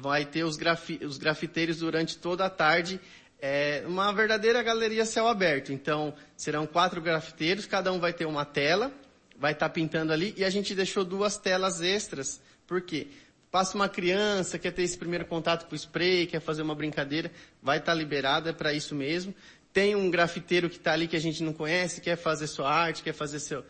vai 0.00 0.24
ter 0.24 0.44
os, 0.44 0.56
grafi 0.56 1.00
os 1.02 1.18
grafiteiros 1.18 1.78
durante 1.78 2.16
toda 2.16 2.46
a 2.46 2.50
tarde, 2.50 3.00
é, 3.40 3.82
uma 3.86 4.12
verdadeira 4.12 4.62
galeria 4.62 5.04
céu 5.04 5.26
aberto. 5.26 5.72
Então, 5.72 6.14
serão 6.36 6.66
quatro 6.66 7.00
grafiteiros, 7.00 7.66
cada 7.66 7.92
um 7.92 7.98
vai 7.98 8.12
ter 8.12 8.24
uma 8.24 8.44
tela, 8.44 8.92
vai 9.36 9.52
estar 9.52 9.68
tá 9.68 9.74
pintando 9.74 10.12
ali, 10.12 10.34
e 10.36 10.44
a 10.44 10.50
gente 10.50 10.74
deixou 10.74 11.04
duas 11.04 11.36
telas 11.36 11.80
extras. 11.80 12.40
Por 12.66 12.80
quê? 12.80 13.08
Passa 13.50 13.74
uma 13.76 13.88
criança, 13.88 14.58
quer 14.58 14.72
ter 14.72 14.82
esse 14.82 14.96
primeiro 14.96 15.24
contato 15.24 15.66
com 15.66 15.72
o 15.72 15.78
spray, 15.78 16.26
quer 16.26 16.40
fazer 16.40 16.62
uma 16.62 16.74
brincadeira, 16.74 17.32
vai 17.62 17.78
estar 17.78 17.96
tá 17.96 18.48
é 18.48 18.52
para 18.52 18.72
isso 18.72 18.94
mesmo 18.94 19.34
tem 19.72 19.94
um 19.94 20.10
grafiteiro 20.10 20.68
que 20.68 20.76
está 20.76 20.92
ali 20.92 21.06
que 21.06 21.14
a 21.14 21.20
gente 21.20 21.42
não 21.42 21.52
conhece, 21.52 22.00
quer 22.00 22.16
fazer 22.16 22.46
sua 22.46 22.68
arte, 22.68 23.02
quer 23.02 23.12
fazer 23.12 23.38
seu, 23.38 23.64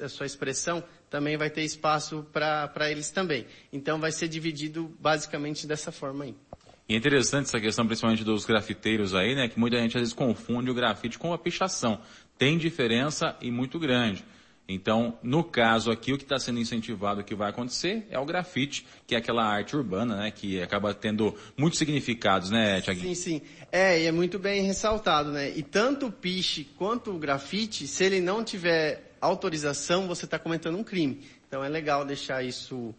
a 0.00 0.08
sua 0.08 0.26
expressão, 0.26 0.84
também 1.14 1.36
vai 1.36 1.48
ter 1.48 1.62
espaço 1.62 2.26
para 2.32 2.90
eles 2.90 3.08
também. 3.08 3.46
Então 3.72 4.00
vai 4.00 4.10
ser 4.10 4.26
dividido 4.26 4.92
basicamente 4.98 5.64
dessa 5.64 5.92
forma 5.92 6.24
aí. 6.24 6.34
E 6.88 6.94
é 6.94 6.96
interessante 6.96 7.46
essa 7.46 7.60
questão, 7.60 7.86
principalmente 7.86 8.24
dos 8.24 8.44
grafiteiros 8.44 9.14
aí, 9.14 9.32
né? 9.36 9.48
Que 9.48 9.56
muita 9.56 9.78
gente 9.78 9.96
às 9.96 10.00
vezes 10.00 10.12
confunde 10.12 10.72
o 10.72 10.74
grafite 10.74 11.16
com 11.16 11.32
a 11.32 11.38
pichação. 11.38 12.00
Tem 12.36 12.58
diferença 12.58 13.36
e 13.40 13.48
muito 13.48 13.78
grande. 13.78 14.24
Então, 14.68 15.16
no 15.22 15.44
caso 15.44 15.92
aqui, 15.92 16.12
o 16.12 16.18
que 16.18 16.24
está 16.24 16.36
sendo 16.36 16.58
incentivado, 16.58 17.20
o 17.20 17.24
que 17.24 17.34
vai 17.34 17.50
acontecer, 17.50 18.08
é 18.10 18.18
o 18.18 18.24
grafite, 18.24 18.84
que 19.06 19.14
é 19.14 19.18
aquela 19.18 19.44
arte 19.44 19.76
urbana, 19.76 20.16
né? 20.16 20.32
Que 20.32 20.60
acaba 20.60 20.92
tendo 20.92 21.32
muitos 21.56 21.78
significados, 21.78 22.50
né, 22.50 22.80
Tiaguinho? 22.80 23.14
Sim, 23.14 23.38
sim. 23.38 23.42
É, 23.70 24.00
e 24.00 24.06
é 24.06 24.10
muito 24.10 24.36
bem 24.36 24.62
ressaltado, 24.62 25.30
né? 25.30 25.52
E 25.54 25.62
tanto 25.62 26.06
o 26.06 26.12
piche 26.12 26.64
quanto 26.76 27.12
o 27.12 27.18
grafite, 27.20 27.86
se 27.86 28.02
ele 28.02 28.20
não 28.20 28.42
tiver 28.42 29.13
autorização, 29.24 30.06
você 30.06 30.24
está 30.24 30.38
cometendo 30.38 30.76
um 30.76 30.84
crime. 30.84 31.24
Então 31.46 31.64
é 31.64 31.68
legal 31.68 32.04
deixar 32.04 32.44
isso 32.44 32.94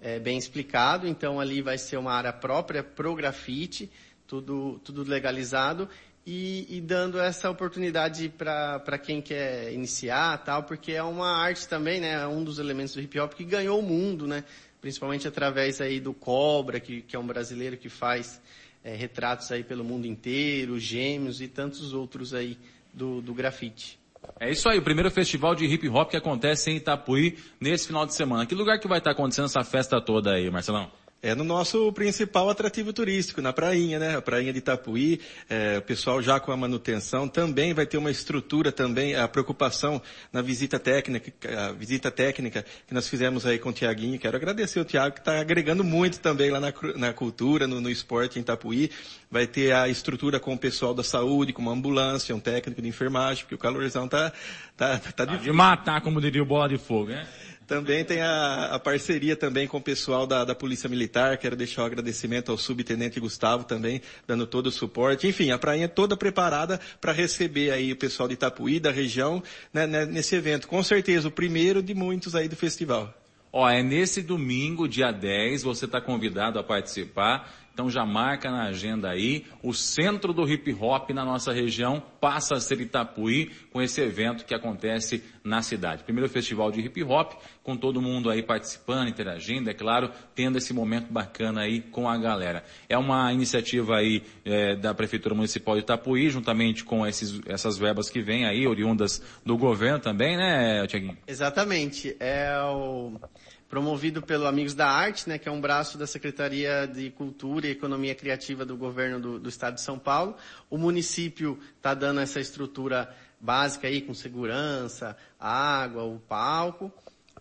é, 0.00 0.18
bem 0.18 0.36
explicado. 0.36 1.06
Então 1.06 1.40
ali 1.40 1.62
vai 1.62 1.78
ser 1.78 1.96
uma 1.96 2.12
área 2.12 2.32
própria 2.32 2.82
pro 2.82 3.14
grafite, 3.14 3.90
tudo, 4.26 4.80
tudo 4.84 5.02
legalizado 5.02 5.88
e, 6.30 6.66
e 6.68 6.80
dando 6.82 7.18
essa 7.18 7.48
oportunidade 7.48 8.28
para 8.28 8.98
quem 8.98 9.22
quer 9.22 9.72
iniciar 9.72 10.36
tal, 10.44 10.62
porque 10.62 10.92
é 10.92 11.02
uma 11.02 11.30
arte 11.30 11.66
também, 11.66 12.02
né? 12.02 12.22
É 12.22 12.26
um 12.26 12.44
dos 12.44 12.58
elementos 12.58 12.92
do 12.92 13.00
hip 13.00 13.18
hop 13.18 13.32
que 13.32 13.44
ganhou 13.44 13.80
o 13.80 13.82
mundo, 13.82 14.26
né? 14.26 14.44
Principalmente 14.78 15.26
através 15.26 15.80
aí 15.80 15.98
do 15.98 16.12
Cobra, 16.12 16.80
que, 16.80 17.00
que 17.00 17.16
é 17.16 17.18
um 17.18 17.26
brasileiro 17.26 17.78
que 17.78 17.88
faz 17.88 18.42
é, 18.84 18.94
retratos 18.94 19.50
aí 19.50 19.64
pelo 19.64 19.82
mundo 19.82 20.06
inteiro, 20.06 20.78
Gêmeos 20.78 21.40
e 21.40 21.48
tantos 21.48 21.94
outros 21.94 22.34
aí 22.34 22.58
do, 22.92 23.22
do 23.22 23.32
grafite. 23.32 23.97
É 24.40 24.50
isso 24.50 24.68
aí, 24.68 24.78
o 24.78 24.82
primeiro 24.82 25.10
festival 25.10 25.54
de 25.54 25.64
hip 25.64 25.88
hop 25.88 26.10
que 26.10 26.16
acontece 26.16 26.70
em 26.70 26.76
Itapuí 26.76 27.36
nesse 27.60 27.86
final 27.86 28.06
de 28.06 28.14
semana. 28.14 28.46
Que 28.46 28.54
lugar 28.54 28.78
que 28.78 28.86
vai 28.86 28.98
estar 28.98 29.10
acontecendo 29.10 29.46
essa 29.46 29.64
festa 29.64 30.00
toda 30.00 30.32
aí, 30.32 30.50
Marcelão? 30.50 30.90
É 31.20 31.34
no 31.34 31.42
nosso 31.42 31.92
principal 31.92 32.48
atrativo 32.48 32.92
turístico, 32.92 33.42
na 33.42 33.52
prainha, 33.52 33.98
né? 33.98 34.16
A 34.16 34.22
prainha 34.22 34.52
de 34.52 34.60
Itapuí, 34.60 35.20
é, 35.50 35.78
o 35.78 35.82
pessoal 35.82 36.22
já 36.22 36.38
com 36.38 36.52
a 36.52 36.56
manutenção 36.56 37.26
também 37.26 37.74
vai 37.74 37.84
ter 37.86 37.98
uma 37.98 38.08
estrutura 38.10 38.70
também, 38.70 39.16
a 39.16 39.26
preocupação 39.26 40.00
na 40.32 40.40
visita 40.40 40.78
técnica, 40.78 41.32
a 41.58 41.72
visita 41.72 42.08
técnica 42.08 42.64
que 42.86 42.94
nós 42.94 43.08
fizemos 43.08 43.44
aí 43.44 43.58
com 43.58 43.70
o 43.70 43.72
Tiaguinho. 43.72 44.16
Quero 44.16 44.36
agradecer 44.36 44.78
o 44.78 44.84
Tiago 44.84 45.16
que 45.16 45.20
está 45.20 45.40
agregando 45.40 45.82
muito 45.82 46.20
também 46.20 46.52
lá 46.52 46.60
na, 46.60 46.72
na 46.94 47.12
cultura, 47.12 47.66
no, 47.66 47.80
no, 47.80 47.90
esporte 47.90 48.38
em 48.38 48.42
Itapuí. 48.42 48.88
Vai 49.28 49.48
ter 49.48 49.72
a 49.72 49.88
estrutura 49.88 50.38
com 50.38 50.54
o 50.54 50.58
pessoal 50.58 50.94
da 50.94 51.02
saúde, 51.02 51.52
com 51.52 51.60
uma 51.60 51.72
ambulância, 51.72 52.32
um 52.32 52.38
técnico 52.38 52.80
de 52.80 52.86
enfermagem, 52.86 53.42
porque 53.42 53.56
o 53.56 53.58
calorzão 53.58 54.06
tá, 54.06 54.32
tá, 54.76 54.96
tá, 54.98 55.26
tá 55.26 55.36
de 55.36 55.50
matar, 55.50 56.00
como 56.00 56.20
diria 56.20 56.44
o 56.44 56.46
Bola 56.46 56.68
de 56.68 56.78
Fogo, 56.78 57.10
né? 57.10 57.26
Também 57.68 58.02
tem 58.02 58.22
a, 58.22 58.70
a, 58.72 58.78
parceria 58.78 59.36
também 59.36 59.68
com 59.68 59.76
o 59.76 59.82
pessoal 59.82 60.26
da, 60.26 60.42
da, 60.42 60.54
Polícia 60.54 60.88
Militar. 60.88 61.36
Quero 61.36 61.54
deixar 61.54 61.82
o 61.82 61.84
agradecimento 61.84 62.50
ao 62.50 62.56
subtenente 62.56 63.20
Gustavo 63.20 63.62
também, 63.64 64.00
dando 64.26 64.46
todo 64.46 64.68
o 64.68 64.72
suporte. 64.72 65.28
Enfim, 65.28 65.50
a 65.50 65.58
prainha 65.58 65.86
toda 65.86 66.16
preparada 66.16 66.80
para 66.98 67.12
receber 67.12 67.70
aí 67.70 67.92
o 67.92 67.96
pessoal 67.96 68.26
de 68.26 68.32
Itapuí, 68.32 68.80
da 68.80 68.90
região, 68.90 69.42
né, 69.70 69.86
né, 69.86 70.06
nesse 70.06 70.34
evento. 70.34 70.66
Com 70.66 70.82
certeza, 70.82 71.28
o 71.28 71.30
primeiro 71.30 71.82
de 71.82 71.92
muitos 71.92 72.34
aí 72.34 72.48
do 72.48 72.56
festival. 72.56 73.12
Ó, 73.52 73.68
é 73.68 73.82
nesse 73.82 74.22
domingo, 74.22 74.88
dia 74.88 75.12
10, 75.12 75.62
você 75.62 75.84
está 75.84 76.00
convidado 76.00 76.58
a 76.58 76.64
participar 76.64 77.52
Então 77.78 77.88
já 77.88 78.04
marca 78.04 78.50
na 78.50 78.64
agenda 78.64 79.08
aí, 79.08 79.46
o 79.62 79.72
centro 79.72 80.32
do 80.32 80.44
hip 80.50 80.76
hop 80.80 81.10
na 81.10 81.24
nossa 81.24 81.52
região 81.52 82.02
passa 82.20 82.56
a 82.56 82.60
ser 82.60 82.80
Itapuí 82.80 83.52
com 83.72 83.80
esse 83.80 84.00
evento 84.00 84.44
que 84.44 84.52
acontece 84.52 85.22
na 85.44 85.62
cidade. 85.62 86.02
Primeiro 86.02 86.28
festival 86.28 86.72
de 86.72 86.80
hip 86.80 87.00
hop, 87.04 87.34
com 87.62 87.76
todo 87.76 88.02
mundo 88.02 88.30
aí 88.30 88.42
participando, 88.42 89.08
interagindo, 89.08 89.70
é 89.70 89.74
claro, 89.74 90.10
tendo 90.34 90.58
esse 90.58 90.74
momento 90.74 91.12
bacana 91.12 91.60
aí 91.60 91.80
com 91.80 92.08
a 92.08 92.18
galera. 92.18 92.64
É 92.88 92.98
uma 92.98 93.32
iniciativa 93.32 93.98
aí 93.98 94.24
é, 94.44 94.74
da 94.74 94.92
Prefeitura 94.92 95.36
Municipal 95.36 95.76
de 95.76 95.82
Itapuí, 95.82 96.28
juntamente 96.30 96.82
com 96.82 97.06
esses, 97.06 97.40
essas 97.46 97.78
verbas 97.78 98.10
que 98.10 98.20
vêm 98.20 98.44
aí, 98.44 98.66
oriundas 98.66 99.22
do 99.46 99.56
governo 99.56 100.00
também, 100.00 100.36
né, 100.36 100.84
Tiaguinho? 100.88 101.16
Exatamente. 101.28 102.16
É 102.18 102.60
o 102.60 103.20
promovido 103.68 104.22
pelo 104.22 104.46
Amigos 104.46 104.74
da 104.74 104.88
Arte, 104.88 105.28
né, 105.28 105.38
que 105.38 105.48
é 105.48 105.52
um 105.52 105.60
braço 105.60 105.98
da 105.98 106.06
Secretaria 106.06 106.86
de 106.86 107.10
Cultura 107.10 107.66
e 107.66 107.70
Economia 107.70 108.14
Criativa 108.14 108.64
do 108.64 108.76
Governo 108.76 109.20
do, 109.20 109.38
do 109.38 109.48
Estado 109.48 109.74
de 109.74 109.82
São 109.82 109.98
Paulo. 109.98 110.34
O 110.70 110.78
município 110.78 111.58
está 111.76 111.92
dando 111.92 112.20
essa 112.20 112.40
estrutura 112.40 113.14
básica 113.38 113.86
aí, 113.86 114.00
com 114.00 114.14
segurança, 114.14 115.16
água, 115.38 116.04
o 116.04 116.18
palco. 116.18 116.90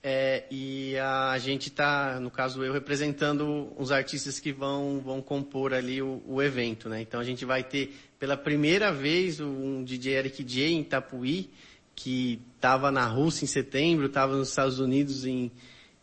É, 0.03 0.45
e 0.51 0.95
a 0.97 1.38
gente 1.39 1.69
está, 1.69 2.19
no 2.19 2.30
caso 2.30 2.63
eu, 2.63 2.71
representando 2.71 3.73
os 3.78 3.91
artistas 3.91 4.39
que 4.39 4.51
vão, 4.51 4.99
vão 4.99 5.21
compor 5.21 5.73
ali 5.73 6.01
o, 6.01 6.21
o 6.28 6.41
evento. 6.41 6.88
Né? 6.88 7.01
Então 7.01 7.19
a 7.19 7.23
gente 7.23 7.45
vai 7.45 7.63
ter 7.63 7.95
pela 8.19 8.38
primeira 8.38 8.91
vez 8.91 9.39
um 9.39 9.84
DJ 9.84 10.15
Eric 10.15 10.43
J 10.43 10.73
em 10.73 10.82
Itapuí, 10.82 11.49
que 11.95 12.39
estava 12.55 12.91
na 12.91 13.05
Rússia 13.07 13.45
em 13.45 13.47
setembro, 13.47 14.05
estava 14.05 14.36
nos 14.36 14.49
Estados 14.49 14.80
Unidos 14.80 15.25
em, 15.25 15.51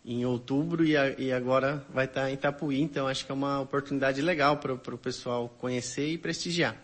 em 0.05 0.25
outubro 0.25 0.85
e, 0.85 0.97
a, 0.97 1.11
e 1.19 1.33
agora 1.33 1.85
vai 1.93 2.05
estar 2.05 2.23
tá 2.23 2.31
em 2.31 2.35
Itapuí. 2.35 2.81
Então 2.81 3.07
acho 3.07 3.25
que 3.25 3.33
é 3.33 3.35
uma 3.35 3.61
oportunidade 3.61 4.21
legal 4.21 4.59
para 4.59 4.75
o 4.75 4.99
pessoal 4.99 5.49
conhecer 5.59 6.09
e 6.09 6.19
prestigiar. 6.19 6.77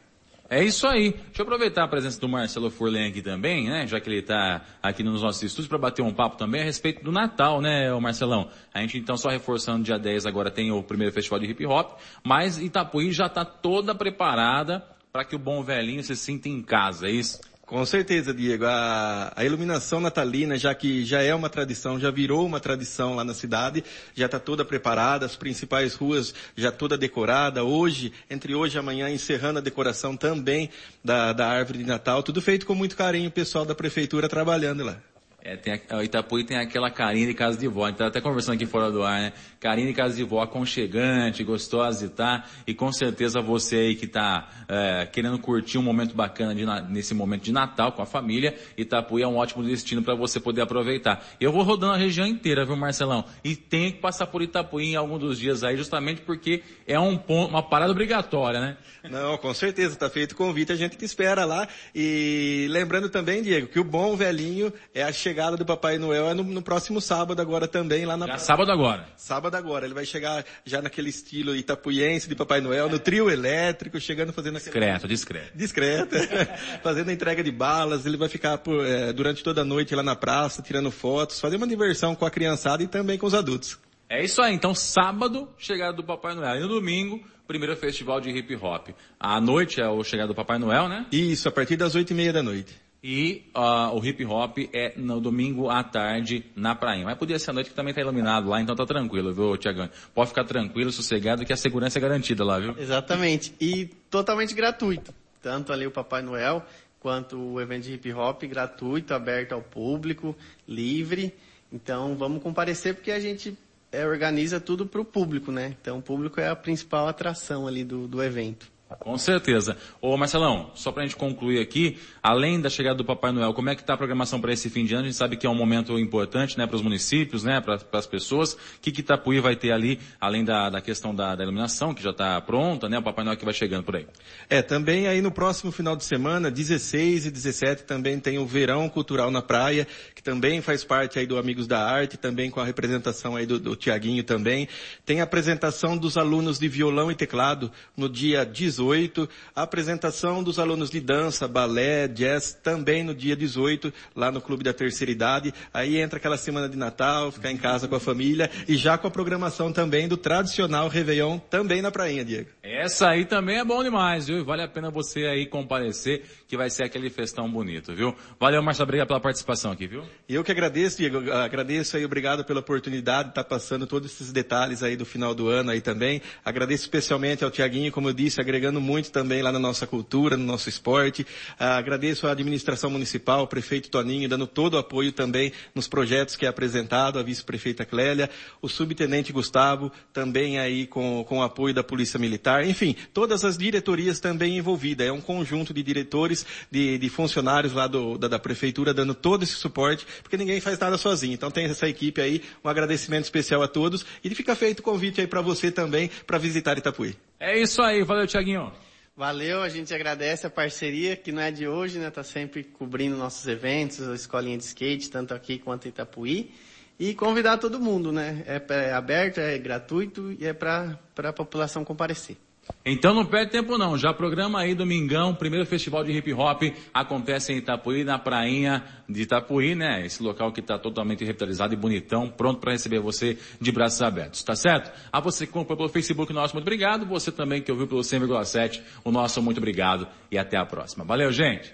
É 0.52 0.64
isso 0.64 0.84
aí. 0.84 1.12
Deixa 1.12 1.42
eu 1.42 1.42
aproveitar 1.44 1.84
a 1.84 1.88
presença 1.88 2.20
do 2.20 2.28
Marcelo 2.28 2.70
Furlen 2.70 3.08
aqui 3.08 3.22
também, 3.22 3.68
né? 3.68 3.86
Já 3.86 4.00
que 4.00 4.10
ele 4.10 4.18
está 4.18 4.62
aqui 4.82 5.00
nos 5.04 5.22
nossos 5.22 5.40
estúdios 5.44 5.68
para 5.68 5.78
bater 5.78 6.02
um 6.02 6.12
papo 6.12 6.36
também 6.36 6.62
a 6.62 6.64
respeito 6.64 7.04
do 7.04 7.12
Natal, 7.12 7.60
né, 7.60 7.88
Marcelão? 8.00 8.50
A 8.74 8.80
gente 8.80 8.98
então 8.98 9.16
só 9.16 9.28
reforçando 9.28 9.84
dia 9.84 9.96
10 9.96 10.26
agora 10.26 10.50
tem 10.50 10.72
o 10.72 10.82
primeiro 10.82 11.14
festival 11.14 11.38
de 11.38 11.46
hip 11.46 11.64
hop, 11.66 12.00
mas 12.24 12.58
Itapuí 12.58 13.12
já 13.12 13.26
está 13.26 13.44
toda 13.44 13.94
preparada 13.94 14.84
para 15.12 15.24
que 15.24 15.36
o 15.36 15.38
bom 15.38 15.62
velhinho 15.62 16.02
se 16.02 16.16
sinta 16.16 16.48
em 16.48 16.60
casa, 16.60 17.06
é 17.06 17.12
isso? 17.12 17.40
Com 17.70 17.86
certeza, 17.86 18.34
Diego. 18.34 18.64
A, 18.66 19.32
a, 19.36 19.44
iluminação 19.44 20.00
natalina, 20.00 20.58
já 20.58 20.74
que 20.74 21.04
já 21.04 21.22
é 21.22 21.32
uma 21.32 21.48
tradição, 21.48 22.00
já 22.00 22.10
virou 22.10 22.44
uma 22.44 22.58
tradição 22.58 23.14
lá 23.14 23.22
na 23.22 23.32
cidade, 23.32 23.84
já 24.12 24.26
está 24.26 24.40
toda 24.40 24.64
preparada, 24.64 25.24
as 25.24 25.36
principais 25.36 25.94
ruas 25.94 26.34
já 26.56 26.72
toda 26.72 26.98
decorada. 26.98 27.62
Hoje, 27.62 28.12
entre 28.28 28.56
hoje 28.56 28.76
e 28.76 28.80
amanhã, 28.80 29.08
encerrando 29.08 29.60
a 29.60 29.62
decoração 29.62 30.16
também 30.16 30.68
da, 31.04 31.32
da 31.32 31.46
árvore 31.46 31.78
de 31.78 31.84
Natal, 31.84 32.24
tudo 32.24 32.42
feito 32.42 32.66
com 32.66 32.74
muito 32.74 32.96
carinho, 32.96 33.28
o 33.28 33.32
pessoal 33.32 33.64
da 33.64 33.72
prefeitura 33.72 34.28
trabalhando 34.28 34.82
lá. 34.82 35.00
É, 35.42 35.56
tem 35.56 35.80
a, 35.88 36.04
Itapuí 36.04 36.44
tem 36.44 36.58
aquela 36.58 36.90
carinha 36.90 37.26
de 37.26 37.34
casa 37.34 37.58
de 37.58 37.66
vó. 37.66 37.84
A 37.84 37.88
gente 37.88 37.98
tá 37.98 38.06
até 38.06 38.20
conversando 38.20 38.56
aqui 38.56 38.66
fora 38.66 38.90
do 38.90 39.02
ar, 39.02 39.20
né? 39.20 39.32
Carinha 39.58 39.86
de 39.86 39.94
casa 39.94 40.14
de 40.14 40.22
vó 40.22 40.42
aconchegante, 40.42 41.42
gostosa 41.42 42.04
e 42.04 42.08
tá. 42.08 42.44
E 42.66 42.74
com 42.74 42.92
certeza 42.92 43.40
você 43.40 43.76
aí 43.76 43.94
que 43.94 44.06
tá 44.06 44.48
é, 44.68 45.06
querendo 45.06 45.38
curtir 45.38 45.78
um 45.78 45.82
momento 45.82 46.14
bacana 46.14 46.54
de, 46.54 46.64
nesse 46.90 47.14
momento 47.14 47.42
de 47.42 47.52
Natal 47.52 47.92
com 47.92 48.02
a 48.02 48.06
família, 48.06 48.54
Itapuí 48.76 49.22
é 49.22 49.26
um 49.26 49.36
ótimo 49.36 49.64
destino 49.64 50.02
para 50.02 50.14
você 50.14 50.38
poder 50.38 50.60
aproveitar. 50.60 51.24
Eu 51.40 51.52
vou 51.52 51.62
rodando 51.62 51.94
a 51.94 51.96
região 51.96 52.26
inteira, 52.26 52.66
viu, 52.66 52.76
Marcelão? 52.76 53.24
E 53.42 53.56
tenho 53.56 53.92
que 53.92 53.98
passar 53.98 54.26
por 54.26 54.42
Itapuí 54.42 54.92
em 54.92 54.96
algum 54.96 55.18
dos 55.18 55.38
dias 55.38 55.64
aí, 55.64 55.76
justamente 55.76 56.20
porque 56.20 56.62
é 56.86 56.98
um 56.98 57.16
ponto, 57.16 57.50
uma 57.50 57.62
parada 57.62 57.92
obrigatória, 57.92 58.60
né? 58.60 58.76
Não, 59.08 59.38
com 59.38 59.54
certeza, 59.54 59.96
tá 59.96 60.10
feito 60.10 60.32
o 60.32 60.36
convite, 60.36 60.72
a 60.72 60.76
gente 60.76 60.96
te 60.96 61.04
espera 61.04 61.44
lá. 61.44 61.66
E 61.94 62.66
lembrando 62.70 63.08
também, 63.08 63.42
Diego, 63.42 63.68
que 63.68 63.80
o 63.80 63.84
bom 63.84 64.14
velhinho 64.16 64.72
é 64.94 65.02
a 65.02 65.12
chegada 65.30 65.56
do 65.56 65.64
Papai 65.64 65.96
Noel 65.96 66.28
é 66.28 66.34
no, 66.34 66.42
no 66.42 66.60
próximo 66.60 67.00
sábado 67.00 67.40
agora 67.40 67.68
também, 67.68 68.04
lá 68.04 68.16
na... 68.16 68.26
Já 68.26 68.38
sábado 68.38 68.72
agora. 68.72 69.06
Sábado 69.16 69.54
agora. 69.54 69.84
Ele 69.84 69.94
vai 69.94 70.04
chegar 70.04 70.44
já 70.64 70.82
naquele 70.82 71.08
estilo 71.08 71.54
itapuiense 71.54 72.28
de 72.28 72.34
Papai 72.34 72.60
Noel, 72.60 72.88
no 72.88 72.98
trio 72.98 73.30
elétrico, 73.30 74.00
chegando 74.00 74.32
fazendo... 74.32 74.54
Discreto, 74.54 75.06
discreto. 75.06 75.56
Discreto. 75.56 76.16
fazendo 76.82 77.10
a 77.10 77.12
entrega 77.12 77.44
de 77.44 77.52
balas. 77.52 78.06
Ele 78.06 78.16
vai 78.16 78.28
ficar 78.28 78.58
por, 78.58 78.84
é, 78.84 79.12
durante 79.12 79.44
toda 79.44 79.60
a 79.60 79.64
noite 79.64 79.94
lá 79.94 80.02
na 80.02 80.16
praça, 80.16 80.62
tirando 80.62 80.90
fotos, 80.90 81.38
fazer 81.38 81.56
uma 81.56 81.66
diversão 81.66 82.16
com 82.16 82.26
a 82.26 82.30
criançada 82.30 82.82
e 82.82 82.88
também 82.88 83.16
com 83.16 83.26
os 83.26 83.34
adultos. 83.34 83.78
É 84.08 84.24
isso 84.24 84.42
aí. 84.42 84.52
Então, 84.52 84.74
sábado, 84.74 85.48
chegada 85.56 85.92
do 85.92 86.02
Papai 86.02 86.34
Noel. 86.34 86.56
E 86.56 86.60
no 86.60 86.68
domingo, 86.68 87.24
primeiro 87.46 87.76
festival 87.76 88.20
de 88.20 88.30
hip 88.30 88.56
hop. 88.56 88.88
À 89.18 89.40
noite 89.40 89.80
é 89.80 89.88
o 89.88 90.02
chegada 90.02 90.26
do 90.26 90.34
Papai 90.34 90.58
Noel, 90.58 90.88
né? 90.88 91.06
Isso, 91.12 91.48
a 91.48 91.52
partir 91.52 91.76
das 91.76 91.94
oito 91.94 92.10
e 92.10 92.14
meia 92.14 92.32
da 92.32 92.42
noite. 92.42 92.89
E 93.02 93.50
uh, 93.56 93.96
o 93.96 94.04
hip 94.04 94.24
hop 94.26 94.58
é 94.74 94.92
no 94.96 95.20
domingo 95.20 95.70
à 95.70 95.82
tarde 95.82 96.44
na 96.54 96.74
praia. 96.74 97.02
Mas 97.04 97.16
podia 97.16 97.38
ser 97.38 97.50
à 97.50 97.52
noite 97.54 97.70
que 97.70 97.76
também 97.76 97.94
tá 97.94 98.00
iluminado 98.00 98.48
lá, 98.48 98.60
então 98.60 98.76
tá 98.76 98.84
tranquilo, 98.84 99.32
viu, 99.32 99.56
Tiagão? 99.56 99.88
Pode 100.14 100.28
ficar 100.28 100.44
tranquilo, 100.44 100.92
sossegado, 100.92 101.44
que 101.46 101.52
a 101.52 101.56
segurança 101.56 101.98
é 101.98 102.02
garantida 102.02 102.44
lá, 102.44 102.58
viu? 102.58 102.74
Exatamente. 102.78 103.54
E 103.58 103.86
totalmente 104.10 104.54
gratuito. 104.54 105.14
Tanto 105.40 105.72
ali 105.72 105.86
o 105.86 105.90
Papai 105.90 106.20
Noel, 106.20 106.62
quanto 107.00 107.38
o 107.38 107.60
evento 107.60 107.84
de 107.84 107.94
hip 107.94 108.12
hop 108.12 108.42
gratuito, 108.44 109.14
aberto 109.14 109.52
ao 109.52 109.62
público, 109.62 110.36
livre. 110.68 111.34
Então 111.72 112.14
vamos 112.16 112.42
comparecer 112.42 112.94
porque 112.94 113.10
a 113.10 113.20
gente 113.20 113.56
é, 113.90 114.06
organiza 114.06 114.60
tudo 114.60 114.86
para 114.86 115.00
o 115.00 115.04
público, 115.04 115.50
né? 115.50 115.74
Então 115.80 115.98
o 115.98 116.02
público 116.02 116.38
é 116.38 116.48
a 116.48 116.56
principal 116.56 117.08
atração 117.08 117.66
ali 117.66 117.82
do, 117.82 118.06
do 118.06 118.22
evento. 118.22 118.70
Com 118.98 119.16
certeza. 119.16 119.76
Ô 120.00 120.16
Marcelão, 120.16 120.72
só 120.74 120.90
para 120.90 121.04
a 121.04 121.06
gente 121.06 121.16
concluir 121.16 121.60
aqui, 121.60 121.96
além 122.20 122.60
da 122.60 122.68
chegada 122.68 122.96
do 122.96 123.04
Papai 123.04 123.30
Noel, 123.30 123.54
como 123.54 123.70
é 123.70 123.74
que 123.76 123.82
está 123.82 123.94
a 123.94 123.96
programação 123.96 124.40
para 124.40 124.52
esse 124.52 124.68
fim 124.68 124.84
de 124.84 124.94
ano? 124.94 125.04
A 125.04 125.06
gente 125.06 125.16
sabe 125.16 125.36
que 125.36 125.46
é 125.46 125.50
um 125.50 125.54
momento 125.54 125.96
importante, 125.96 126.58
né, 126.58 126.66
para 126.66 126.74
os 126.74 126.82
municípios, 126.82 127.44
né, 127.44 127.60
para 127.60 127.78
as 127.92 128.06
pessoas. 128.06 128.54
O 128.54 128.58
que 128.82 128.90
que 128.90 129.00
Itapuí 129.00 129.38
vai 129.38 129.54
ter 129.54 129.70
ali, 129.70 130.00
além 130.20 130.44
da, 130.44 130.68
da 130.68 130.80
questão 130.80 131.14
da, 131.14 131.36
da 131.36 131.44
iluminação, 131.44 131.94
que 131.94 132.02
já 132.02 132.10
está 132.10 132.40
pronta, 132.40 132.88
né, 132.88 132.98
o 132.98 133.02
Papai 133.02 133.24
Noel 133.24 133.36
que 133.36 133.44
vai 133.44 133.54
chegando 133.54 133.84
por 133.84 133.94
aí? 133.94 134.06
É, 134.48 134.60
também 134.60 135.06
aí 135.06 135.22
no 135.22 135.30
próximo 135.30 135.70
final 135.70 135.94
de 135.94 136.02
semana, 136.02 136.50
16 136.50 137.26
e 137.26 137.30
17, 137.30 137.84
também 137.84 138.18
tem 138.18 138.38
o 138.38 138.46
Verão 138.46 138.88
Cultural 138.88 139.30
na 139.30 139.40
Praia, 139.40 139.86
que 140.16 140.22
também 140.22 140.60
faz 140.60 140.82
parte 140.82 141.16
aí 141.16 141.26
do 141.26 141.38
Amigos 141.38 141.68
da 141.68 141.80
Arte, 141.80 142.16
também 142.16 142.50
com 142.50 142.58
a 142.58 142.64
representação 142.64 143.36
aí 143.36 143.46
do, 143.46 143.58
do 143.58 143.76
Tiaguinho 143.76 144.24
também. 144.24 144.68
Tem 145.06 145.20
a 145.20 145.24
apresentação 145.24 145.96
dos 145.96 146.16
alunos 146.16 146.58
de 146.58 146.66
violão 146.68 147.08
e 147.08 147.14
teclado 147.14 147.70
no 147.96 148.08
dia 148.08 148.44
18 148.44 148.79
18, 148.80 149.28
a 149.54 149.62
apresentação 149.62 150.42
dos 150.42 150.58
alunos 150.58 150.90
de 150.90 151.00
dança, 151.00 151.46
balé, 151.46 152.08
jazz, 152.08 152.58
também 152.62 153.04
no 153.04 153.14
dia 153.14 153.36
18, 153.36 153.92
lá 154.16 154.32
no 154.32 154.40
Clube 154.40 154.64
da 154.64 154.72
Terceira 154.72 155.12
Idade. 155.12 155.52
Aí 155.72 155.98
entra 155.98 156.18
aquela 156.18 156.38
semana 156.38 156.68
de 156.68 156.78
Natal, 156.78 157.30
ficar 157.30 157.52
em 157.52 157.58
casa 157.58 157.86
com 157.86 157.94
a 157.94 158.00
família 158.00 158.50
e 158.66 158.76
já 158.76 158.96
com 158.96 159.06
a 159.06 159.10
programação 159.10 159.70
também 159.70 160.08
do 160.08 160.16
tradicional 160.16 160.88
Réveillon, 160.88 161.38
também 161.38 161.82
na 161.82 161.90
prainha, 161.90 162.24
Diego. 162.24 162.48
Essa 162.62 163.10
aí 163.10 163.26
também 163.26 163.58
é 163.58 163.64
bom 163.64 163.82
demais, 163.82 164.26
viu? 164.28 164.44
Vale 164.44 164.62
a 164.62 164.68
pena 164.68 164.90
você 164.90 165.26
aí 165.26 165.44
comparecer, 165.44 166.22
que 166.50 166.56
vai 166.56 166.68
ser 166.68 166.82
aquele 166.82 167.08
festão 167.08 167.48
bonito, 167.48 167.94
viu? 167.94 168.12
Valeu, 168.40 168.60
Marcelo, 168.60 168.88
obrigado 168.88 169.06
pela 169.06 169.20
participação 169.20 169.70
aqui, 169.70 169.86
viu? 169.86 170.02
Eu 170.28 170.42
que 170.42 170.50
agradeço, 170.50 170.96
Diego, 170.96 171.30
agradeço 171.30 171.96
aí, 171.96 172.04
obrigado 172.04 172.44
pela 172.44 172.58
oportunidade 172.58 173.26
de 173.26 173.30
estar 173.30 173.44
passando 173.44 173.86
todos 173.86 174.10
esses 174.10 174.32
detalhes 174.32 174.82
aí 174.82 174.96
do 174.96 175.06
final 175.06 175.32
do 175.32 175.46
ano 175.46 175.70
aí 175.70 175.80
também. 175.80 176.20
Agradeço 176.44 176.82
especialmente 176.82 177.44
ao 177.44 177.52
Tiaguinho, 177.52 177.92
como 177.92 178.08
eu 178.08 178.12
disse, 178.12 178.40
agregando 178.40 178.80
muito 178.80 179.12
também 179.12 179.42
lá 179.42 179.52
na 179.52 179.60
nossa 179.60 179.86
cultura, 179.86 180.36
no 180.36 180.42
nosso 180.44 180.68
esporte. 180.68 181.24
Ah, 181.56 181.76
agradeço 181.76 182.26
à 182.26 182.32
administração 182.32 182.90
municipal, 182.90 183.44
o 183.44 183.46
prefeito 183.46 183.88
Toninho, 183.88 184.28
dando 184.28 184.48
todo 184.48 184.74
o 184.74 184.78
apoio 184.78 185.12
também 185.12 185.52
nos 185.72 185.86
projetos 185.86 186.34
que 186.34 186.46
é 186.46 186.48
apresentado, 186.48 187.20
a 187.20 187.22
vice-prefeita 187.22 187.84
Clélia, 187.84 188.28
o 188.60 188.68
subtenente 188.68 189.32
Gustavo, 189.32 189.92
também 190.12 190.58
aí 190.58 190.88
com, 190.88 191.24
com 191.28 191.38
o 191.38 191.42
apoio 191.44 191.72
da 191.72 191.84
Polícia 191.84 192.18
Militar. 192.18 192.66
Enfim, 192.66 192.96
todas 193.14 193.44
as 193.44 193.56
diretorias 193.56 194.18
também 194.18 194.58
envolvidas. 194.58 195.06
É 195.06 195.12
um 195.12 195.20
conjunto 195.20 195.72
de 195.72 195.80
diretores, 195.80 196.39
de, 196.70 196.98
de 196.98 197.08
funcionários 197.08 197.72
lá 197.72 197.86
do, 197.86 198.18
da, 198.18 198.28
da 198.28 198.38
prefeitura 198.38 198.94
dando 198.94 199.14
todo 199.14 199.42
esse 199.42 199.54
suporte, 199.54 200.06
porque 200.22 200.36
ninguém 200.36 200.60
faz 200.60 200.78
nada 200.78 200.96
sozinho. 200.96 201.34
Então 201.34 201.50
tem 201.50 201.66
essa 201.66 201.88
equipe 201.88 202.20
aí, 202.20 202.42
um 202.64 202.68
agradecimento 202.68 203.24
especial 203.24 203.62
a 203.62 203.68
todos 203.68 204.04
e 204.22 204.34
fica 204.34 204.54
feito 204.54 204.80
o 204.80 204.82
convite 204.82 205.20
aí 205.20 205.26
para 205.26 205.40
você 205.40 205.70
também 205.70 206.10
para 206.26 206.38
visitar 206.38 206.76
Itapuí. 206.76 207.16
É 207.38 207.60
isso 207.60 207.82
aí, 207.82 208.02
valeu 208.02 208.26
Tiaguinho. 208.26 208.72
Valeu, 209.16 209.60
a 209.60 209.68
gente 209.68 209.92
agradece 209.92 210.46
a 210.46 210.50
parceria, 210.50 211.14
que 211.14 211.30
não 211.30 211.42
é 211.42 211.50
de 211.50 211.68
hoje, 211.68 211.98
né? 211.98 212.10
Tá 212.10 212.22
sempre 212.22 212.64
cobrindo 212.64 213.16
nossos 213.16 213.46
eventos, 213.46 214.08
a 214.08 214.14
escolinha 214.14 214.56
de 214.56 214.64
skate, 214.64 215.10
tanto 215.10 215.34
aqui 215.34 215.58
quanto 215.58 215.84
em 215.84 215.90
Itapuí. 215.90 216.50
E 216.98 217.14
convidar 217.14 217.58
todo 217.58 217.78
mundo, 217.78 218.12
né? 218.12 218.42
É, 218.46 218.62
é 218.74 218.92
aberto, 218.92 219.38
é 219.38 219.58
gratuito 219.58 220.34
e 220.38 220.46
é 220.46 220.54
para 220.54 220.98
a 221.16 221.32
população 221.32 221.84
comparecer. 221.84 222.36
Então 222.84 223.14
não 223.14 223.24
perde 223.24 223.52
tempo 223.52 223.76
não, 223.76 223.96
já 223.98 224.12
programa 224.12 224.60
aí 224.60 224.74
domingão, 224.74 225.34
primeiro 225.34 225.66
festival 225.66 226.02
de 226.02 226.12
hip 226.12 226.32
hop 226.32 226.62
acontece 226.94 227.52
em 227.52 227.58
Itapuí, 227.58 228.04
na 228.04 228.18
prainha 228.18 228.82
de 229.08 229.22
Itapuí, 229.22 229.74
né? 229.74 230.04
Esse 230.04 230.22
local 230.22 230.50
que 230.50 230.60
está 230.60 230.78
totalmente 230.78 231.24
revitalizado 231.24 231.74
e 231.74 231.76
bonitão, 231.76 232.28
pronto 232.28 232.58
para 232.60 232.72
receber 232.72 233.00
você 233.00 233.38
de 233.60 233.70
braços 233.70 234.00
abertos, 234.00 234.42
tá 234.42 234.54
certo? 234.54 234.90
A 235.12 235.20
você 235.20 235.46
que 235.46 235.52
comprou 235.52 235.76
pelo 235.76 235.88
Facebook, 235.88 236.32
nosso 236.32 236.54
muito 236.54 236.64
obrigado, 236.64 237.04
você 237.04 237.30
também 237.30 237.60
que 237.60 237.70
ouviu 237.70 237.86
pelo 237.86 238.00
100,7, 238.00 238.80
o 239.04 239.10
nosso 239.10 239.42
muito 239.42 239.58
obrigado 239.58 240.08
e 240.30 240.38
até 240.38 240.56
a 240.56 240.64
próxima. 240.64 241.04
Valeu, 241.04 241.30
gente! 241.30 241.72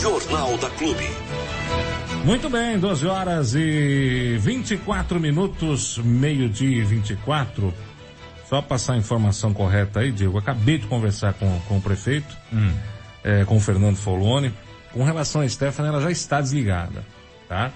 Jornal 0.00 0.56
da 0.58 0.70
Clube. 0.70 1.04
Muito 2.24 2.50
bem, 2.50 2.78
12 2.78 3.06
horas 3.06 3.54
e 3.54 4.36
24 4.38 5.18
minutos, 5.18 5.98
meio-dia 5.98 6.78
e 6.78 6.84
24. 6.84 7.72
Só 8.48 8.62
passar 8.62 8.94
a 8.94 8.96
informação 8.96 9.52
correta 9.52 10.00
aí, 10.00 10.10
Diego. 10.10 10.38
Acabei 10.38 10.78
de 10.78 10.86
conversar 10.86 11.34
com, 11.34 11.60
com 11.68 11.76
o 11.76 11.82
prefeito, 11.82 12.34
hum. 12.52 12.72
é, 13.22 13.44
com 13.44 13.56
o 13.56 13.60
Fernando 13.60 13.96
Foloni. 13.96 14.52
Com 14.90 15.04
relação 15.04 15.42
a 15.42 15.48
Stephanie, 15.48 15.90
ela 15.90 16.00
já 16.00 16.10
está 16.10 16.40
desligada, 16.40 17.04
tá? 17.46 17.70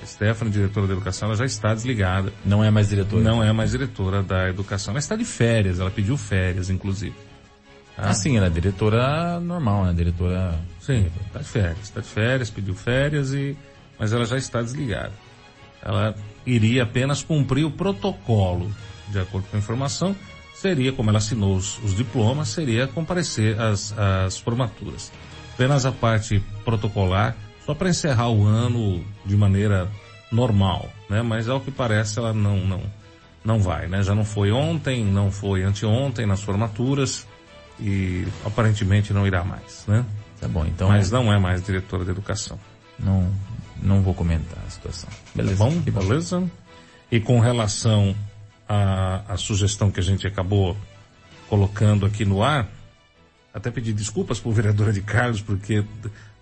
A 0.00 0.06
Stephanie, 0.06 0.52
diretora 0.52 0.86
da 0.86 0.92
educação, 0.92 1.26
ela 1.28 1.36
já 1.36 1.44
está 1.44 1.74
desligada. 1.74 2.32
Não 2.44 2.62
é 2.62 2.70
mais 2.70 2.88
diretora? 2.88 3.22
Não 3.22 3.42
é 3.42 3.52
mais 3.52 3.72
diretora 3.72 4.22
da 4.22 4.48
educação. 4.48 4.92
Ela 4.92 5.00
está 5.00 5.16
de 5.16 5.24
férias, 5.24 5.80
ela 5.80 5.90
pediu 5.90 6.16
férias, 6.16 6.70
inclusive. 6.70 7.16
Tá? 7.96 8.08
Ah, 8.08 8.14
sim, 8.14 8.36
ela 8.36 8.46
é 8.46 8.50
diretora 8.50 9.40
normal, 9.40 9.86
né? 9.86 9.92
Diretora... 9.92 10.54
Sim, 10.80 11.10
está 11.26 11.40
de 11.40 11.48
férias. 11.48 11.82
Está 11.82 12.00
de 12.00 12.06
férias, 12.06 12.48
pediu 12.48 12.74
férias 12.74 13.34
e... 13.34 13.56
Mas 13.98 14.12
ela 14.12 14.24
já 14.24 14.38
está 14.38 14.62
desligada. 14.62 15.12
Ela 15.82 16.14
iria 16.46 16.84
apenas 16.84 17.22
cumprir 17.22 17.64
o 17.64 17.70
protocolo 17.70 18.70
de 19.10 19.18
acordo 19.18 19.46
com 19.48 19.56
a 19.56 19.58
informação, 19.58 20.14
seria, 20.54 20.92
como 20.92 21.10
ela 21.10 21.18
assinou 21.18 21.56
os, 21.56 21.78
os 21.78 21.94
diplomas, 21.94 22.48
seria 22.48 22.86
comparecer 22.86 23.58
às, 23.60 23.96
às 23.98 24.38
formaturas. 24.38 25.10
Apenas 25.54 25.86
a 25.86 25.92
parte 25.92 26.42
protocolar, 26.64 27.36
só 27.64 27.74
para 27.74 27.88
encerrar 27.90 28.30
o 28.30 28.46
ano 28.46 29.04
de 29.24 29.36
maneira 29.36 29.90
normal, 30.30 30.88
né? 31.08 31.22
Mas 31.22 31.48
ao 31.48 31.60
que 31.60 31.70
parece 31.70 32.18
ela 32.18 32.32
não, 32.32 32.58
não, 32.58 32.82
não 33.44 33.60
vai, 33.60 33.88
né? 33.88 34.02
Já 34.02 34.14
não 34.14 34.24
foi 34.24 34.52
ontem, 34.52 35.04
não 35.04 35.30
foi 35.30 35.62
anteontem 35.62 36.26
nas 36.26 36.42
formaturas 36.42 37.26
e 37.78 38.26
aparentemente 38.44 39.12
não 39.12 39.26
irá 39.26 39.44
mais, 39.44 39.84
né? 39.86 40.04
Tá 40.40 40.48
bom, 40.48 40.64
então. 40.64 40.88
Mas 40.88 41.10
não 41.10 41.32
é 41.32 41.38
mais 41.38 41.62
diretora 41.62 42.04
de 42.04 42.10
educação. 42.10 42.58
Não, 42.98 43.30
não 43.82 44.02
vou 44.02 44.14
comentar 44.14 44.58
a 44.66 44.70
situação. 44.70 45.08
Beleza? 45.34 45.58
Tá 45.58 45.64
bom, 45.64 45.80
beleza? 45.80 46.50
E 47.10 47.20
com 47.20 47.40
relação 47.40 48.14
a, 48.70 49.24
a 49.26 49.36
sugestão 49.36 49.90
que 49.90 49.98
a 49.98 50.02
gente 50.02 50.28
acabou 50.28 50.76
colocando 51.48 52.06
aqui 52.06 52.24
no 52.24 52.40
ar, 52.40 52.68
até 53.52 53.68
pedir 53.68 53.92
desculpas 53.92 54.38
para 54.38 54.48
o 54.48 54.52
vereador 54.52 54.92
de 54.92 55.00
Carlos, 55.00 55.42
porque 55.42 55.84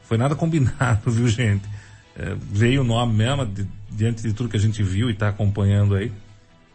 foi 0.02 0.18
nada 0.18 0.34
combinado, 0.36 1.00
viu 1.10 1.26
gente? 1.26 1.66
É, 2.14 2.36
veio 2.38 2.82
o 2.82 2.84
nome 2.84 3.14
mesmo, 3.14 3.46
de, 3.46 3.66
diante 3.88 4.22
de 4.22 4.34
tudo 4.34 4.50
que 4.50 4.58
a 4.58 4.60
gente 4.60 4.82
viu 4.82 5.08
e 5.08 5.14
está 5.14 5.28
acompanhando 5.28 5.94
aí. 5.94 6.12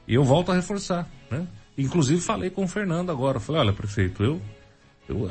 E 0.08 0.16
eu 0.16 0.24
volto 0.24 0.52
a 0.52 0.56
reforçar, 0.56 1.08
né? 1.30 1.46
Inclusive 1.78 2.20
falei 2.20 2.50
com 2.50 2.64
o 2.64 2.68
Fernando 2.68 3.12
agora, 3.12 3.40
falei, 3.40 3.62
olha 3.62 3.74
prefeito, 3.74 4.24
eu, 4.24 4.42
eu 5.08 5.30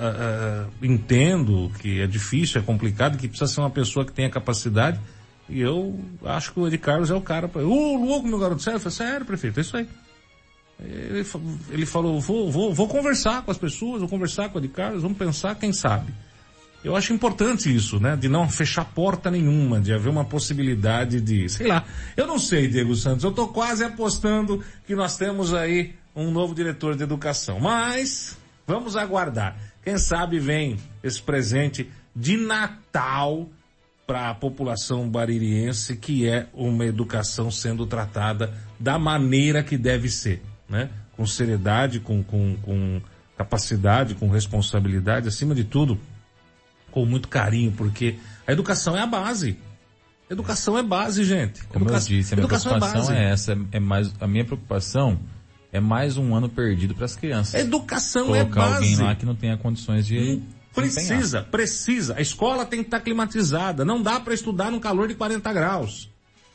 entendo 0.83 1.73
que 1.81 2.01
é 2.01 2.07
difícil, 2.07 2.61
é 2.61 2.65
complicado, 2.65 3.19
que 3.19 3.27
precisa 3.27 3.53
ser 3.53 3.61
uma 3.61 3.71
pessoa 3.71 4.05
que 4.05 4.13
tenha 4.13 4.31
capacidade, 4.31 5.01
e 5.49 5.61
eu 5.61 5.99
acho 6.25 6.53
que 6.53 6.61
o 6.61 6.67
Ed 6.69 6.79
Carlos 6.79 7.11
é 7.11 7.15
o 7.15 7.21
cara. 7.21 7.51
Ô, 7.53 7.59
uh, 7.59 8.05
louco, 8.05 8.29
meu 8.29 8.39
garoto, 8.39 8.63
sério? 8.63 8.77
Eu 8.77 8.81
falei, 8.81 8.97
sério, 8.97 9.27
prefeito, 9.27 9.59
é 9.59 9.61
isso 9.61 9.77
aí. 9.77 9.89
Ele, 10.85 11.25
ele 11.71 11.87
falou, 11.87 12.21
vou, 12.21 12.51
vou, 12.51 12.75
vou 12.75 12.89
conversar 12.89 13.43
com 13.43 13.51
as 13.51 13.59
pessoas, 13.59 14.01
vou 14.01 14.09
conversar 14.09 14.49
com 14.49 14.59
a 14.59 14.61
de 14.61 14.69
Carlos, 14.69 15.03
vamos 15.03 15.19
pensar, 15.19 15.55
quem 15.55 15.73
sabe. 15.73 16.13
Eu 16.85 16.97
acho 16.97 17.13
importante 17.13 17.73
isso, 17.75 18.01
né? 18.01 18.17
De 18.17 18.29
não 18.29 18.49
fechar 18.49 18.85
porta 18.85 19.31
nenhuma, 19.31 19.81
de 19.81 19.93
haver 19.93 20.09
uma 20.09 20.25
possibilidade 20.25 21.21
de, 21.21 21.49
sei 21.49 21.69
lá. 21.69 21.85
Eu 22.17 22.27
não 22.27 22.39
sei, 22.39 22.67
Diego 22.67 22.97
Santos, 22.97 23.23
eu 23.23 23.31
estou 23.31 23.49
quase 23.49 23.85
apostando 23.85 24.65
que 24.85 24.95
nós 24.95 25.17
temos 25.17 25.55
aí 25.55 25.95
um 26.15 26.33
novo 26.33 26.55
diretor 26.55 26.97
de 26.97 27.05
educação. 27.05 27.61
Mas, 27.61 28.37
vamos 28.67 28.97
aguardar. 28.97 29.57
Quem 29.85 29.97
sabe 29.97 30.41
vem 30.41 30.77
esse 31.05 31.23
presente 31.23 31.89
de 32.15 32.37
Natal 32.37 33.49
para 34.05 34.31
a 34.31 34.35
população 34.35 35.09
baririense, 35.09 35.97
que 35.97 36.29
é 36.29 36.49
uma 36.53 36.85
educação 36.85 37.49
sendo 37.49 37.87
tratada 37.87 38.53
da 38.79 38.99
maneira 38.99 39.63
que 39.63 39.79
deve 39.79 40.09
ser 40.09 40.43
né? 40.73 40.91
Com 41.17 41.27
seriedade, 41.27 42.01
com, 42.01 42.23
com, 42.25 42.57
com 42.63 43.01
capacidade, 43.37 44.15
com 44.15 44.29
responsabilidade, 44.29 45.29
acima 45.29 45.55
de 45.55 45.63
tudo, 45.63 46.01
com 46.91 47.05
muito 47.05 47.29
carinho, 47.29 47.71
porque 47.73 48.17
a 48.47 48.53
educação 48.53 48.97
é 48.97 49.01
a 49.01 49.07
base. 49.07 49.57
Educação 50.29 50.79
é 50.79 50.83
base, 50.83 51.23
gente. 51.25 51.63
Como 51.65 51.85
Educa... 51.85 51.99
eu 51.99 52.05
disse, 52.05 52.33
a 52.33 52.37
minha 52.37 52.49
preocupação 52.49 53.15
é, 53.15 53.25
é, 53.25 53.31
essa, 53.31 53.59
é 53.71 53.79
mais, 53.79 54.13
a 54.19 54.27
minha 54.27 54.45
preocupação 54.45 55.21
é 55.71 55.79
mais 55.79 56.17
um 56.17 56.35
ano 56.35 56.49
perdido 56.49 56.95
para 56.95 57.05
as 57.05 57.15
crianças. 57.15 57.61
Educação 57.61 58.27
Colocar 58.27 58.41
é 58.41 58.45
base. 58.45 58.55
Colocar 58.55 58.75
alguém 58.77 58.97
lá 58.97 59.15
que 59.15 59.27
não 59.27 59.35
tenha 59.35 59.57
condições 59.59 60.07
de 60.07 60.43
Precisa, 60.75 61.43
precisa. 61.43 62.17
A 62.17 62.23
escola 62.23 62.65
tem 62.65 62.81
que 62.81 62.87
estar 62.87 63.01
climatizada. 63.01 63.85
Não 63.85 64.01
dá 64.01 64.19
para 64.19 64.33
estudar 64.33 64.71
no 64.71 64.81
calor 64.81 65.07
de 65.07 65.15
40 65.15 65.53
graus. 65.53 66.11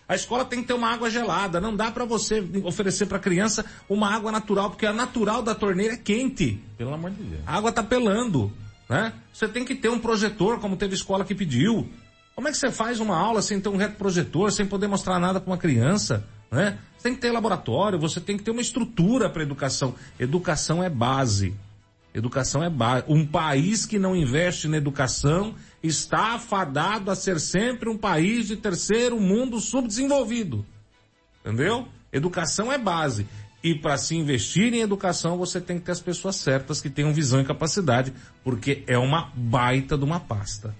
A 0.07 0.15
escola 0.15 0.45
tem 0.45 0.61
que 0.61 0.67
ter 0.67 0.73
uma 0.73 0.89
água 0.89 1.09
gelada. 1.09 1.59
Não 1.59 1.75
dá 1.75 1.91
para 1.91 2.05
você 2.05 2.43
oferecer 2.63 3.07
para 3.07 3.17
a 3.17 3.21
criança 3.21 3.65
uma 3.89 4.09
água 4.09 4.31
natural, 4.31 4.69
porque 4.69 4.85
a 4.85 4.93
natural 4.93 5.41
da 5.41 5.53
torneira 5.53 5.95
é 5.95 5.97
quente. 5.97 6.61
Pelo 6.77 6.93
amor 6.93 7.11
de 7.11 7.23
Deus. 7.23 7.41
A 7.45 7.57
água 7.57 7.71
tá 7.71 7.83
pelando, 7.83 8.51
né? 8.89 9.11
Você 9.33 9.47
tem 9.47 9.65
que 9.65 9.75
ter 9.75 9.89
um 9.89 9.99
projetor, 9.99 10.59
como 10.59 10.77
teve 10.77 10.95
escola 10.95 11.25
que 11.25 11.35
pediu. 11.35 11.89
Como 12.33 12.47
é 12.47 12.51
que 12.51 12.57
você 12.57 12.71
faz 12.71 12.99
uma 12.99 13.17
aula 13.17 13.41
sem 13.41 13.59
ter 13.59 13.67
um 13.67 13.77
retroprojetor, 13.77 14.51
sem 14.51 14.65
poder 14.65 14.87
mostrar 14.87 15.19
nada 15.19 15.41
para 15.41 15.51
uma 15.51 15.57
criança, 15.57 16.23
né? 16.49 16.77
Você 16.95 17.03
tem 17.03 17.15
que 17.15 17.21
ter 17.21 17.31
laboratório, 17.31 17.99
você 17.99 18.21
tem 18.21 18.37
que 18.37 18.43
ter 18.43 18.51
uma 18.51 18.61
estrutura 18.61 19.29
para 19.29 19.43
educação. 19.43 19.93
Educação 20.19 20.83
é 20.83 20.89
base. 20.89 21.53
Educação 22.17 22.63
é 22.63 22.69
base. 22.69 23.05
Um 23.07 23.23
país 23.23 23.85
que 23.85 23.99
não 23.99 24.15
investe 24.15 24.67
na 24.67 24.77
educação 24.77 25.53
está 25.83 26.33
afadado 26.33 27.11
a 27.11 27.15
ser 27.15 27.39
sempre 27.39 27.89
um 27.89 27.97
país 27.97 28.47
de 28.47 28.55
terceiro 28.55 29.19
mundo 29.19 29.59
subdesenvolvido. 29.59 30.65
Entendeu? 31.45 31.87
Educação 32.11 32.71
é 32.71 32.77
base. 32.77 33.27
E 33.63 33.75
para 33.75 33.97
se 33.97 34.15
investir 34.15 34.73
em 34.73 34.81
educação, 34.81 35.37
você 35.37 35.61
tem 35.61 35.77
que 35.77 35.85
ter 35.85 35.91
as 35.91 36.01
pessoas 36.01 36.37
certas 36.37 36.81
que 36.81 36.89
tenham 36.89 37.13
visão 37.13 37.39
e 37.39 37.45
capacidade, 37.45 38.11
porque 38.43 38.83
é 38.87 38.97
uma 38.97 39.31
baita 39.35 39.95
de 39.95 40.03
uma 40.03 40.19
pasta. 40.19 40.75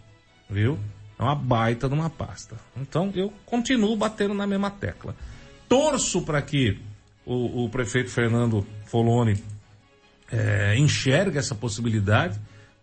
Viu? 0.50 0.80
É 1.20 1.24
uma 1.24 1.36
baita 1.36 1.88
de 1.88 1.94
uma 1.94 2.10
pasta. 2.10 2.56
Então 2.76 3.12
eu 3.14 3.32
continuo 3.46 3.96
batendo 3.96 4.34
na 4.34 4.48
mesma 4.48 4.72
tecla. 4.72 5.16
Torço 5.70 6.24
para 6.24 6.42
que 6.42 6.80
o, 7.24 7.66
o, 7.66 7.70
prefeito 7.70 8.10
Fernando 8.10 8.66
Foloni 8.86 9.36
é, 10.32 10.76
enxergue 10.78 11.38
essa 11.38 11.56
possibilidade. 11.56 12.40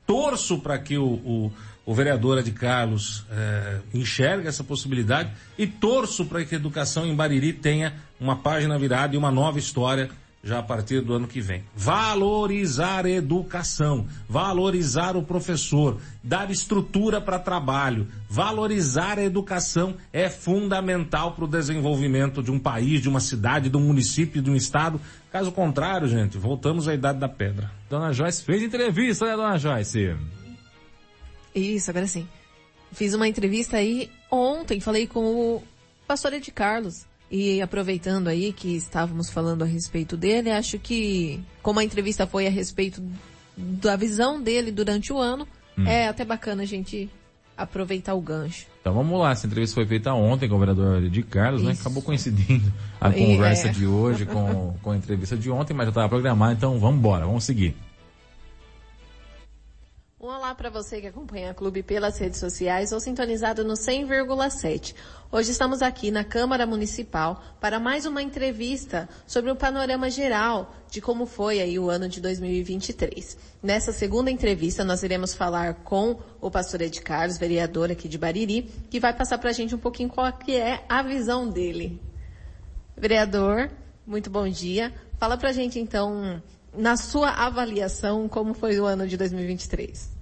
Torço 0.07 0.59
para 0.59 0.79
que 0.79 0.99
o, 0.99 1.05
o 1.05 1.53
o 1.87 1.95
vereador 1.95 2.39
Ed 2.39 2.51
Carlos 2.53 3.25
é, 3.31 3.79
enxerga 3.93 4.49
essa 4.49 4.65
possibilidade 4.65 5.31
e 5.59 5.67
torço 5.67 6.25
para 6.25 6.45
que 6.45 6.55
a 6.55 6.59
educação 6.59 7.07
em 7.07 7.15
Bariri 7.15 7.53
tenha 7.53 7.95
uma 8.19 8.37
página 8.37 8.79
virada 8.79 9.15
e 9.15 9.19
uma 9.19 9.31
nova 9.31 9.59
história 9.59 10.09
já 10.45 10.59
a 10.59 10.63
partir 10.63 11.01
do 11.01 11.15
ano 11.15 11.27
que 11.27 11.41
vem. 11.41 11.65
Valorizar 11.75 13.07
a 13.07 13.11
educação, 13.11 14.07
valorizar 14.29 15.17
o 15.17 15.23
professor, 15.23 15.99
dar 16.23 16.51
estrutura 16.51 17.21
para 17.21 17.39
trabalho, 17.39 18.07
valorizar 18.29 19.19
a 19.19 19.25
educação 19.25 19.97
é 20.13 20.29
fundamental 20.29 21.33
para 21.33 21.45
o 21.45 21.49
desenvolvimento 21.49 22.43
de 22.43 22.51
um 22.51 22.59
país, 22.59 23.01
de 23.01 23.09
uma 23.09 23.21
cidade, 23.21 23.71
de 23.71 23.77
um 23.77 23.81
município, 23.81 24.43
de 24.43 24.51
um 24.51 24.55
estado. 24.55 25.01
Caso 25.33 25.51
contrário, 25.51 26.07
gente, 26.07 26.37
voltamos 26.37 26.87
à 26.87 26.95
idade 26.95 27.19
da 27.19 27.29
pedra. 27.29 27.71
Dona 27.89 28.13
Joyce 28.13 28.45
fez 28.45 28.63
entrevista, 28.63 29.27
né, 29.27 29.37
Dona 29.37 29.59
Joyce? 29.59 30.15
Isso, 31.55 31.91
agora 31.91 32.07
sim. 32.07 32.29
Fiz 32.93 33.15
uma 33.15 33.27
entrevista 33.27 33.79
aí 33.79 34.11
ontem, 34.31 34.79
falei 34.79 35.07
com 35.07 35.25
o 35.25 35.63
pastor 36.07 36.35
Ed 36.35 36.51
Carlos. 36.53 37.07
E 37.37 37.61
aproveitando 37.61 38.29
aí 38.29 38.53
que 38.53 38.77
estávamos 38.77 39.29
falando 39.29 39.63
a 39.63 39.67
respeito 39.67 40.17
dele, 40.17 40.53
acho 40.53 40.79
que, 40.79 41.43
como 41.65 41.81
a 41.81 41.85
entrevista 41.85 42.29
foi 42.29 42.47
a 42.47 42.51
respeito 42.51 43.03
da 43.57 43.97
visão 43.97 44.41
dele 44.41 44.71
durante 44.71 45.13
o 45.13 45.19
ano, 45.19 45.45
hum. 45.77 45.85
é 45.85 46.07
até 46.07 46.25
bacana 46.25 46.63
a 46.63 46.65
gente 46.65 47.11
aproveitar 47.57 48.15
o 48.15 48.21
gancho. 48.21 48.69
Então 48.81 48.95
vamos 48.95 49.19
lá, 49.19 49.33
essa 49.33 49.49
entrevista 49.49 49.75
foi 49.75 49.85
feita 49.85 50.15
ontem 50.15 50.49
com 50.49 50.55
o 50.55 50.59
vereador 50.61 51.03
Ed 51.03 51.23
Carlos, 51.25 51.65
né? 51.65 51.73
Isso. 51.73 51.81
né? 51.81 51.87
Acabou 51.87 52.05
coincidindo 52.05 52.73
a 53.01 53.11
conversa 53.11 53.67
é. 53.67 53.73
de 53.73 53.85
hoje 53.85 54.27
com, 54.27 54.77
com 54.81 54.93
a 54.93 54.97
entrevista 54.97 55.37
de 55.37 55.51
ontem, 55.51 55.75
mas 55.75 55.87
já 55.87 55.91
estava 55.91 56.09
programado, 56.09 56.53
então 56.53 56.79
vamos 56.79 56.99
embora, 56.99 57.27
vamos 57.27 57.43
seguir. 57.43 57.75
Olá 60.25 60.39
Olá 60.45 60.55
para 60.55 60.71
você 60.71 61.03
que 61.03 61.07
acompanha 61.07 61.51
a 61.51 61.55
Clube 61.55 61.83
pelas 61.83 62.17
redes 62.17 62.41
sociais 62.41 62.93
ou 62.93 63.01
sintonizado 63.01 63.63
no 63.63 63.75
100,7. 63.75 64.95
Hoje 65.31 65.51
estamos 65.51 65.83
aqui 65.83 66.11
na 66.11 66.25
Câmara 66.25 66.67
Municipal 66.67 67.43
para 67.61 67.79
mais 67.79 68.07
uma 68.07 68.23
entrevista 68.23 69.07
sobre 69.27 69.51
o 69.51 69.57
panorama 69.57 70.09
geral 70.09 70.75
de 70.91 71.03
como 71.03 71.27
foi 71.27 71.61
aí 71.61 71.79
o 71.79 71.91
ano 71.91 72.09
de 72.09 72.23
2023. 72.23 73.37
Nessa 73.63 73.93
segunda 73.93 74.31
entrevista 74.31 74.83
nós 74.83 75.03
iremos 75.03 75.35
falar 75.35 75.75
com 75.83 76.19
o 76.41 76.51
pastor 76.51 76.81
Ed 76.81 77.03
Carlos, 77.03 77.37
vereador 77.37 77.91
aqui 77.91 78.09
de 78.09 78.17
Bariri, 78.17 78.63
que 78.89 78.99
vai 78.99 79.13
passar 79.13 79.37
para 79.37 79.51
a 79.51 79.55
gente 79.55 79.75
um 79.75 79.79
pouquinho 79.79 80.09
qual 80.09 80.33
que 80.33 80.57
é 80.57 80.87
a 80.89 81.03
visão 81.03 81.51
dele. 81.51 82.01
Vereador, 82.97 83.71
muito 84.07 84.31
bom 84.31 84.49
dia. 84.49 84.91
Fala 85.19 85.37
para 85.37 85.51
a 85.51 85.53
gente 85.53 85.79
então 85.79 86.41
na 86.73 86.97
sua 86.97 87.29
avaliação, 87.31 88.27
como 88.27 88.55
foi 88.55 88.81
o 88.81 88.87
ano 88.87 89.07
de 89.07 89.17
2023? 89.17 90.14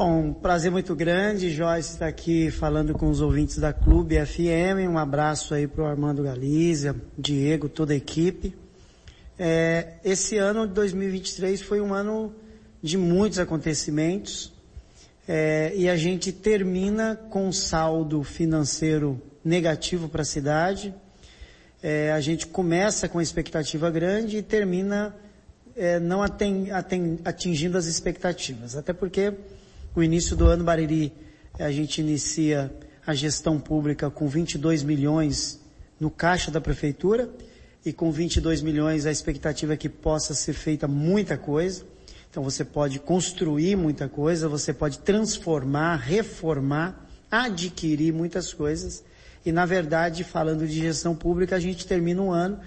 Bom, 0.00 0.32
prazer 0.32 0.70
muito 0.70 0.94
grande, 0.94 1.50
Joyce, 1.50 1.94
estar 1.94 2.06
aqui 2.06 2.52
falando 2.52 2.94
com 2.94 3.10
os 3.10 3.20
ouvintes 3.20 3.58
da 3.58 3.72
Clube 3.72 4.14
FM. 4.24 4.88
Um 4.88 4.96
abraço 4.96 5.52
aí 5.52 5.66
para 5.66 5.82
o 5.82 5.86
Armando 5.88 6.22
Galizia, 6.22 6.94
Diego, 7.18 7.68
toda 7.68 7.92
a 7.92 7.96
equipe. 7.96 8.54
É, 9.36 9.94
esse 10.04 10.38
ano 10.38 10.68
de 10.68 10.74
2023 10.74 11.60
foi 11.62 11.80
um 11.80 11.92
ano 11.92 12.32
de 12.80 12.96
muitos 12.96 13.40
acontecimentos 13.40 14.52
é, 15.26 15.72
e 15.74 15.88
a 15.88 15.96
gente 15.96 16.30
termina 16.30 17.16
com 17.16 17.48
um 17.48 17.52
saldo 17.52 18.22
financeiro 18.22 19.20
negativo 19.44 20.08
para 20.08 20.22
a 20.22 20.24
cidade. 20.24 20.94
É, 21.82 22.12
a 22.12 22.20
gente 22.20 22.46
começa 22.46 23.08
com 23.08 23.20
expectativa 23.20 23.90
grande 23.90 24.36
e 24.36 24.42
termina 24.42 25.12
é, 25.74 25.98
não 25.98 26.22
ating, 26.22 26.70
ating, 26.70 27.18
atingindo 27.24 27.76
as 27.76 27.86
expectativas. 27.86 28.76
Até 28.76 28.92
porque 28.92 29.34
o 29.98 30.02
início 30.02 30.36
do 30.36 30.46
ano 30.46 30.62
Bariri, 30.62 31.12
a 31.58 31.72
gente 31.72 32.00
inicia 32.00 32.72
a 33.04 33.14
gestão 33.14 33.58
pública 33.58 34.08
com 34.08 34.28
22 34.28 34.84
milhões 34.84 35.60
no 35.98 36.08
caixa 36.08 36.52
da 36.52 36.60
prefeitura 36.60 37.28
e 37.84 37.92
com 37.92 38.12
22 38.12 38.62
milhões 38.62 39.06
a 39.06 39.10
expectativa 39.10 39.72
é 39.72 39.76
que 39.76 39.88
possa 39.88 40.34
ser 40.34 40.52
feita 40.52 40.86
muita 40.86 41.36
coisa. 41.36 41.84
Então 42.30 42.44
você 42.44 42.64
pode 42.64 43.00
construir 43.00 43.74
muita 43.74 44.08
coisa, 44.08 44.48
você 44.48 44.72
pode 44.72 45.00
transformar, 45.00 45.96
reformar, 45.96 47.08
adquirir 47.28 48.12
muitas 48.12 48.54
coisas. 48.54 49.02
E 49.44 49.50
na 49.50 49.66
verdade, 49.66 50.22
falando 50.22 50.64
de 50.64 50.78
gestão 50.78 51.16
pública, 51.16 51.56
a 51.56 51.60
gente 51.60 51.84
termina 51.84 52.22
um 52.22 52.30
ano 52.30 52.60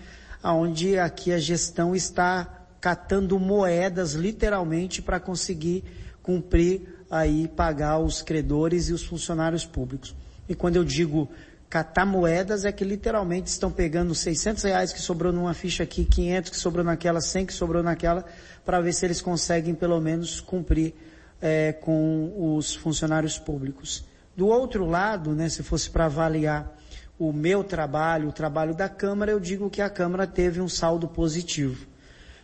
onde 0.44 1.00
aqui 1.00 1.32
a 1.32 1.40
gestão 1.40 1.96
está 1.96 2.68
catando 2.82 3.40
moedas 3.40 4.16
literalmente 4.16 5.02
para 5.02 5.18
conseguir 5.18 5.86
cumprir 6.22 7.01
aí 7.12 7.48
pagar 7.48 8.00
os 8.00 8.22
credores 8.22 8.90
e 8.90 8.94
os 8.94 9.04
funcionários 9.04 9.66
públicos. 9.66 10.16
E 10.48 10.56
quando 10.56 10.78
eu 10.78 10.84
digo 10.84 11.30
catar 11.70 12.06
moedas 12.06 12.66
é 12.66 12.72
que 12.72 12.84
literalmente 12.84 13.50
estão 13.50 13.72
pegando 13.72 14.16
600 14.16 14.64
reais 14.64 14.92
que 14.94 15.00
sobrou 15.00 15.32
numa 15.32 15.54
ficha 15.54 15.84
aqui, 15.84 16.06
500 16.06 16.50
que 16.50 16.58
sobrou 16.58 16.84
naquela, 16.84 17.22
100 17.22 17.46
que 17.46 17.54
sobrou 17.54 17.84
naquela, 17.84 18.26
para 18.66 18.82
ver 18.82 18.94
se 18.94 19.06
eles 19.06 19.22
conseguem 19.22 19.76
pelo 19.76 20.00
menos 20.00 20.40
cumprir 20.40 20.94
é, 21.42 21.74
com 21.74 22.56
os 22.56 22.74
funcionários 22.74 23.38
públicos. 23.38 24.04
Do 24.36 24.48
outro 24.48 24.86
lado, 24.86 25.34
né, 25.34 25.50
se 25.50 25.62
fosse 25.62 25.90
para 25.90 26.06
avaliar 26.06 26.78
o 27.20 27.32
meu 27.32 27.64
trabalho, 27.64 28.30
o 28.30 28.34
trabalho 28.34 28.74
da 28.74 28.90
Câmara, 28.90 29.32
eu 29.32 29.40
digo 29.40 29.70
que 29.70 29.82
a 29.82 29.90
Câmara 29.90 30.26
teve 30.26 30.60
um 30.60 30.68
saldo 30.68 31.08
positivo 31.08 31.92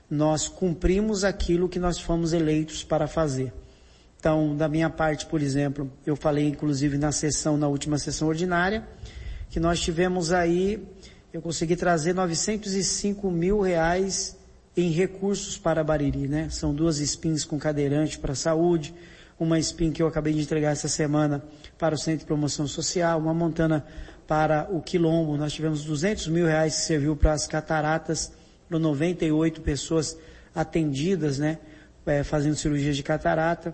nós 0.09 0.47
cumprimos 0.47 1.24
aquilo 1.24 1.68
que 1.68 1.80
nós 1.80 1.99
fomos 1.99 2.34
eleitos 2.34 2.84
para 2.84 3.07
fazer. 3.07 3.53
Então, 4.28 4.57
da 4.57 4.67
minha 4.67 4.89
parte, 4.89 5.25
por 5.25 5.41
exemplo, 5.41 5.89
eu 6.05 6.13
falei 6.13 6.49
inclusive 6.49 6.97
na 6.97 7.13
sessão, 7.13 7.55
na 7.55 7.69
última 7.69 7.97
sessão 7.97 8.28
ordinária, 8.28 8.86
que 9.49 9.57
nós 9.57 9.80
tivemos 9.80 10.34
aí, 10.34 10.86
eu 11.32 11.41
consegui 11.41 11.78
trazer 11.78 12.13
905 12.13 13.32
mil 13.32 13.61
reais 13.61 14.36
em 14.75 14.91
recursos 14.91 15.57
para 15.57 15.82
Bariri, 15.82 16.28
né? 16.28 16.49
São 16.49 16.75
duas 16.75 16.97
spins 16.97 17.45
com 17.45 17.57
cadeirante 17.57 18.19
para 18.19 18.34
a 18.34 18.36
saúde, 18.36 18.93
uma 19.39 19.57
spin 19.59 19.93
que 19.93 20.03
eu 20.03 20.07
acabei 20.07 20.34
de 20.34 20.41
entregar 20.41 20.71
essa 20.71 20.89
semana 20.89 21.41
para 21.78 21.95
o 21.95 21.97
Centro 21.97 22.19
de 22.19 22.25
Promoção 22.25 22.67
Social, 22.67 23.21
uma 23.21 23.34
montana 23.34 23.86
para 24.28 24.67
o 24.69 24.82
Quilombo, 24.82 25.38
nós 25.38 25.53
tivemos 25.53 25.86
200 25.86 26.28
mil 26.28 26.47
reais 26.47 26.75
que 26.75 26.82
serviu 26.82 27.15
para 27.15 27.32
as 27.32 27.47
cataratas, 27.47 28.34
para 28.67 28.78
98 28.78 29.61
pessoas 29.61 30.17
atendidas, 30.53 31.39
né, 31.39 31.59
é, 32.05 32.23
fazendo 32.23 32.57
cirurgias 32.57 32.97
de 32.97 33.03
catarata, 33.03 33.73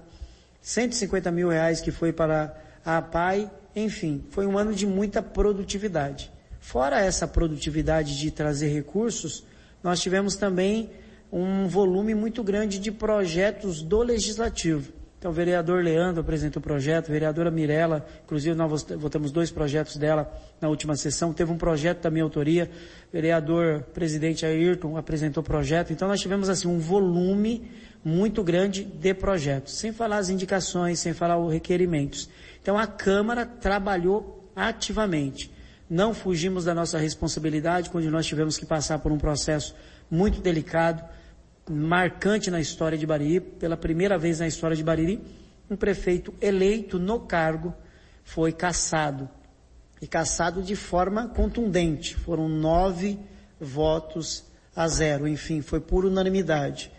150 0.63 1.29
mil 1.29 1.49
reais 1.49 1.81
que 1.81 1.91
foi 1.91 2.13
para 2.13 2.55
a 2.85 2.97
APAI, 2.97 3.51
enfim, 3.75 4.23
foi 4.29 4.47
um 4.47 4.57
ano 4.57 4.73
de 4.73 4.87
muita 4.87 5.21
produtividade. 5.21 6.31
Fora 6.59 7.01
essa 7.01 7.27
produtividade 7.27 8.17
de 8.17 8.31
trazer 8.31 8.69
recursos, 8.69 9.43
nós 9.83 9.99
tivemos 9.99 10.37
também 10.37 10.89
um 11.29 11.67
volume 11.67 12.15
muito 12.15 12.41
grande 12.41 12.79
de 12.79 12.91
projetos 12.91 13.81
do 13.81 14.01
legislativo. 14.01 14.93
Então, 15.19 15.31
o 15.31 15.33
vereador 15.33 15.83
Leandro 15.83 16.21
apresentou 16.21 16.59
o 16.59 16.63
projeto, 16.63 17.09
a 17.09 17.11
vereadora 17.11 17.49
Mirella, 17.49 18.05
inclusive 18.23 18.55
nós 18.55 18.83
votamos 18.83 19.31
dois 19.31 19.49
projetos 19.51 19.97
dela 19.97 20.29
na 20.59 20.67
última 20.69 20.95
sessão, 20.95 21.33
teve 21.33 21.51
um 21.51 21.57
projeto 21.57 22.01
da 22.01 22.11
minha 22.11 22.23
autoria, 22.23 22.69
o 23.09 23.11
vereador 23.11 23.83
presidente 23.93 24.45
Ayrton 24.45 24.97
apresentou 24.97 25.41
o 25.41 25.45
projeto, 25.45 25.93
então 25.93 26.09
nós 26.09 26.19
tivemos 26.19 26.49
assim 26.49 26.67
um 26.67 26.77
volume 26.77 27.69
muito 28.03 28.43
grande 28.43 28.83
de 28.83 29.13
projetos, 29.13 29.73
sem 29.73 29.93
falar 29.93 30.17
as 30.17 30.29
indicações, 30.29 30.99
sem 30.99 31.13
falar 31.13 31.37
os 31.37 31.51
requerimentos. 31.51 32.29
Então 32.61 32.77
a 32.77 32.85
Câmara 32.85 33.45
trabalhou 33.45 34.49
ativamente. 34.55 35.51
Não 35.89 36.13
fugimos 36.13 36.65
da 36.65 36.73
nossa 36.73 36.97
responsabilidade 36.97 37.89
quando 37.89 38.09
nós 38.09 38.25
tivemos 38.25 38.57
que 38.57 38.65
passar 38.65 38.99
por 38.99 39.11
um 39.11 39.17
processo 39.17 39.75
muito 40.09 40.41
delicado, 40.41 41.03
marcante 41.69 42.51
na 42.51 42.59
história 42.59 42.97
de 42.97 43.05
Bariri, 43.05 43.39
pela 43.39 43.77
primeira 43.77 44.17
vez 44.17 44.39
na 44.39 44.47
história 44.47 44.75
de 44.75 44.83
Bariri, 44.83 45.21
um 45.69 45.75
prefeito 45.75 46.33
eleito 46.41 46.99
no 46.99 47.21
cargo 47.21 47.73
foi 48.23 48.51
cassado. 48.51 49.29
E 50.01 50.07
cassado 50.07 50.61
de 50.61 50.75
forma 50.75 51.29
contundente. 51.29 52.15
Foram 52.15 52.49
nove 52.49 53.17
votos 53.59 54.43
a 54.75 54.87
zero. 54.87 55.27
Enfim, 55.27 55.61
foi 55.61 55.79
por 55.79 56.05
unanimidade. 56.05 56.91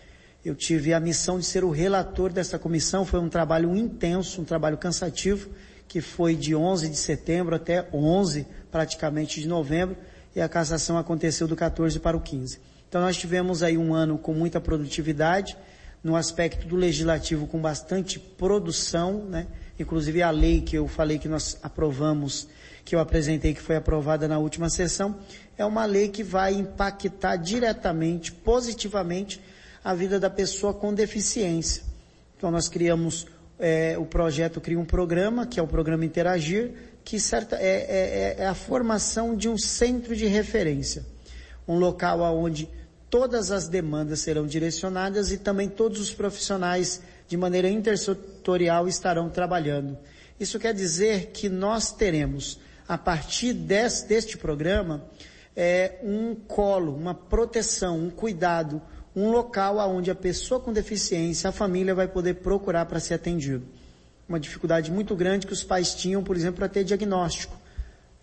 Eu 0.44 0.54
tive 0.54 0.92
a 0.92 1.00
missão 1.00 1.38
de 1.38 1.46
ser 1.46 1.64
o 1.64 1.70
relator 1.70 2.30
dessa 2.30 2.58
comissão. 2.58 3.04
Foi 3.06 3.18
um 3.18 3.30
trabalho 3.30 3.74
intenso, 3.74 4.42
um 4.42 4.44
trabalho 4.44 4.76
cansativo, 4.76 5.48
que 5.88 6.02
foi 6.02 6.36
de 6.36 6.54
11 6.54 6.90
de 6.90 6.96
setembro 6.96 7.54
até 7.54 7.88
11 7.92 8.46
praticamente 8.70 9.40
de 9.40 9.48
novembro. 9.48 9.96
E 10.36 10.42
a 10.42 10.48
cassação 10.48 10.98
aconteceu 10.98 11.48
do 11.48 11.56
14 11.56 11.98
para 11.98 12.16
o 12.16 12.20
15. 12.20 12.60
Então 12.86 13.00
nós 13.00 13.16
tivemos 13.16 13.62
aí 13.62 13.78
um 13.78 13.94
ano 13.94 14.18
com 14.18 14.34
muita 14.34 14.60
produtividade, 14.60 15.56
no 16.02 16.14
aspecto 16.14 16.68
do 16.68 16.76
legislativo 16.76 17.46
com 17.46 17.58
bastante 17.58 18.18
produção, 18.18 19.24
né? 19.24 19.46
Inclusive 19.78 20.22
a 20.22 20.30
lei 20.30 20.60
que 20.60 20.76
eu 20.76 20.86
falei 20.86 21.18
que 21.18 21.26
nós 21.26 21.58
aprovamos, 21.62 22.46
que 22.84 22.94
eu 22.94 23.00
apresentei 23.00 23.54
que 23.54 23.60
foi 23.60 23.76
aprovada 23.76 24.28
na 24.28 24.38
última 24.38 24.68
sessão, 24.68 25.16
é 25.56 25.64
uma 25.64 25.86
lei 25.86 26.08
que 26.08 26.22
vai 26.22 26.52
impactar 26.52 27.36
diretamente, 27.36 28.30
positivamente, 28.30 29.40
a 29.84 29.94
vida 29.94 30.18
da 30.18 30.30
pessoa 30.30 30.72
com 30.72 30.94
deficiência. 30.94 31.82
Então 32.36 32.50
nós 32.50 32.68
criamos 32.68 33.26
é, 33.58 33.96
o 33.98 34.04
projeto 34.04 34.60
cria 34.60 34.78
um 34.78 34.84
programa, 34.84 35.46
que 35.46 35.60
é 35.60 35.62
o 35.62 35.66
programa 35.66 36.04
Interagir, 36.04 36.72
que 37.04 37.20
certa, 37.20 37.56
é, 37.56 38.34
é, 38.36 38.36
é 38.38 38.46
a 38.46 38.54
formação 38.54 39.36
de 39.36 39.48
um 39.48 39.58
centro 39.58 40.16
de 40.16 40.26
referência. 40.26 41.04
Um 41.68 41.78
local 41.78 42.20
onde 42.36 42.68
todas 43.08 43.50
as 43.50 43.68
demandas 43.68 44.20
serão 44.20 44.46
direcionadas 44.46 45.30
e 45.30 45.38
também 45.38 45.68
todos 45.68 46.00
os 46.00 46.12
profissionais 46.12 47.00
de 47.28 47.36
maneira 47.36 47.68
intersetorial 47.68 48.88
estarão 48.88 49.30
trabalhando. 49.30 49.96
Isso 50.38 50.58
quer 50.58 50.74
dizer 50.74 51.26
que 51.26 51.48
nós 51.48 51.92
teremos, 51.92 52.58
a 52.88 52.98
partir 52.98 53.52
desse, 53.52 54.08
deste 54.08 54.36
programa, 54.36 55.04
é, 55.54 56.00
um 56.02 56.34
colo, 56.34 56.94
uma 56.94 57.14
proteção, 57.14 57.98
um 57.98 58.10
cuidado, 58.10 58.82
um 59.14 59.30
local 59.30 59.78
onde 59.90 60.10
a 60.10 60.14
pessoa 60.14 60.60
com 60.60 60.72
deficiência, 60.72 61.50
a 61.50 61.52
família 61.52 61.94
vai 61.94 62.08
poder 62.08 62.34
procurar 62.34 62.86
para 62.86 63.00
ser 63.00 63.14
atendido. 63.14 63.64
Uma 64.28 64.40
dificuldade 64.40 64.90
muito 64.90 65.14
grande 65.14 65.46
que 65.46 65.52
os 65.52 65.62
pais 65.62 65.94
tinham, 65.94 66.22
por 66.22 66.36
exemplo, 66.36 66.56
para 66.56 66.68
ter 66.68 66.84
diagnóstico 66.84 67.64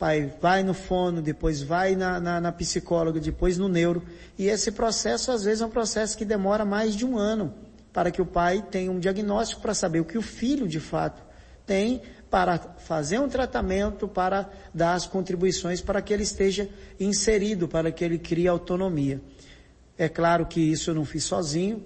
pai 0.01 0.33
vai 0.41 0.63
no 0.63 0.73
fono, 0.73 1.21
depois 1.21 1.61
vai 1.61 1.95
na, 1.95 2.19
na, 2.19 2.41
na, 2.41 2.51
psicóloga, 2.51 3.19
depois 3.19 3.59
no 3.59 3.69
neuro. 3.69 4.01
E 4.35 4.47
esse 4.47 4.71
processo, 4.71 5.31
às 5.31 5.43
vezes, 5.43 5.61
é 5.61 5.65
um 5.67 5.69
processo 5.69 6.17
que 6.17 6.25
demora 6.25 6.65
mais 6.65 6.95
de 6.95 7.05
um 7.05 7.19
ano 7.19 7.53
para 7.93 8.09
que 8.09 8.19
o 8.19 8.25
pai 8.25 8.65
tenha 8.71 8.91
um 8.91 8.97
diagnóstico 8.97 9.61
para 9.61 9.75
saber 9.75 9.99
o 9.99 10.05
que 10.05 10.17
o 10.17 10.21
filho, 10.23 10.67
de 10.67 10.79
fato, 10.79 11.21
tem 11.67 12.01
para 12.31 12.57
fazer 12.57 13.19
um 13.19 13.29
tratamento, 13.29 14.07
para 14.07 14.49
dar 14.73 14.95
as 14.95 15.05
contribuições 15.05 15.81
para 15.81 16.01
que 16.01 16.11
ele 16.11 16.23
esteja 16.23 16.67
inserido, 16.99 17.67
para 17.67 17.91
que 17.91 18.03
ele 18.03 18.17
crie 18.17 18.47
autonomia. 18.47 19.21
É 19.97 20.09
claro 20.09 20.45
que 20.45 20.59
isso 20.59 20.89
eu 20.89 20.95
não 20.95 21.05
fiz 21.05 21.23
sozinho. 21.23 21.83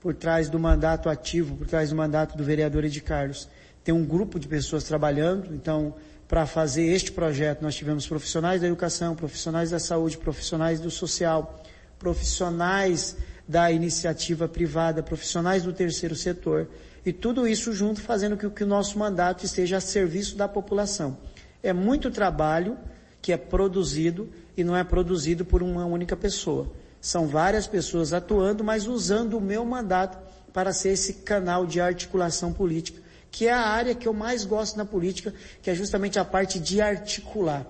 por 0.00 0.14
trás 0.14 0.48
do 0.48 0.58
mandato 0.58 1.08
ativo, 1.08 1.56
por 1.56 1.66
trás 1.66 1.90
do 1.90 1.96
mandato 1.96 2.36
do 2.36 2.42
vereador 2.42 2.84
Ed 2.84 3.00
Carlos. 3.02 3.46
Tem 3.84 3.94
um 3.94 4.04
grupo 4.04 4.40
de 4.40 4.48
pessoas 4.48 4.84
trabalhando, 4.84 5.54
então, 5.54 5.94
para 6.26 6.46
fazer 6.46 6.84
este 6.86 7.12
projeto, 7.12 7.60
nós 7.60 7.74
tivemos 7.74 8.06
profissionais 8.06 8.60
da 8.62 8.66
educação, 8.66 9.14
profissionais 9.14 9.70
da 9.70 9.78
saúde, 9.78 10.16
profissionais 10.16 10.80
do 10.80 10.90
social, 10.90 11.62
profissionais 11.98 13.16
da 13.46 13.70
iniciativa 13.70 14.48
privada, 14.48 15.02
profissionais 15.02 15.64
do 15.64 15.72
terceiro 15.72 16.14
setor, 16.14 16.68
e 17.04 17.12
tudo 17.12 17.46
isso 17.46 17.72
junto 17.72 18.00
fazendo 18.00 18.36
com 18.36 18.48
que 18.48 18.64
o 18.64 18.66
nosso 18.66 18.98
mandato 18.98 19.44
esteja 19.44 19.78
a 19.78 19.80
serviço 19.80 20.36
da 20.36 20.48
população. 20.48 21.18
É 21.62 21.72
muito 21.72 22.10
trabalho 22.10 22.78
que 23.20 23.32
é 23.32 23.36
produzido 23.36 24.30
e 24.56 24.64
não 24.64 24.76
é 24.76 24.84
produzido 24.84 25.44
por 25.44 25.62
uma 25.62 25.84
única 25.84 26.16
pessoa. 26.16 26.70
São 27.00 27.26
várias 27.26 27.66
pessoas 27.66 28.12
atuando, 28.12 28.62
mas 28.62 28.86
usando 28.86 29.38
o 29.38 29.40
meu 29.40 29.64
mandato 29.64 30.18
para 30.52 30.72
ser 30.72 30.90
esse 30.90 31.14
canal 31.14 31.66
de 31.66 31.80
articulação 31.80 32.52
política, 32.52 33.00
que 33.30 33.46
é 33.46 33.52
a 33.52 33.60
área 33.60 33.94
que 33.94 34.06
eu 34.06 34.12
mais 34.12 34.44
gosto 34.44 34.76
na 34.76 34.84
política, 34.84 35.32
que 35.62 35.70
é 35.70 35.74
justamente 35.74 36.18
a 36.18 36.24
parte 36.24 36.58
de 36.58 36.80
articular. 36.80 37.66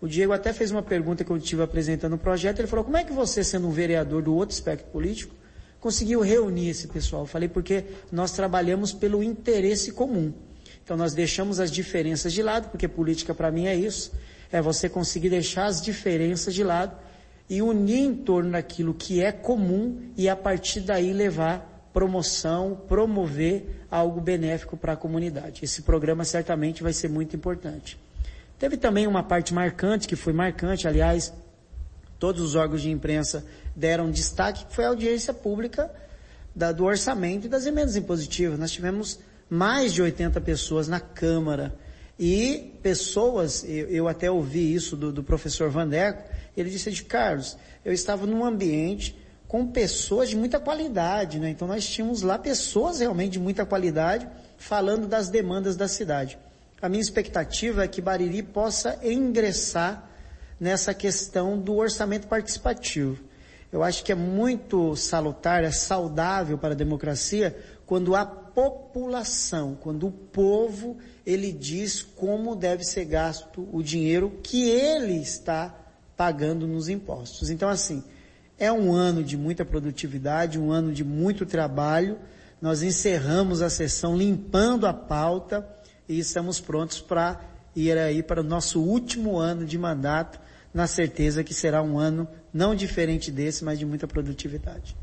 O 0.00 0.08
Diego 0.08 0.32
até 0.32 0.52
fez 0.52 0.70
uma 0.70 0.82
pergunta 0.82 1.24
que 1.24 1.30
eu 1.30 1.36
estive 1.36 1.62
apresentando 1.62 2.14
o 2.14 2.18
projeto, 2.18 2.58
ele 2.58 2.68
falou, 2.68 2.84
como 2.84 2.96
é 2.96 3.04
que 3.04 3.12
você, 3.12 3.42
sendo 3.42 3.68
um 3.68 3.70
vereador 3.70 4.22
do 4.22 4.34
outro 4.34 4.54
espectro 4.54 4.90
político, 4.90 5.34
conseguiu 5.80 6.20
reunir 6.20 6.68
esse 6.68 6.88
pessoal? 6.88 7.22
Eu 7.22 7.26
falei, 7.26 7.48
porque 7.48 7.84
nós 8.12 8.32
trabalhamos 8.32 8.92
pelo 8.92 9.22
interesse 9.22 9.92
comum. 9.92 10.34
Então 10.82 10.96
nós 10.96 11.14
deixamos 11.14 11.58
as 11.58 11.70
diferenças 11.70 12.32
de 12.32 12.42
lado, 12.42 12.68
porque 12.68 12.86
política 12.86 13.34
para 13.34 13.50
mim 13.50 13.66
é 13.66 13.74
isso, 13.74 14.12
é 14.52 14.60
você 14.60 14.88
conseguir 14.88 15.30
deixar 15.30 15.66
as 15.66 15.80
diferenças 15.80 16.52
de 16.52 16.62
lado 16.62 16.94
e 17.48 17.60
unir 17.60 17.98
em 17.98 18.14
torno 18.14 18.52
daquilo 18.52 18.94
que 18.94 19.22
é 19.22 19.30
comum 19.30 20.10
e 20.16 20.28
a 20.28 20.36
partir 20.36 20.80
daí 20.80 21.12
levar 21.12 21.88
promoção, 21.92 22.82
promover 22.88 23.86
algo 23.90 24.20
benéfico 24.20 24.76
para 24.76 24.94
a 24.94 24.96
comunidade. 24.96 25.64
Esse 25.64 25.82
programa 25.82 26.24
certamente 26.24 26.82
vai 26.82 26.92
ser 26.92 27.08
muito 27.08 27.36
importante. 27.36 27.98
Teve 28.58 28.76
também 28.76 29.06
uma 29.06 29.22
parte 29.22 29.54
marcante, 29.54 30.08
que 30.08 30.16
foi 30.16 30.32
marcante, 30.32 30.88
aliás, 30.88 31.32
todos 32.18 32.42
os 32.42 32.54
órgãos 32.54 32.82
de 32.82 32.90
imprensa 32.90 33.44
deram 33.76 34.10
destaque, 34.10 34.64
que 34.64 34.74
foi 34.74 34.84
a 34.84 34.88
audiência 34.88 35.32
pública 35.32 35.90
da, 36.54 36.72
do 36.72 36.84
orçamento 36.84 37.46
e 37.46 37.48
das 37.48 37.66
emendas 37.66 37.96
impositivas. 37.96 38.58
Nós 38.58 38.72
tivemos 38.72 39.20
mais 39.48 39.92
de 39.92 40.02
80 40.02 40.40
pessoas 40.40 40.88
na 40.88 41.00
Câmara. 41.00 41.74
E 42.18 42.72
pessoas, 42.82 43.64
eu, 43.64 43.88
eu 43.88 44.08
até 44.08 44.30
ouvi 44.30 44.74
isso 44.74 44.96
do, 44.96 45.12
do 45.12 45.22
professor 45.22 45.68
Vandeco, 45.70 46.22
ele 46.56 46.70
disse 46.70 46.90
de 46.90 47.02
Carlos, 47.02 47.56
eu 47.84 47.92
estava 47.92 48.26
num 48.26 48.44
ambiente 48.44 49.16
com 49.48 49.66
pessoas 49.66 50.28
de 50.28 50.36
muita 50.36 50.58
qualidade, 50.58 51.38
né? 51.38 51.50
Então 51.50 51.68
nós 51.68 51.86
tínhamos 51.86 52.22
lá 52.22 52.38
pessoas 52.38 53.00
realmente 53.00 53.32
de 53.32 53.38
muita 53.40 53.66
qualidade 53.66 54.28
falando 54.56 55.06
das 55.06 55.28
demandas 55.28 55.76
da 55.76 55.88
cidade. 55.88 56.38
A 56.80 56.88
minha 56.88 57.00
expectativa 57.00 57.84
é 57.84 57.88
que 57.88 58.00
Bariri 58.00 58.42
possa 58.42 58.98
ingressar 59.02 60.08
nessa 60.58 60.94
questão 60.94 61.58
do 61.58 61.76
orçamento 61.76 62.26
participativo. 62.26 63.22
Eu 63.72 63.82
acho 63.82 64.04
que 64.04 64.12
é 64.12 64.14
muito 64.14 64.94
salutar, 64.94 65.64
é 65.64 65.70
saudável 65.70 66.56
para 66.56 66.74
a 66.74 66.76
democracia 66.76 67.56
quando 67.86 68.14
a 68.14 68.24
população, 68.24 69.76
quando 69.80 70.06
o 70.06 70.12
povo, 70.12 70.96
ele 71.26 71.52
diz 71.52 72.02
como 72.02 72.56
deve 72.56 72.84
ser 72.84 73.04
gasto 73.04 73.68
o 73.72 73.82
dinheiro 73.82 74.38
que 74.42 74.68
ele 74.68 75.16
está 75.16 75.74
pagando 76.16 76.66
nos 76.66 76.88
impostos. 76.88 77.50
Então 77.50 77.68
assim, 77.68 78.02
é 78.58 78.70
um 78.70 78.92
ano 78.92 79.22
de 79.22 79.36
muita 79.36 79.64
produtividade, 79.64 80.58
um 80.58 80.70
ano 80.70 80.92
de 80.92 81.04
muito 81.04 81.44
trabalho. 81.44 82.18
Nós 82.60 82.82
encerramos 82.82 83.60
a 83.60 83.68
sessão 83.68 84.16
limpando 84.16 84.86
a 84.86 84.94
pauta 84.94 85.68
e 86.08 86.18
estamos 86.18 86.60
prontos 86.60 87.00
para 87.00 87.40
ir 87.74 87.98
aí 87.98 88.22
para 88.22 88.40
o 88.40 88.44
nosso 88.44 88.80
último 88.80 89.36
ano 89.36 89.66
de 89.66 89.76
mandato, 89.76 90.40
na 90.72 90.86
certeza 90.86 91.44
que 91.44 91.52
será 91.52 91.82
um 91.82 91.98
ano 91.98 92.28
não 92.52 92.74
diferente 92.74 93.30
desse, 93.30 93.64
mas 93.64 93.78
de 93.78 93.86
muita 93.86 94.06
produtividade. 94.06 94.96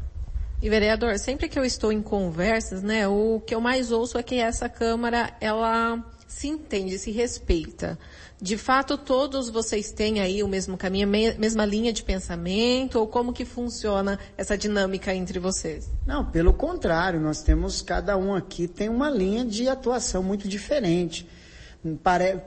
E 0.61 0.69
vereador, 0.69 1.17
sempre 1.17 1.49
que 1.49 1.57
eu 1.57 1.65
estou 1.65 1.91
em 1.91 2.03
conversas, 2.03 2.83
né, 2.83 3.07
o 3.07 3.41
que 3.45 3.55
eu 3.55 3.59
mais 3.59 3.91
ouço 3.91 4.17
é 4.17 4.23
que 4.23 4.35
essa 4.35 4.69
Câmara, 4.69 5.35
ela 5.41 6.03
se 6.27 6.47
entende, 6.47 6.99
se 6.99 7.09
respeita. 7.09 7.97
De 8.39 8.57
fato, 8.57 8.97
todos 8.97 9.49
vocês 9.49 9.91
têm 9.91 10.19
aí 10.19 10.41
o 10.41 10.47
mesmo 10.47 10.77
caminho, 10.77 11.07
a 11.07 11.37
mesma 11.39 11.65
linha 11.65 11.91
de 11.91 12.03
pensamento, 12.03 12.99
ou 12.99 13.07
como 13.07 13.33
que 13.33 13.43
funciona 13.43 14.19
essa 14.37 14.57
dinâmica 14.57 15.13
entre 15.13 15.39
vocês? 15.39 15.89
Não, 16.05 16.25
pelo 16.25 16.53
contrário, 16.53 17.19
nós 17.19 17.41
temos, 17.41 17.81
cada 17.81 18.15
um 18.15 18.33
aqui 18.33 18.67
tem 18.67 18.87
uma 18.87 19.09
linha 19.09 19.43
de 19.43 19.67
atuação 19.67 20.23
muito 20.23 20.47
diferente. 20.47 21.27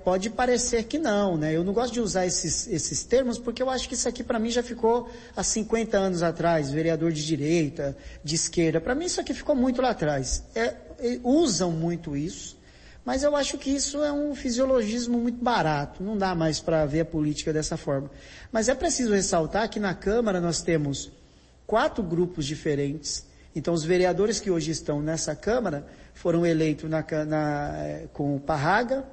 Pode 0.05 0.31
parecer 0.31 0.85
que 0.85 0.97
não, 0.97 1.37
né? 1.37 1.57
Eu 1.57 1.65
não 1.65 1.73
gosto 1.73 1.93
de 1.93 2.01
usar 2.01 2.25
esses, 2.25 2.69
esses 2.69 3.03
termos 3.03 3.37
porque 3.37 3.61
eu 3.61 3.69
acho 3.69 3.89
que 3.89 3.95
isso 3.95 4.09
aqui 4.09 4.23
para 4.23 4.39
mim 4.39 4.49
já 4.49 4.63
ficou 4.63 5.11
há 5.37 5.43
50 5.43 5.99
anos 5.99 6.23
atrás, 6.23 6.71
vereador 6.71 7.11
de 7.11 7.27
direita, 7.27 7.97
de 8.23 8.37
esquerda. 8.37 8.81
Para 8.81 8.95
mim 8.95 9.07
isso 9.07 9.21
aqui 9.21 9.35
ficou 9.35 9.57
muito 9.57 9.83
lá 9.83 9.91
atrás. 9.91 10.45
É, 10.55 10.75
usam 11.25 11.73
muito 11.73 12.17
isso, 12.17 12.57
mas 13.05 13.25
eu 13.25 13.35
acho 13.35 13.59
que 13.59 13.71
isso 13.71 14.05
é 14.05 14.13
um 14.13 14.37
fisiologismo 14.37 15.19
muito 15.19 15.43
barato. 15.43 16.01
Não 16.01 16.17
dá 16.17 16.33
mais 16.33 16.61
para 16.61 16.87
ver 16.87 17.01
a 17.01 17.05
política 17.05 17.53
dessa 17.53 17.77
forma. 17.77 18.09
Mas 18.53 18.69
é 18.69 18.75
preciso 18.75 19.13
ressaltar 19.13 19.69
que 19.69 19.81
na 19.81 19.95
Câmara 19.95 20.41
nós 20.41 20.63
temos 20.63 21.11
quatro 21.67 22.05
grupos 22.05 22.47
diferentes. 22.47 23.27
Então 23.53 23.75
os 23.75 23.83
vereadores 23.83 24.39
que 24.39 24.49
hoje 24.49 24.71
estão 24.71 25.03
nessa 25.03 25.35
Câmara 25.35 25.85
foram 26.15 26.47
eleitos 26.47 26.89
na, 26.89 27.05
na, 27.27 27.73
eh, 27.79 28.09
com 28.13 28.37
o 28.37 28.41
Parraga, 28.41 29.05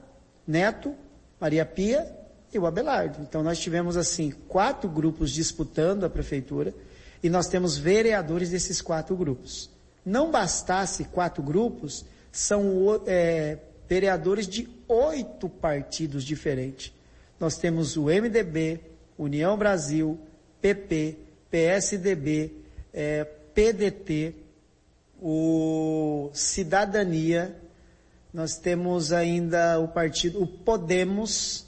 Neto, 0.48 0.96
Maria 1.40 1.66
Pia 1.66 2.08
e 2.54 2.60
o 2.60 2.66
Abelardo. 2.66 3.20
Então 3.22 3.44
nós 3.44 3.60
tivemos 3.60 3.98
assim 3.98 4.32
quatro 4.48 4.90
grupos 4.90 5.32
disputando 5.32 6.04
a 6.04 6.10
prefeitura 6.10 6.74
e 7.24 7.30
nós 7.30 7.48
temos 7.48 7.78
vereadores 7.78 8.50
desses 8.50 8.82
quatro 8.82 9.16
grupos. 9.16 9.70
Não 10.06 10.32
bastasse 10.32 11.06
quatro 11.06 11.44
grupos, 11.44 12.06
são 12.32 13.02
é, 13.06 13.58
vereadores 13.88 14.48
de 14.48 14.68
oito 14.88 15.48
partidos 15.48 16.24
diferentes. 16.24 16.94
Nós 17.40 17.58
temos 17.58 17.98
o 17.98 18.06
MDB, 18.06 18.80
União 19.18 19.58
Brasil, 19.58 20.20
PP, 20.62 21.18
PSDB, 21.50 22.54
é, 22.94 23.24
PDT, 23.24 24.36
o 25.22 26.30
Cidadania, 26.34 27.56
nós 28.34 28.58
temos 28.58 29.12
ainda 29.12 29.80
o 29.80 29.88
partido, 29.88 30.42
o 30.42 30.48
Podemos 30.48 31.66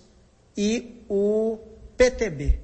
e 0.56 1.04
o 1.10 1.58
PTB. 1.98 2.60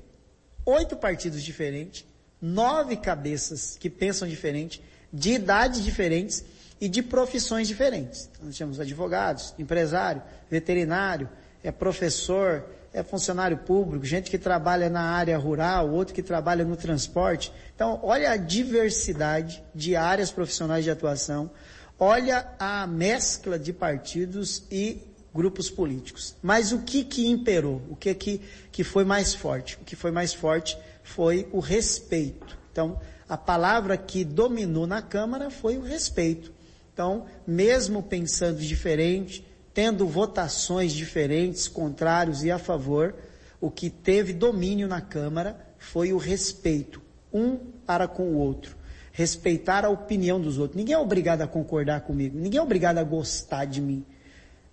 Oito 0.65 0.95
partidos 0.95 1.43
diferentes, 1.43 2.05
nove 2.41 2.95
cabeças 2.95 3.77
que 3.79 3.89
pensam 3.89 4.27
diferente, 4.27 4.81
de 5.11 5.31
idades 5.33 5.83
diferentes 5.83 6.45
e 6.79 6.87
de 6.87 7.01
profissões 7.01 7.67
diferentes. 7.67 8.29
Então, 8.31 8.45
nós 8.45 8.57
temos 8.57 8.79
advogados, 8.79 9.53
empresário, 9.57 10.21
veterinário, 10.49 11.29
é 11.63 11.71
professor, 11.71 12.63
é 12.93 13.03
funcionário 13.03 13.57
público, 13.57 14.05
gente 14.05 14.31
que 14.31 14.37
trabalha 14.37 14.89
na 14.89 15.01
área 15.01 15.37
rural, 15.37 15.91
outro 15.91 16.13
que 16.13 16.23
trabalha 16.23 16.63
no 16.63 16.75
transporte. 16.75 17.51
Então, 17.75 17.99
olha 18.01 18.31
a 18.31 18.37
diversidade 18.37 19.63
de 19.75 19.95
áreas 19.95 20.31
profissionais 20.31 20.83
de 20.83 20.91
atuação, 20.91 21.51
olha 21.99 22.47
a 22.57 22.87
mescla 22.87 23.59
de 23.59 23.73
partidos 23.73 24.63
e 24.71 25.01
grupos 25.33 25.69
políticos. 25.69 26.35
Mas 26.41 26.71
o 26.71 26.79
que 26.79 27.03
que 27.03 27.27
imperou? 27.27 27.81
O 27.89 27.95
que 27.95 28.13
que, 28.15 28.41
que 28.71 28.83
foi 28.83 29.03
mais 29.03 29.33
forte? 29.33 29.77
O 29.81 29.85
que 29.85 29.95
foi 29.95 30.09
mais 30.09 30.33
forte 30.33 30.77
foi 31.03 31.47
o 31.51 31.59
respeito. 31.59 32.57
Então, 32.71 32.99
a 33.27 33.37
palavra 33.37 33.97
que 33.97 34.23
dominou 34.23 34.87
na 34.87 35.01
Câmara 35.01 35.49
foi 35.49 35.77
o 35.77 35.81
respeito. 35.81 36.51
Então, 36.93 37.25
mesmo 37.45 38.01
pensando 38.01 38.59
diferente, 38.59 39.45
tendo 39.73 40.07
votações 40.07 40.93
diferentes, 40.93 41.67
contrários 41.67 42.43
e 42.43 42.51
a 42.51 42.57
favor, 42.57 43.15
o 43.61 43.69
que 43.69 43.89
teve 43.89 44.33
domínio 44.33 44.87
na 44.87 45.01
Câmara 45.01 45.59
foi 45.77 46.11
o 46.11 46.17
respeito, 46.17 47.01
um 47.31 47.57
para 47.85 48.07
com 48.07 48.23
o 48.23 48.37
outro 48.37 48.78
respeitar 49.19 49.83
a 49.83 49.89
opinião 49.89 50.39
dos 50.39 50.57
outros. 50.57 50.77
Ninguém 50.77 50.95
é 50.95 50.97
obrigado 50.97 51.41
a 51.41 51.47
concordar 51.47 51.99
comigo. 52.01 52.39
Ninguém 52.39 52.57
é 52.57 52.63
obrigado 52.63 52.99
a 52.99 53.03
gostar 53.03 53.65
de 53.65 53.81
mim. 53.81 54.05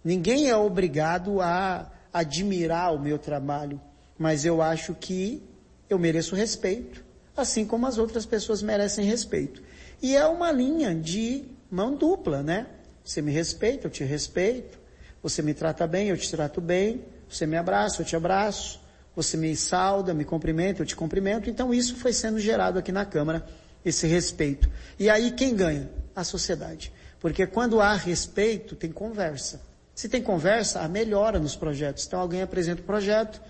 Ninguém 0.04 0.48
é 0.48 0.56
obrigado 0.56 1.40
a 1.40 1.90
admirar 2.12 2.94
o 2.94 3.00
meu 3.00 3.18
trabalho. 3.18 3.80
Mas 4.16 4.44
eu 4.44 4.62
acho 4.62 4.94
que 4.94 5.42
eu 5.90 5.98
mereço 5.98 6.36
respeito, 6.36 7.04
assim 7.36 7.66
como 7.66 7.88
as 7.88 7.98
outras 7.98 8.24
pessoas 8.24 8.62
merecem 8.62 9.04
respeito. 9.04 9.60
E 10.00 10.16
é 10.16 10.24
uma 10.26 10.52
linha 10.52 10.94
de 10.94 11.44
mão 11.68 11.96
dupla, 11.96 12.40
né? 12.40 12.66
Você 13.04 13.20
me 13.20 13.32
respeita, 13.32 13.88
eu 13.88 13.90
te 13.90 14.04
respeito. 14.04 14.78
Você 15.24 15.42
me 15.42 15.54
trata 15.54 15.88
bem, 15.88 16.10
eu 16.10 16.16
te 16.16 16.30
trato 16.30 16.60
bem. 16.60 17.04
Você 17.28 17.46
me 17.46 17.56
abraça, 17.56 18.00
eu 18.00 18.06
te 18.06 18.14
abraço. 18.14 18.80
Você 19.16 19.36
me 19.36 19.56
sauda, 19.56 20.14
me 20.14 20.24
cumprimenta, 20.24 20.82
eu 20.82 20.86
te 20.86 20.94
cumprimento. 20.94 21.50
Então 21.50 21.74
isso 21.74 21.96
foi 21.96 22.12
sendo 22.12 22.38
gerado 22.38 22.78
aqui 22.78 22.92
na 22.92 23.04
Câmara 23.04 23.44
esse 23.88 24.06
respeito. 24.06 24.68
E 24.98 25.08
aí 25.08 25.30
quem 25.30 25.54
ganha? 25.54 25.88
a 26.16 26.24
sociedade. 26.24 26.90
Porque 27.20 27.46
quando 27.46 27.80
há 27.80 27.94
respeito, 27.94 28.74
tem 28.74 28.90
conversa. 28.90 29.60
Se 29.94 30.08
tem 30.08 30.22
conversa, 30.22 30.80
há 30.80 30.88
melhora 30.88 31.38
nos 31.38 31.54
projetos. 31.54 32.06
Então 32.06 32.18
alguém 32.18 32.40
apresenta 32.40 32.80
o 32.80 32.84
projeto, 32.84 33.40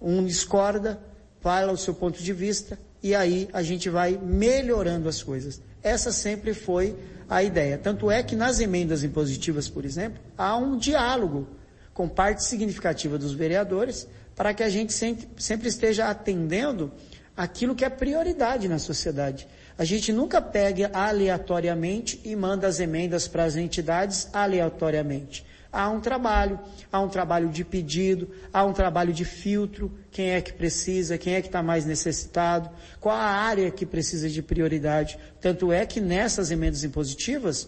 um 0.00 0.24
discorda, 0.24 1.00
fala 1.40 1.72
o 1.72 1.76
seu 1.76 1.94
ponto 1.94 2.22
de 2.22 2.32
vista, 2.32 2.78
e 3.02 3.14
aí 3.14 3.48
a 3.52 3.62
gente 3.62 3.88
vai 3.88 4.18
melhorando 4.22 5.08
as 5.08 5.22
coisas. 5.22 5.60
Essa 5.82 6.12
sempre 6.12 6.52
foi 6.52 6.94
a 7.28 7.42
ideia. 7.42 7.78
Tanto 7.78 8.10
é 8.10 8.22
que 8.22 8.36
nas 8.36 8.60
emendas 8.60 9.02
impositivas, 9.02 9.68
por 9.68 9.84
exemplo, 9.84 10.20
há 10.36 10.56
um 10.56 10.76
diálogo 10.76 11.48
com 11.94 12.08
parte 12.08 12.44
significativa 12.44 13.18
dos 13.18 13.32
vereadores 13.32 14.06
para 14.36 14.52
que 14.52 14.62
a 14.62 14.68
gente 14.68 14.92
sempre, 14.92 15.68
esteja 15.68 16.08
atendendo 16.08 16.92
aquilo 17.36 17.74
que 17.74 17.84
é 17.84 17.90
prioridade 17.90 18.68
na 18.68 18.78
sociedade. 18.78 19.46
A 19.80 19.84
gente 19.86 20.12
nunca 20.12 20.42
pega 20.42 20.90
aleatoriamente 20.92 22.20
e 22.22 22.36
manda 22.36 22.66
as 22.66 22.80
emendas 22.80 23.26
para 23.26 23.44
as 23.44 23.56
entidades 23.56 24.28
aleatoriamente. 24.30 25.42
Há 25.72 25.88
um 25.88 26.02
trabalho, 26.02 26.60
há 26.92 27.00
um 27.00 27.08
trabalho 27.08 27.48
de 27.48 27.64
pedido, 27.64 28.28
há 28.52 28.62
um 28.62 28.74
trabalho 28.74 29.10
de 29.10 29.24
filtro, 29.24 29.90
quem 30.10 30.32
é 30.32 30.40
que 30.42 30.52
precisa, 30.52 31.16
quem 31.16 31.32
é 31.32 31.40
que 31.40 31.48
está 31.48 31.62
mais 31.62 31.86
necessitado, 31.86 32.68
qual 33.00 33.16
a 33.16 33.24
área 33.24 33.70
que 33.70 33.86
precisa 33.86 34.28
de 34.28 34.42
prioridade. 34.42 35.18
Tanto 35.40 35.72
é 35.72 35.86
que 35.86 35.98
nessas 35.98 36.50
emendas 36.50 36.84
impositivas, 36.84 37.66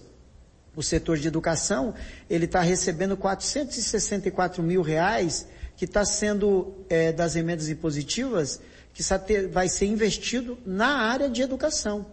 o 0.76 0.82
setor 0.82 1.16
de 1.16 1.28
educação, 1.28 1.94
ele 2.28 2.44
está 2.44 2.60
recebendo 2.60 3.16
464 3.16 4.62
mil 4.62 4.82
reais, 4.82 5.48
que 5.78 5.86
está 5.86 6.04
sendo 6.04 6.84
é, 6.90 7.10
das 7.10 7.36
emendas 7.36 7.70
impositivas, 7.70 8.60
que 8.94 9.02
vai 9.48 9.68
ser 9.68 9.86
investido 9.86 10.58
na 10.64 10.98
área 10.98 11.28
de 11.28 11.42
educação. 11.42 12.06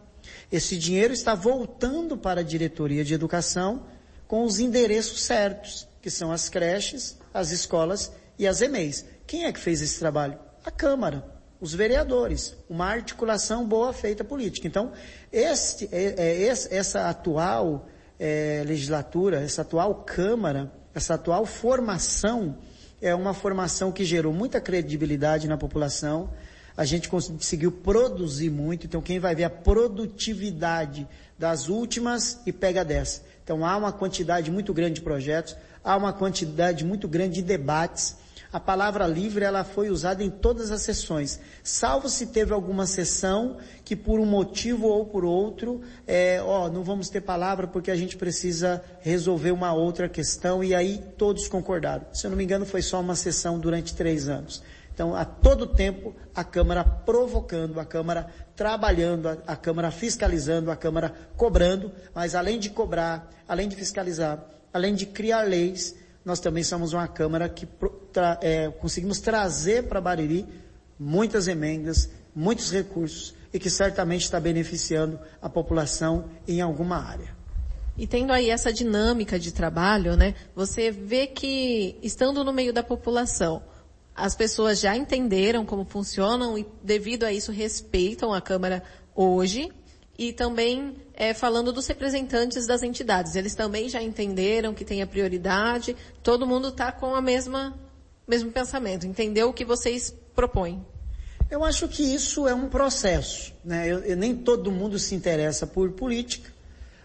Esse 0.52 0.78
dinheiro 0.78 1.14
está 1.14 1.36
voltando 1.36 2.18
para 2.18 2.42
a 2.42 2.44
diretoria 2.44 3.04
de 3.04 3.14
educação, 3.14 3.86
com 4.28 4.44
os 4.44 4.60
endereços 4.60 5.24
certos, 5.24 5.88
que 6.02 6.10
são 6.10 6.32
as 6.32 6.50
creches, 6.50 7.18
as 7.34 7.52
escolas 7.52 8.12
e 8.38 8.48
as 8.48 8.62
EMEIs. 8.62 9.06
Quem 9.28 9.46
é 9.46 9.52
que 9.52 9.60
fez 9.60 9.82
esse 9.82 10.00
trabalho? 10.00 10.38
A 10.66 10.72
Câmara, 10.72 11.24
os 11.60 11.74
vereadores, 11.74 12.56
uma 12.70 12.86
articulação 12.86 13.68
boa 13.68 13.92
feita 13.92 14.24
política. 14.24 14.68
Então, 14.68 14.92
este, 15.32 15.90
é, 15.92 16.16
é, 16.18 16.48
essa 16.48 17.10
atual 17.10 17.88
é, 18.20 18.64
legislatura, 18.66 19.42
essa 19.42 19.62
atual 19.62 19.96
Câmara, 19.96 20.72
essa 20.94 21.16
atual 21.16 21.46
formação, 21.46 22.58
é 23.02 23.14
uma 23.16 23.34
formação 23.34 23.92
que 23.92 24.04
gerou 24.04 24.34
muita 24.34 24.60
credibilidade 24.60 25.48
na 25.48 25.58
população. 25.58 26.30
A 26.76 26.86
gente 26.86 27.10
conseguiu 27.10 27.72
produzir 27.72 28.50
muito, 28.50 28.86
então 28.86 29.02
quem 29.02 29.20
vai 29.20 29.36
ver 29.36 29.44
a 29.44 29.50
produtividade 29.50 31.08
das 31.38 31.70
últimas 31.70 32.40
e 32.46 32.52
pega 32.52 32.84
dessa. 32.84 33.22
Então 33.44 33.66
há 33.66 33.76
uma 33.76 33.92
quantidade 33.92 34.52
muito 34.52 34.74
grande 34.74 34.96
de 34.96 35.02
projetos, 35.02 35.56
há 35.84 35.96
uma 35.96 36.14
quantidade 36.14 36.86
muito 36.86 37.08
grande 37.08 37.36
de 37.36 37.42
debates. 37.42 38.16
A 38.52 38.60
palavra 38.60 39.06
livre 39.06 39.46
ela 39.46 39.64
foi 39.64 39.90
usada 39.90 40.24
em 40.24 40.30
todas 40.30 40.72
as 40.72 40.82
sessões, 40.82 41.40
salvo 41.64 42.10
se 42.10 42.28
teve 42.28 42.52
alguma 42.52 42.88
sessão 42.88 43.58
que 43.86 43.96
por 43.96 44.20
um 44.20 44.26
motivo 44.26 44.88
ou 44.88 45.06
por 45.06 45.24
outro, 45.24 45.82
é, 46.08 46.42
ó, 46.44 46.68
não 46.68 46.84
vamos 46.84 47.10
ter 47.10 47.22
palavra 47.22 47.68
porque 47.68 47.92
a 47.92 47.96
gente 47.96 48.18
precisa 48.18 48.84
resolver 49.02 49.52
uma 49.52 49.72
outra 49.74 50.10
questão 50.10 50.64
e 50.64 50.74
aí 50.74 51.00
todos 51.16 51.48
concordaram. 51.48 52.06
Se 52.12 52.26
eu 52.26 52.32
não 52.32 52.38
me 52.38 52.44
engano 52.44 52.66
foi 52.66 52.82
só 52.82 53.00
uma 53.00 53.16
sessão 53.16 53.60
durante 53.60 53.94
três 53.94 54.28
anos. 54.28 54.64
Então, 55.00 55.16
a 55.16 55.24
todo 55.24 55.66
tempo, 55.66 56.14
a 56.36 56.43
Câmara 56.43 56.84
provocando, 56.84 57.80
a 57.80 57.86
Câmara 57.86 58.28
trabalhando, 58.54 59.30
a, 59.30 59.38
a, 59.47 59.56
Câmara 59.56 59.91
fiscalizando, 59.91 60.70
a 60.70 60.76
Câmara 60.76 61.16
cobrando, 61.38 61.89
mas 62.14 62.36
além 62.36 62.60
de 62.60 62.70
cobrar, 62.70 63.32
além 63.47 63.70
de 63.70 63.78
fiscalizar, 63.78 64.43
além 64.74 64.93
de 64.93 65.06
criar 65.06 65.43
leis, 65.43 65.95
nós 66.26 66.41
também 66.41 66.66
somos 66.66 66.91
uma 66.91 67.08
Câmara 67.08 67.47
que 67.47 67.66
tra, 68.12 68.38
é, 68.41 68.68
conseguimos 68.72 69.22
trazer 69.22 69.84
para 69.84 70.02
Bariri 70.02 70.45
muitas 71.00 71.47
emendas, 71.47 72.10
muitos 72.36 72.70
recursos 72.70 73.34
e 73.54 73.58
que 73.58 73.70
certamente 73.70 74.24
está 74.24 74.38
beneficiando 74.38 75.18
a 75.41 75.47
população 75.47 76.26
em 76.45 76.60
alguma 76.60 76.97
área. 76.97 77.34
E 77.97 78.06
tendo 78.06 78.34
aí 78.34 78.50
essa 78.50 78.74
dinâmica 78.74 79.39
de 79.39 79.54
trabalho, 79.54 80.18
né, 80.18 80.36
você 80.54 80.91
vê 80.91 81.26
que 81.26 81.97
estando 82.04 82.43
no 82.43 82.52
meio 82.52 82.74
da 82.74 82.84
população, 82.84 83.64
as 84.20 84.36
pessoas 84.36 84.80
já 84.80 84.96
entenderam 84.96 85.66
como 85.66 85.86
funcionam 85.86 86.58
e 86.58 86.68
devido 86.84 87.24
a 87.24 87.32
isso 87.32 87.52
respeitam 87.52 88.34
a 88.34 88.42
Câmara 88.42 88.84
hoje. 89.16 89.72
E 90.18 90.34
também 90.34 90.98
é, 91.14 91.34
falando 91.34 91.72
dos 91.72 91.88
representantes 91.88 92.68
das 92.68 92.84
entidades, 92.84 93.36
eles 93.36 93.56
também 93.56 93.88
já 93.88 94.02
entenderam 94.02 94.74
que 94.74 94.84
tem 94.84 95.02
a 95.02 95.08
prioridade, 95.08 95.96
todo 96.22 96.46
mundo 96.46 96.68
está 96.68 96.92
com 96.92 97.16
a 97.16 97.22
mesma 97.22 97.74
mesmo 98.28 98.52
pensamento, 98.52 99.08
entendeu 99.08 99.50
o 99.50 99.54
que 99.54 99.66
vocês 99.66 100.14
propõem. 100.36 100.86
Eu 101.50 101.64
acho 101.64 101.88
que 101.88 102.04
isso 102.04 102.48
é 102.48 102.54
um 102.54 102.70
processo, 102.70 103.54
né? 103.66 103.88
Eu, 103.88 104.00
eu, 104.00 104.16
nem 104.16 104.36
todo 104.36 104.72
mundo 104.72 105.00
se 105.00 105.16
interessa 105.16 105.66
por 105.66 105.92
política, 105.94 106.52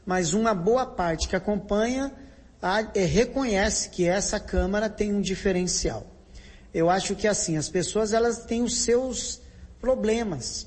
mas 0.05 0.35
uma 0.35 0.53
boa 0.53 0.85
parte 0.85 1.27
que 1.27 1.35
acompanha 1.35 2.13
a, 2.61 2.81
é, 2.95 3.05
reconhece 3.05 3.89
que 3.89 4.07
essa 4.07 4.39
Câmara 4.39 4.91
tem 4.91 5.15
um 5.15 5.21
diferencial 5.23 6.14
eu 6.75 6.91
acho 6.91 7.15
que 7.15 7.29
assim, 7.29 7.57
as 7.57 7.69
pessoas 7.69 8.13
elas 8.13 8.45
têm 8.45 8.63
os 8.63 8.79
seus 8.83 9.41
problemas. 9.81 10.67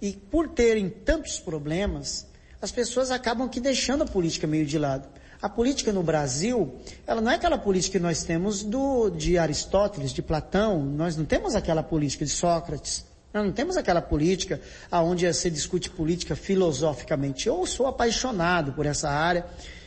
E 0.00 0.12
por 0.12 0.48
terem 0.48 0.90
tantos 0.90 1.40
problemas, 1.40 2.26
as 2.60 2.70
pessoas 2.70 3.10
acabam 3.10 3.48
que 3.48 3.58
deixando 3.58 4.02
a 4.02 4.06
política 4.06 4.46
meio 4.46 4.66
de 4.66 4.78
lado. 4.78 5.08
A 5.40 5.48
política 5.48 5.92
no 5.92 6.02
Brasil, 6.02 6.74
ela 7.06 7.20
não 7.20 7.30
é 7.30 7.36
aquela 7.36 7.58
política 7.58 7.98
que 7.98 8.02
nós 8.02 8.22
temos 8.22 8.62
do, 8.62 9.10
de 9.10 9.38
Aristóteles, 9.38 10.12
de 10.12 10.22
Platão, 10.22 10.82
nós 10.84 11.16
não 11.16 11.24
temos 11.24 11.54
aquela 11.54 11.82
política 11.82 12.24
de 12.24 12.30
Sócrates. 12.30 13.04
Nós 13.32 13.44
não 13.44 13.52
temos 13.52 13.76
aquela 13.76 14.00
política 14.00 14.60
aonde 14.90 15.30
se 15.34 15.50
discute 15.50 15.90
política 15.90 16.34
filosoficamente. 16.34 17.46
Eu 17.46 17.66
sou 17.66 17.86
apaixonado 17.86 18.72
por 18.72 18.86
essa 18.86 19.10
área 19.10 19.44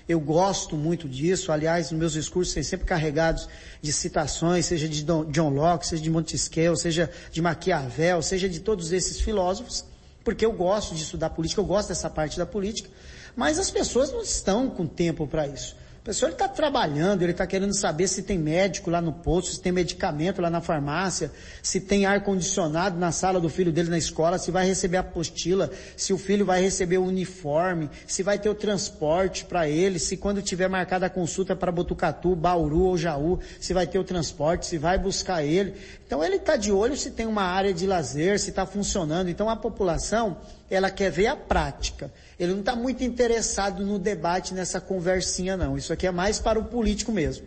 eu 0.10 0.20
gosto 0.20 0.76
muito 0.76 1.07
disso. 1.07 1.51
Aliás, 1.51 1.91
meus 1.91 2.14
discursos 2.14 2.51
têm 2.51 2.64
sempre 2.64 2.88
carregados 2.88 3.47
de 3.80 3.93
citações, 3.93 4.66
seja 4.66 4.89
de 4.89 5.03
John 5.03 5.49
Locke, 5.49 5.86
seja 5.86 6.01
de 6.01 6.10
Montesquieu, 6.10 6.76
seja 6.76 7.12
de 7.32 7.39
Maquiavel, 7.39 8.20
seja 8.24 8.49
de 8.49 8.60
todos 8.60 8.91
esses 8.91 9.22
filósofos, 9.22 9.86
porque 10.24 10.43
eu 10.43 10.51
gosto 10.51 10.95
de 10.95 11.03
estudar 11.03 11.30
política, 11.30 11.62
eu 11.62 11.66
gosto 11.66 11.89
dessa 11.89 12.10
parte 12.10 12.39
da 12.39 12.45
política. 12.45 12.89
Mas 13.36 13.60
as 13.60 13.70
pessoas 13.70 14.12
não 14.12 14.24
estão 14.24 14.68
com 14.68 14.88
tempo 14.88 15.28
para 15.28 15.47
isso. 15.47 15.76
A 15.99 16.01
pessoa 16.09 16.31
está 16.31 16.47
trabalhando, 16.47 17.23
ele 17.23 17.33
está 17.33 17.45
querendo 17.45 17.73
saber 17.73 18.07
se 18.07 18.23
tem 18.23 18.37
médico 18.37 18.89
lá 18.89 19.01
no 19.01 19.11
posto, 19.11 19.51
se 19.51 19.61
tem 19.61 19.69
medicamento 19.69 20.41
lá 20.41 20.49
na 20.49 20.61
farmácia, 20.61 21.29
se 21.61 21.81
tem 21.81 22.05
ar-condicionado 22.05 22.97
na 22.97 23.11
sala 23.11 23.37
do 23.37 23.49
filho 23.49 23.69
dele 23.69 23.89
na 23.89 23.97
escola, 23.97 24.37
se 24.37 24.49
vai 24.49 24.65
receber 24.65 24.95
a 24.95 25.01
apostila, 25.01 25.69
se 25.97 26.13
o 26.13 26.17
filho 26.17 26.45
vai 26.45 26.61
receber 26.61 26.99
o 26.99 27.03
uniforme, 27.03 27.89
se 28.07 28.23
vai 28.23 28.39
ter 28.39 28.47
o 28.47 28.55
transporte 28.55 29.43
para 29.43 29.67
ele, 29.67 29.99
se 29.99 30.15
quando 30.15 30.41
tiver 30.41 30.69
marcada 30.69 31.05
a 31.05 31.09
consulta 31.09 31.53
para 31.53 31.69
Botucatu, 31.69 32.33
Bauru 32.33 32.83
ou 32.83 32.97
Jaú, 32.97 33.37
se 33.59 33.73
vai 33.73 33.85
ter 33.85 33.99
o 33.99 34.03
transporte, 34.03 34.67
se 34.67 34.77
vai 34.77 34.97
buscar 34.97 35.43
ele. 35.43 35.75
Então 36.10 36.24
ele 36.24 36.38
está 36.38 36.55
de 36.55 36.72
olho 36.72 36.97
se 36.97 37.12
tem 37.12 37.28
uma 37.28 37.43
área 37.43 37.72
de 37.72 37.86
lazer, 37.86 38.39
se 38.39 38.49
está 38.49 38.66
funcionando. 38.66 39.30
Então 39.30 39.47
a 39.47 39.55
população, 39.55 40.38
ela 40.68 40.89
quer 40.89 41.12
ver 41.12 41.28
a 41.28 41.36
prática. 41.36 42.12
Ele 42.39 42.51
não 42.53 42.62
está 42.62 42.76
muito 42.76 43.03
interessado 43.03 43.86
no 43.86 43.99
debate, 43.99 44.55
nessa 44.55 44.82
conversinha 44.82 45.55
não. 45.55 45.78
Isso 45.78 45.93
aqui 45.93 46.07
é 46.07 46.12
mais 46.12 46.39
para 46.39 46.57
o 46.57 46.66
político 46.66 47.12
mesmo. 47.12 47.45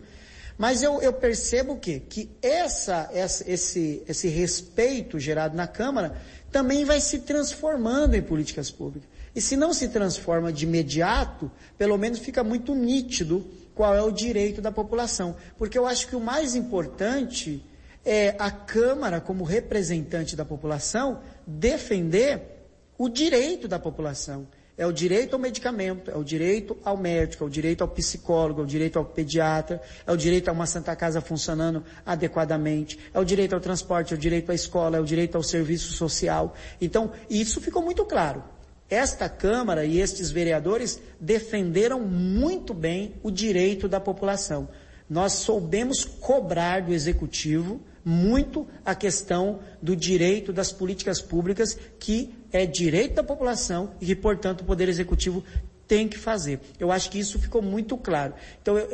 Mas 0.57 0.81
eu, 0.81 1.01
eu 1.01 1.11
percebo 1.11 1.75
que, 1.75 1.99
que 1.99 2.29
essa, 2.41 3.09
essa, 3.11 3.43
esse, 3.51 4.01
esse 4.07 4.29
respeito 4.29 5.19
gerado 5.19 5.57
na 5.57 5.67
Câmara 5.67 6.15
também 6.49 6.85
vai 6.85 7.01
se 7.01 7.19
transformando 7.19 8.15
em 8.15 8.21
políticas 8.21 8.71
públicas. 8.71 9.09
E 9.35 9.41
se 9.41 9.57
não 9.57 9.73
se 9.73 9.89
transforma 9.89 10.53
de 10.53 10.63
imediato, 10.63 11.51
pelo 11.77 11.97
menos 11.97 12.19
fica 12.19 12.45
muito 12.45 12.73
nítido 12.73 13.45
qual 13.75 13.93
é 13.93 14.01
o 14.01 14.09
direito 14.09 14.61
da 14.61 14.71
população. 14.71 15.35
Porque 15.57 15.77
eu 15.77 15.85
acho 15.85 16.07
que 16.07 16.15
o 16.15 16.21
mais 16.21 16.55
importante 16.55 17.61
é 18.05 18.35
a 18.37 18.51
Câmara, 18.51 19.21
como 19.21 19.43
representante 19.43 20.35
da 20.35 20.43
população, 20.43 21.21
defender 21.45 22.41
o 22.97 23.09
direito 23.09 23.67
da 23.67 23.79
população. 23.79 24.47
É 24.75 24.87
o 24.87 24.91
direito 24.91 25.33
ao 25.33 25.39
medicamento, 25.39 26.09
é 26.09 26.17
o 26.17 26.23
direito 26.23 26.75
ao 26.83 26.97
médico, 26.97 27.43
é 27.43 27.47
o 27.47 27.49
direito 27.49 27.81
ao 27.81 27.87
psicólogo, 27.87 28.61
é 28.61 28.63
o 28.63 28.67
direito 28.67 28.97
ao 28.97 29.05
pediatra, 29.05 29.79
é 30.05 30.11
o 30.11 30.17
direito 30.17 30.49
a 30.49 30.51
uma 30.51 30.65
Santa 30.65 30.95
Casa 30.95 31.21
funcionando 31.21 31.83
adequadamente, 32.03 32.97
é 33.13 33.19
o 33.19 33.23
direito 33.23 33.53
ao 33.53 33.59
transporte, 33.59 34.13
é 34.13 34.17
o 34.17 34.19
direito 34.19 34.51
à 34.51 34.55
escola, 34.55 34.97
é 34.97 34.99
o 34.99 35.05
direito 35.05 35.35
ao 35.35 35.43
serviço 35.43 35.93
social. 35.93 36.55
Então, 36.81 37.11
isso 37.29 37.61
ficou 37.61 37.83
muito 37.83 38.03
claro. 38.03 38.43
Esta 38.89 39.29
Câmara 39.29 39.85
e 39.85 39.99
estes 39.99 40.31
vereadores 40.31 40.99
defenderam 41.19 42.01
muito 42.01 42.73
bem 42.73 43.13
o 43.21 43.29
direito 43.29 43.87
da 43.87 43.99
população. 43.99 44.67
Nós 45.07 45.33
soubemos 45.33 46.03
cobrar 46.03 46.81
do 46.81 46.93
Executivo 46.93 47.79
muito 48.03 48.67
a 48.85 48.93
questão 48.93 49.59
do 49.81 49.95
direito 49.95 50.51
das 50.51 50.71
políticas 50.71 51.21
públicas, 51.21 51.77
que 51.99 52.33
é 52.51 52.65
direito 52.65 53.15
da 53.15 53.23
população 53.23 53.91
e 54.01 54.05
que, 54.05 54.15
portanto, 54.15 54.61
o 54.61 54.65
Poder 54.65 54.89
Executivo 54.89 55.43
tem 55.87 56.07
que 56.07 56.17
fazer. 56.17 56.59
Eu 56.79 56.91
acho 56.91 57.09
que 57.09 57.19
isso 57.19 57.39
ficou 57.39 57.61
muito 57.61 57.97
claro. 57.97 58.33
Então, 58.61 58.77
é, 58.77 58.85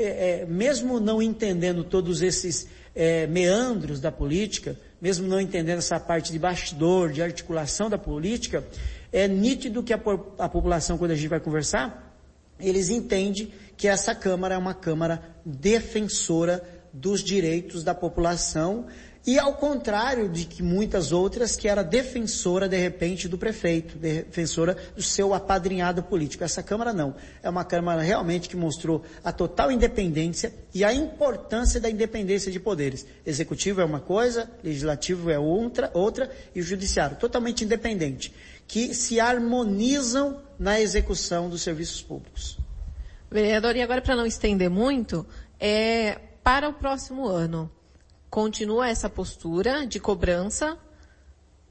é, 0.41 0.45
mesmo 0.45 0.99
não 0.99 1.22
entendendo 1.22 1.84
todos 1.84 2.22
esses 2.22 2.68
é, 2.95 3.28
meandros 3.28 3.99
da 3.99 4.12
política, 4.12 4.78
mesmo 5.01 5.28
não 5.28 5.39
entendendo 5.39 5.78
essa 5.80 5.99
parte 5.99 6.32
de 6.32 6.39
bastidor, 6.39 7.12
de 7.12 7.22
articulação 7.22 7.89
da 7.89 7.97
política, 7.97 8.64
é 9.12 9.28
nítido 9.28 9.84
que 9.84 9.93
a, 9.93 9.99
a 10.38 10.49
população, 10.49 10.97
quando 10.97 11.12
a 11.12 11.16
gente 11.16 11.28
vai 11.28 11.39
conversar, 11.39 12.18
eles 12.60 12.89
entendem 12.89 13.51
que 13.78 13.88
essa 13.88 14.14
Câmara 14.14 14.55
é 14.55 14.57
uma 14.57 14.74
Câmara 14.74 15.24
defensora 15.45 16.62
dos 16.94 17.24
direitos 17.24 17.84
da 17.84 17.94
população 17.94 18.86
e 19.26 19.38
ao 19.38 19.54
contrário 19.54 20.30
de 20.30 20.46
que 20.46 20.64
muitas 20.64 21.12
outras 21.12 21.56
que 21.56 21.68
era 21.68 21.84
defensora 21.84 22.70
de 22.70 22.78
repente 22.78 23.28
do 23.28 23.38
prefeito, 23.38 23.98
defensora 23.98 24.78
do 24.96 25.04
seu 25.04 25.34
apadrinhado 25.34 26.02
político. 26.02 26.44
Essa 26.44 26.64
Câmara 26.64 26.94
não. 26.94 27.14
É 27.44 27.50
uma 27.50 27.66
Câmara 27.66 28.02
realmente 28.02 28.48
que 28.48 28.56
mostrou 28.56 29.04
a 29.24 29.32
total 29.32 29.72
independência 29.72 30.54
e 30.74 30.84
a 30.84 30.94
importância 30.94 31.80
da 31.80 31.90
independência 31.90 32.52
de 32.52 32.60
poderes. 32.60 33.06
Executivo 33.26 33.82
é 33.82 33.86
uma 33.86 34.00
coisa, 34.00 34.50
legislativo 34.64 35.30
é 35.30 35.38
outra, 35.38 35.92
outra 35.94 36.32
e 36.56 36.62
o 36.62 36.64
judiciário 36.64 37.18
totalmente 37.18 37.64
independente, 37.64 38.34
que 38.68 38.94
se 38.94 39.20
harmonizam 39.20 40.42
na 40.58 40.80
execução 40.80 41.50
dos 41.50 41.62
serviços 41.62 42.02
públicos. 42.02 42.58
Vereador, 43.30 43.76
e 43.76 43.82
agora 43.82 44.02
para 44.02 44.16
não 44.16 44.26
estender 44.26 44.70
muito, 44.70 45.26
é 45.60 46.18
para 46.44 46.70
o 46.70 46.74
próximo 46.74 47.28
ano 47.28 47.72
continua 48.30 48.88
essa 48.88 49.10
postura 49.10 49.86
de 49.86 50.00
cobrança 50.00 50.78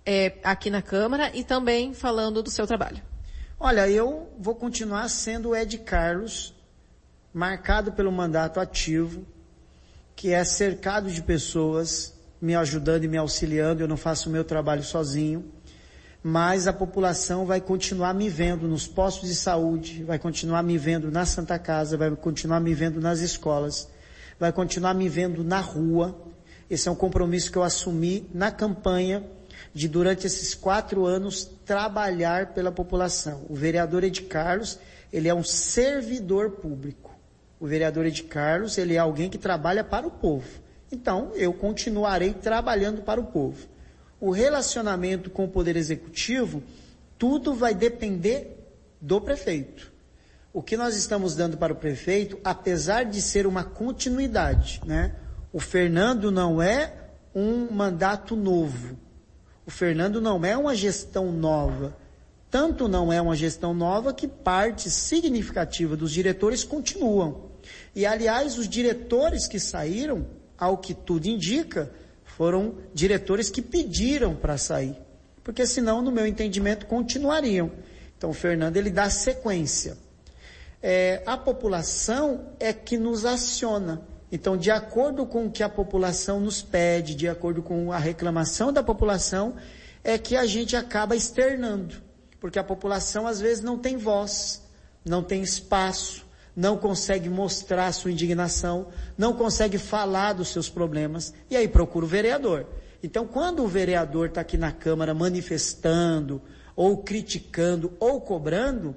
é, 0.05 0.39
aqui 0.43 0.71
na 0.71 0.83
Câmara 0.83 1.31
e 1.35 1.45
também 1.45 1.95
falando 1.95 2.43
do 2.43 2.51
seu 2.51 2.67
trabalho. 2.67 3.03
Olha, 3.61 3.89
eu 3.89 4.29
vou 4.39 4.55
continuar 4.55 5.09
sendo 5.09 5.51
o 5.51 5.57
Ed 5.57 5.79
Carlos, 5.79 6.55
marcado 7.33 7.93
pelo 7.93 8.11
mandato 8.11 8.61
ativo, 8.61 9.27
que 10.17 10.33
é 10.33 10.45
cercado 10.45 11.11
de 11.11 11.23
pessoas 11.23 12.15
me 12.41 12.55
ajudando 12.55 13.05
e 13.05 13.09
me 13.09 13.17
auxiliando, 13.17 13.83
eu 13.83 13.89
não 13.89 13.97
faço 13.97 14.29
o 14.29 14.33
meu 14.33 14.45
trabalho 14.45 14.83
sozinho, 14.83 15.53
mas 16.23 16.67
a 16.67 16.73
população 16.73 17.45
vai 17.47 17.61
continuar 17.61 18.15
me 18.15 18.29
vendo 18.29 18.67
nos 18.67 18.87
postos 18.87 19.29
de 19.29 19.35
saúde, 19.35 20.05
vai 20.05 20.19
continuar 20.19 20.63
me 20.63 20.79
vendo 20.79 21.11
na 21.11 21.25
Santa 21.25 21.59
Casa, 21.59 21.97
vai 21.97 22.11
continuar 22.17 22.61
me 22.61 22.75
vendo 22.75 23.01
nas 23.01 23.21
escolas, 23.21 23.89
vai 24.39 24.53
continuar 24.53 24.95
me 24.95 25.09
vendo 25.09 25.43
na 25.43 25.61
rua, 25.61 26.17
esse 26.71 26.89
é 26.89 26.91
um 26.91 26.95
compromisso 26.95 27.51
que 27.51 27.59
eu 27.59 27.63
assumi 27.63 28.29
na 28.33 28.51
campanha 28.51 29.25
de 29.73 29.89
durante 29.89 30.27
esses 30.27 30.55
quatro 30.55 31.07
anos 31.07 31.51
trabalhar 31.65 32.53
pela 32.53 32.71
população. 32.71 33.45
O 33.49 33.55
vereador 33.55 34.05
Ed 34.05 34.23
Carlos, 34.23 34.79
ele 35.13 35.29
é 35.29 35.35
um 35.35 35.43
servidor 35.43 36.53
público. 36.53 37.17
O 37.59 37.67
vereador 37.67 38.07
Ed 38.07 38.23
Carlos, 38.25 38.79
ele 38.79 38.95
é 38.95 38.99
alguém 38.99 39.31
que 39.31 39.39
trabalha 39.39 39.83
para 39.83 40.07
o 40.07 40.11
povo. 40.11 40.49
Então, 40.93 41.33
eu 41.35 41.53
continuarei 41.53 42.33
trabalhando 42.33 43.03
para 43.03 43.21
o 43.21 43.27
povo. 43.27 43.67
O 44.21 44.31
relacionamento 44.31 45.31
com 45.31 45.45
o 45.45 45.49
Poder 45.49 45.77
Executivo, 45.77 46.63
tudo 47.19 47.55
vai 47.55 47.75
depender 47.75 48.57
do 49.01 49.21
prefeito. 49.21 49.93
O 50.53 50.63
que 50.63 50.77
nós 50.77 50.97
estamos 50.97 51.35
dando 51.35 51.57
para 51.57 51.73
o 51.73 51.77
prefeito, 51.77 52.39
apesar 52.43 53.05
de 53.05 53.21
ser 53.21 53.47
uma 53.47 53.63
continuidade, 53.63 54.81
né? 54.85 55.15
O 55.53 55.61
Fernando 55.61 56.31
não 56.31 56.61
é 56.61 56.93
um 57.35 57.71
mandato 57.71 58.35
novo. 58.35 58.97
O 59.67 59.71
Fernando 59.71 60.21
não 60.21 60.45
é 60.45 60.57
uma 60.57 60.75
gestão 60.75 61.31
nova. 61.31 61.97
Tanto 62.51 62.89
não 62.89 63.13
é 63.13 63.21
uma 63.21 63.37
gestão 63.37 63.75
nova 63.75 64.15
que 64.15 64.27
parte 64.27 64.91
significativa 64.91 65.97
dos 65.97 66.11
diretores 66.11 66.65
continuam. 66.65 67.51
E 67.95 68.07
aliás, 68.07 68.57
os 68.57 68.67
diretores 68.67 69.47
que 69.47 69.61
saíram, 69.61 70.27
ao 70.57 70.79
que 70.79 70.95
tudo 70.95 71.27
indica, 71.27 71.93
foram 72.25 72.77
diretores 72.95 73.51
que 73.51 73.61
pediram 73.61 74.35
para 74.35 74.57
sair. 74.57 74.97
Porque 75.45 75.67
senão, 75.67 76.01
no 76.01 76.11
meu 76.11 76.27
entendimento, 76.27 76.87
continuariam. 76.87 77.71
Então, 78.17 78.31
o 78.31 78.35
Fernando, 78.35 78.77
ele 78.77 78.91
dá 78.91 79.11
sequência. 79.11 79.97
É, 80.83 81.23
a 81.27 81.37
população 81.37 82.53
é 82.61 82.73
que 82.73 82.97
nos 82.97 83.25
aciona. 83.25 84.03
Então, 84.31 84.57
de 84.57 84.71
acordo 84.71 85.27
com 85.27 85.47
o 85.47 85.51
que 85.51 85.63
a 85.63 85.69
população 85.69 86.39
nos 86.39 86.63
pede, 86.63 87.15
de 87.15 87.29
acordo 87.29 87.63
com 87.63 87.93
a 87.93 87.99
reclamação 87.99 88.73
da 88.73 88.83
população, 88.83 89.55
é 90.05 90.19
que 90.19 90.37
a 90.37 90.47
gente 90.47 90.77
acaba 90.77 91.17
externando. 91.17 91.97
Porque 92.41 92.59
a 92.59 92.65
população 92.65 93.27
às 93.27 93.41
vezes 93.41 93.63
não 93.65 93.79
tem 93.79 93.97
voz, 93.97 94.63
não 95.05 95.23
tem 95.23 95.43
espaço, 95.43 96.27
não 96.55 96.77
consegue 96.77 97.29
mostrar 97.29 97.91
sua 97.93 98.13
indignação, 98.13 98.89
não 99.17 99.33
consegue 99.33 99.79
falar 99.79 100.35
dos 100.35 100.49
seus 100.49 100.69
problemas, 100.69 101.33
e 101.51 101.57
aí 101.57 101.67
procura 101.67 102.05
o 102.05 102.09
vereador. 102.09 102.67
Então, 103.03 103.27
quando 103.27 103.63
o 103.63 103.69
vereador 103.69 104.27
está 104.27 104.41
aqui 104.41 104.57
na 104.57 104.73
Câmara 104.73 105.15
manifestando, 105.15 106.43
ou 106.75 106.99
criticando, 106.99 107.93
ou 107.99 108.21
cobrando, 108.21 108.95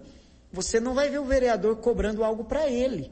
você 0.51 0.79
não 0.79 0.93
vai 0.93 1.09
ver 1.09 1.19
o 1.19 1.25
vereador 1.25 1.77
cobrando 1.77 2.23
algo 2.23 2.43
para 2.43 2.69
ele 2.69 3.11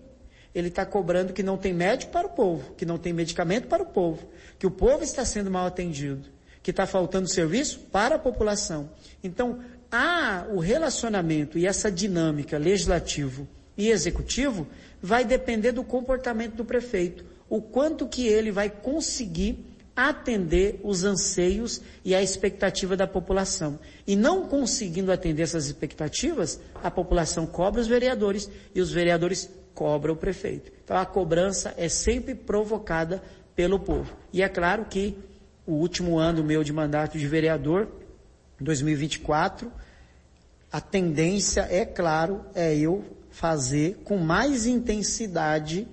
ele 0.53 0.69
está 0.69 0.85
cobrando 0.85 1.33
que 1.33 1.43
não 1.43 1.57
tem 1.57 1.73
médico 1.73 2.11
para 2.11 2.27
o 2.27 2.31
povo, 2.31 2.73
que 2.73 2.85
não 2.85 2.97
tem 2.97 3.13
medicamento 3.13 3.67
para 3.67 3.83
o 3.83 3.85
povo, 3.85 4.27
que 4.57 4.65
o 4.65 4.71
povo 4.71 5.03
está 5.03 5.23
sendo 5.23 5.51
mal 5.51 5.67
atendido, 5.67 6.27
que 6.63 6.71
está 6.71 6.85
faltando 6.85 7.29
serviço 7.29 7.79
para 7.91 8.15
a 8.15 8.19
população. 8.19 8.89
Então, 9.23 9.59
há 9.91 10.47
o 10.51 10.59
relacionamento 10.59 11.57
e 11.57 11.65
essa 11.65 11.91
dinâmica 11.91 12.57
legislativo 12.57 13.47
e 13.77 13.89
executivo 13.89 14.67
vai 15.01 15.23
depender 15.23 15.71
do 15.71 15.83
comportamento 15.83 16.55
do 16.55 16.65
prefeito, 16.65 17.23
o 17.47 17.61
quanto 17.61 18.07
que 18.07 18.27
ele 18.27 18.51
vai 18.51 18.69
conseguir 18.69 19.65
atender 20.07 20.79
os 20.83 21.03
anseios 21.03 21.81
e 22.05 22.15
a 22.15 22.21
expectativa 22.21 22.95
da 22.95 23.05
população. 23.05 23.77
E 24.07 24.15
não 24.15 24.47
conseguindo 24.47 25.11
atender 25.11 25.43
essas 25.43 25.65
expectativas, 25.65 26.59
a 26.81 26.89
população 26.89 27.45
cobra 27.45 27.81
os 27.81 27.87
vereadores 27.87 28.49
e 28.73 28.79
os 28.79 28.91
vereadores 28.91 29.49
cobra 29.73 30.13
o 30.13 30.15
prefeito. 30.15 30.71
Então 30.83 30.95
a 30.95 31.05
cobrança 31.05 31.73
é 31.75 31.89
sempre 31.89 32.33
provocada 32.33 33.21
pelo 33.55 33.79
povo. 33.79 34.15
E 34.31 34.41
é 34.41 34.47
claro 34.47 34.85
que 34.85 35.17
o 35.65 35.73
último 35.73 36.17
ano 36.17 36.43
meu 36.43 36.63
de 36.63 36.71
mandato 36.71 37.17
de 37.17 37.27
vereador, 37.27 37.87
2024, 38.59 39.71
a 40.71 40.79
tendência, 40.79 41.67
é 41.69 41.85
claro, 41.85 42.45
é 42.53 42.75
eu 42.75 43.03
fazer 43.29 44.01
com 44.03 44.17
mais 44.17 44.65
intensidade 44.65 45.87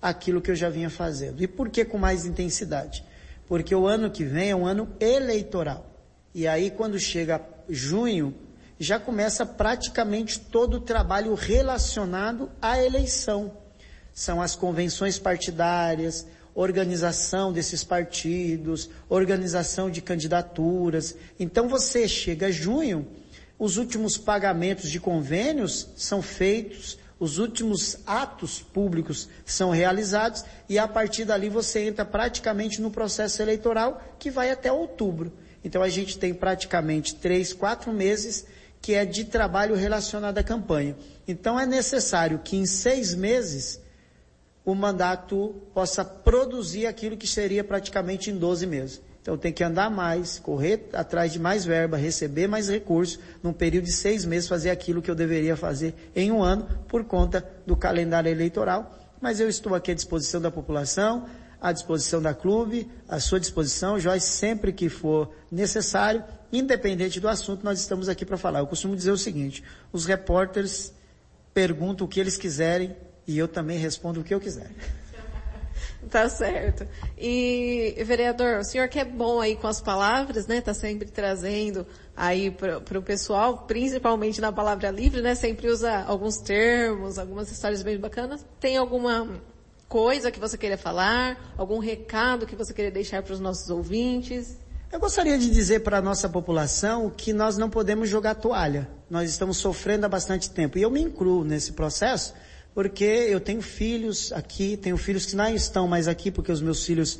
aquilo 0.00 0.40
que 0.40 0.50
eu 0.50 0.56
já 0.56 0.68
vinha 0.68 0.90
fazendo. 0.90 1.42
E 1.42 1.46
por 1.46 1.68
que 1.68 1.84
com 1.84 1.98
mais 1.98 2.24
intensidade? 2.24 3.04
Porque 3.48 3.74
o 3.74 3.86
ano 3.86 4.10
que 4.10 4.24
vem 4.24 4.50
é 4.50 4.56
um 4.56 4.66
ano 4.66 4.88
eleitoral. 5.00 5.86
E 6.34 6.46
aí 6.46 6.70
quando 6.70 6.98
chega 7.00 7.40
junho, 7.68 8.34
já 8.78 9.00
começa 9.00 9.44
praticamente 9.44 10.38
todo 10.38 10.74
o 10.74 10.80
trabalho 10.80 11.34
relacionado 11.34 12.50
à 12.60 12.82
eleição. 12.82 13.52
São 14.12 14.40
as 14.40 14.54
convenções 14.54 15.18
partidárias, 15.18 16.26
organização 16.54 17.52
desses 17.52 17.82
partidos, 17.82 18.90
organização 19.08 19.90
de 19.90 20.02
candidaturas. 20.02 21.14
Então 21.38 21.68
você 21.68 22.06
chega 22.06 22.52
junho, 22.52 23.06
os 23.58 23.76
últimos 23.76 24.16
pagamentos 24.16 24.90
de 24.90 25.00
convênios 25.00 25.88
são 25.96 26.20
feitos, 26.20 26.98
os 27.20 27.38
últimos 27.38 27.98
atos 28.06 28.60
públicos 28.60 29.28
são 29.44 29.70
realizados 29.70 30.44
e 30.68 30.78
a 30.78 30.86
partir 30.86 31.24
dali 31.24 31.48
você 31.48 31.80
entra 31.86 32.04
praticamente 32.04 32.80
no 32.80 32.90
processo 32.90 33.42
eleitoral 33.42 34.00
que 34.18 34.30
vai 34.30 34.50
até 34.50 34.70
outubro. 34.70 35.32
Então 35.64 35.82
a 35.82 35.88
gente 35.88 36.18
tem 36.18 36.32
praticamente 36.32 37.16
três, 37.16 37.52
quatro 37.52 37.92
meses 37.92 38.46
que 38.80 38.94
é 38.94 39.04
de 39.04 39.24
trabalho 39.24 39.74
relacionado 39.74 40.38
à 40.38 40.42
campanha. 40.44 40.96
Então 41.26 41.58
é 41.58 41.66
necessário 41.66 42.38
que 42.38 42.56
em 42.56 42.66
seis 42.66 43.14
meses 43.14 43.80
o 44.64 44.74
mandato 44.74 45.56
possa 45.74 46.04
produzir 46.04 46.86
aquilo 46.86 47.16
que 47.16 47.26
seria 47.26 47.64
praticamente 47.64 48.30
em 48.30 48.36
12 48.36 48.66
meses. 48.66 49.00
Então 49.28 49.36
tem 49.36 49.52
que 49.52 49.62
andar 49.62 49.90
mais, 49.90 50.38
correr 50.38 50.88
atrás 50.90 51.30
de 51.30 51.38
mais 51.38 51.62
verba, 51.62 51.98
receber 51.98 52.48
mais 52.48 52.70
recursos, 52.70 53.18
num 53.42 53.52
período 53.52 53.84
de 53.84 53.92
seis 53.92 54.24
meses 54.24 54.48
fazer 54.48 54.70
aquilo 54.70 55.02
que 55.02 55.10
eu 55.10 55.14
deveria 55.14 55.54
fazer 55.54 55.94
em 56.16 56.32
um 56.32 56.42
ano, 56.42 56.66
por 56.88 57.04
conta 57.04 57.46
do 57.66 57.76
calendário 57.76 58.30
eleitoral. 58.30 58.90
Mas 59.20 59.38
eu 59.38 59.46
estou 59.46 59.74
aqui 59.74 59.90
à 59.90 59.94
disposição 59.94 60.40
da 60.40 60.50
população, 60.50 61.26
à 61.60 61.72
disposição 61.72 62.22
da 62.22 62.32
clube, 62.32 62.90
à 63.06 63.20
sua 63.20 63.38
disposição, 63.38 64.00
Joyce, 64.00 64.28
sempre 64.28 64.72
que 64.72 64.88
for 64.88 65.30
necessário, 65.52 66.24
independente 66.50 67.20
do 67.20 67.28
assunto, 67.28 67.62
nós 67.62 67.78
estamos 67.78 68.08
aqui 68.08 68.24
para 68.24 68.38
falar. 68.38 68.60
Eu 68.60 68.66
costumo 68.66 68.96
dizer 68.96 69.10
o 69.10 69.18
seguinte, 69.18 69.62
os 69.92 70.06
repórteres 70.06 70.90
perguntam 71.52 72.06
o 72.06 72.08
que 72.08 72.18
eles 72.18 72.38
quiserem 72.38 72.96
e 73.26 73.36
eu 73.36 73.46
também 73.46 73.76
respondo 73.76 74.20
o 74.20 74.24
que 74.24 74.32
eu 74.32 74.40
quiser. 74.40 74.70
Tá 76.10 76.28
certo. 76.28 76.86
E, 77.18 77.94
vereador, 78.04 78.60
o 78.60 78.64
senhor 78.64 78.88
que 78.88 78.98
é 78.98 79.04
bom 79.04 79.40
aí 79.40 79.56
com 79.56 79.66
as 79.66 79.80
palavras, 79.80 80.46
né? 80.46 80.60
Tá 80.60 80.72
sempre 80.72 81.08
trazendo 81.08 81.86
aí 82.16 82.50
para 82.50 82.98
o 82.98 83.02
pessoal, 83.02 83.64
principalmente 83.66 84.40
na 84.40 84.52
palavra 84.52 84.90
livre, 84.90 85.20
né? 85.20 85.34
Sempre 85.34 85.68
usa 85.68 86.04
alguns 86.06 86.38
termos, 86.38 87.18
algumas 87.18 87.50
histórias 87.50 87.82
bem 87.82 87.98
bacanas. 87.98 88.46
Tem 88.60 88.76
alguma 88.76 89.28
coisa 89.88 90.30
que 90.30 90.38
você 90.38 90.56
queira 90.56 90.78
falar? 90.78 91.54
Algum 91.56 91.78
recado 91.78 92.46
que 92.46 92.54
você 92.54 92.72
queira 92.72 92.90
deixar 92.90 93.22
para 93.22 93.32
os 93.32 93.40
nossos 93.40 93.68
ouvintes? 93.68 94.56
Eu 94.90 95.00
gostaria 95.00 95.36
de 95.36 95.50
dizer 95.50 95.80
para 95.80 95.98
a 95.98 96.02
nossa 96.02 96.28
população 96.30 97.10
que 97.10 97.32
nós 97.32 97.58
não 97.58 97.68
podemos 97.68 98.08
jogar 98.08 98.36
toalha. 98.36 98.88
Nós 99.10 99.28
estamos 99.28 99.58
sofrendo 99.58 100.06
há 100.06 100.08
bastante 100.08 100.50
tempo. 100.50 100.78
E 100.78 100.82
eu 100.82 100.90
me 100.90 101.02
incluo 101.02 101.44
nesse 101.44 101.72
processo, 101.72 102.32
porque 102.78 103.02
eu 103.02 103.40
tenho 103.40 103.60
filhos 103.60 104.32
aqui, 104.32 104.76
tenho 104.76 104.96
filhos 104.96 105.26
que 105.26 105.34
não 105.34 105.52
estão 105.52 105.88
mais 105.88 106.06
aqui, 106.06 106.30
porque 106.30 106.52
os 106.52 106.60
meus 106.60 106.86
filhos 106.86 107.18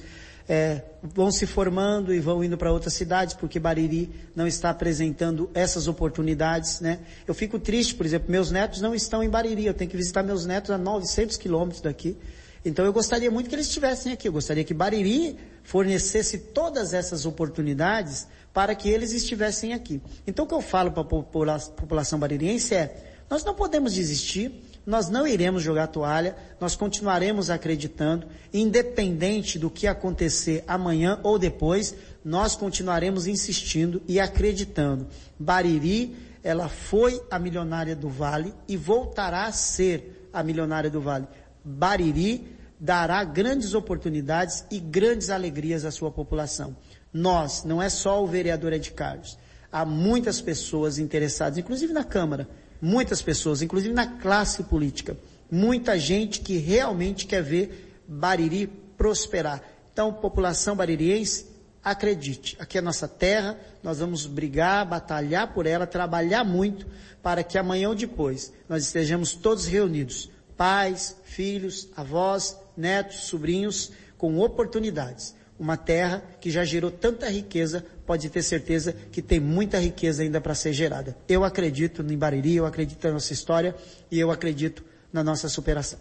é, 0.48 0.82
vão 1.02 1.32
se 1.32 1.46
formando 1.46 2.14
e 2.14 2.20
vão 2.20 2.44
indo 2.44 2.56
para 2.56 2.70
outras 2.70 2.94
cidades, 2.94 3.34
porque 3.34 3.58
Bariri 3.58 4.08
não 4.36 4.46
está 4.46 4.70
apresentando 4.70 5.50
essas 5.52 5.88
oportunidades, 5.88 6.80
né? 6.80 7.00
Eu 7.26 7.34
fico 7.34 7.58
triste, 7.58 7.96
por 7.96 8.06
exemplo, 8.06 8.30
meus 8.30 8.52
netos 8.52 8.80
não 8.80 8.94
estão 8.94 9.20
em 9.20 9.28
Bariri, 9.28 9.66
eu 9.66 9.74
tenho 9.74 9.90
que 9.90 9.96
visitar 9.96 10.22
meus 10.22 10.46
netos 10.46 10.70
a 10.70 10.78
900 10.78 11.36
quilômetros 11.36 11.80
daqui. 11.80 12.16
Então 12.64 12.84
eu 12.84 12.92
gostaria 12.92 13.28
muito 13.28 13.48
que 13.48 13.56
eles 13.56 13.66
estivessem 13.66 14.12
aqui, 14.12 14.28
eu 14.28 14.32
gostaria 14.32 14.62
que 14.62 14.72
Bariri 14.72 15.36
fornecesse 15.64 16.38
todas 16.38 16.94
essas 16.94 17.26
oportunidades 17.26 18.28
para 18.54 18.76
que 18.76 18.88
eles 18.88 19.10
estivessem 19.10 19.72
aqui. 19.72 20.00
Então 20.24 20.44
o 20.44 20.48
que 20.48 20.54
eu 20.54 20.60
falo 20.60 20.92
para 20.92 21.02
a 21.02 21.58
população 21.58 22.16
baririense 22.16 22.76
é, 22.76 23.08
nós 23.28 23.44
não 23.44 23.56
podemos 23.56 23.92
desistir, 23.92 24.67
nós 24.86 25.08
não 25.08 25.26
iremos 25.26 25.62
jogar 25.62 25.88
toalha, 25.88 26.36
nós 26.60 26.74
continuaremos 26.74 27.50
acreditando, 27.50 28.26
independente 28.52 29.58
do 29.58 29.70
que 29.70 29.86
acontecer 29.86 30.64
amanhã 30.66 31.20
ou 31.22 31.38
depois, 31.38 31.94
nós 32.24 32.54
continuaremos 32.54 33.26
insistindo 33.26 34.02
e 34.08 34.18
acreditando. 34.18 35.06
Bariri, 35.38 36.16
ela 36.42 36.68
foi 36.68 37.22
a 37.30 37.38
milionária 37.38 37.94
do 37.94 38.08
Vale 38.08 38.54
e 38.66 38.76
voltará 38.76 39.44
a 39.44 39.52
ser 39.52 40.28
a 40.32 40.42
milionária 40.42 40.90
do 40.90 41.00
Vale. 41.00 41.26
Bariri 41.64 42.56
dará 42.80 43.22
grandes 43.24 43.74
oportunidades 43.74 44.64
e 44.70 44.78
grandes 44.78 45.30
alegrias 45.30 45.84
à 45.84 45.90
sua 45.90 46.10
população. 46.10 46.76
Nós, 47.12 47.64
não 47.64 47.82
é 47.82 47.88
só 47.88 48.22
o 48.22 48.26
vereador 48.26 48.72
Ed 48.72 48.92
Carlos, 48.92 49.38
há 49.72 49.84
muitas 49.84 50.40
pessoas 50.40 50.98
interessadas, 50.98 51.58
inclusive 51.58 51.92
na 51.92 52.04
Câmara, 52.04 52.48
muitas 52.80 53.22
pessoas, 53.22 53.62
inclusive 53.62 53.94
na 53.94 54.06
classe 54.06 54.62
política, 54.64 55.16
muita 55.50 55.98
gente 55.98 56.40
que 56.40 56.58
realmente 56.58 57.26
quer 57.26 57.42
ver 57.42 58.02
Bariri 58.06 58.66
prosperar. 58.96 59.62
Então, 59.92 60.12
população 60.12 60.74
baririense, 60.74 61.46
acredite, 61.84 62.56
aqui 62.58 62.78
é 62.78 62.80
nossa 62.80 63.06
terra, 63.06 63.58
nós 63.82 63.98
vamos 63.98 64.26
brigar, 64.26 64.86
batalhar 64.86 65.52
por 65.52 65.66
ela, 65.66 65.86
trabalhar 65.86 66.44
muito 66.44 66.86
para 67.22 67.42
que 67.42 67.58
amanhã 67.58 67.88
ou 67.88 67.94
depois 67.94 68.52
nós 68.68 68.84
estejamos 68.84 69.34
todos 69.34 69.66
reunidos, 69.66 70.30
pais, 70.56 71.16
filhos, 71.24 71.88
avós, 71.96 72.56
netos, 72.76 73.24
sobrinhos, 73.24 73.92
com 74.16 74.38
oportunidades. 74.38 75.34
Uma 75.58 75.76
terra 75.76 76.22
que 76.40 76.50
já 76.50 76.64
gerou 76.64 76.90
tanta 76.90 77.28
riqueza, 77.28 77.84
pode 78.06 78.30
ter 78.30 78.42
certeza 78.42 78.92
que 79.10 79.20
tem 79.20 79.40
muita 79.40 79.78
riqueza 79.78 80.22
ainda 80.22 80.40
para 80.40 80.54
ser 80.54 80.72
gerada. 80.72 81.16
Eu 81.28 81.42
acredito 81.44 82.02
em 82.02 82.16
Bariri, 82.16 82.56
eu 82.56 82.66
acredito 82.66 83.04
na 83.06 83.14
nossa 83.14 83.32
história 83.32 83.74
e 84.10 84.18
eu 84.20 84.30
acredito 84.30 84.84
na 85.12 85.24
nossa 85.24 85.48
superação. 85.48 85.98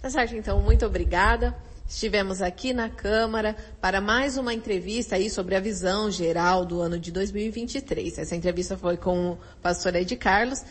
Tá 0.00 0.08
certo, 0.08 0.36
então, 0.36 0.60
muito 0.60 0.86
obrigada. 0.86 1.56
Estivemos 1.88 2.42
aqui 2.42 2.74
na 2.74 2.90
Câmara 2.90 3.56
para 3.80 4.00
mais 4.00 4.36
uma 4.36 4.52
entrevista 4.52 5.16
aí 5.16 5.30
sobre 5.30 5.56
a 5.56 5.60
visão 5.60 6.10
geral 6.10 6.64
do 6.64 6.80
ano 6.80 6.98
de 6.98 7.10
2023. 7.10 8.18
Essa 8.18 8.36
entrevista 8.36 8.76
foi 8.76 8.96
com 8.98 9.32
o 9.32 9.38
pastor 9.62 9.96
Ed 9.96 10.14
Carlos 10.16 10.62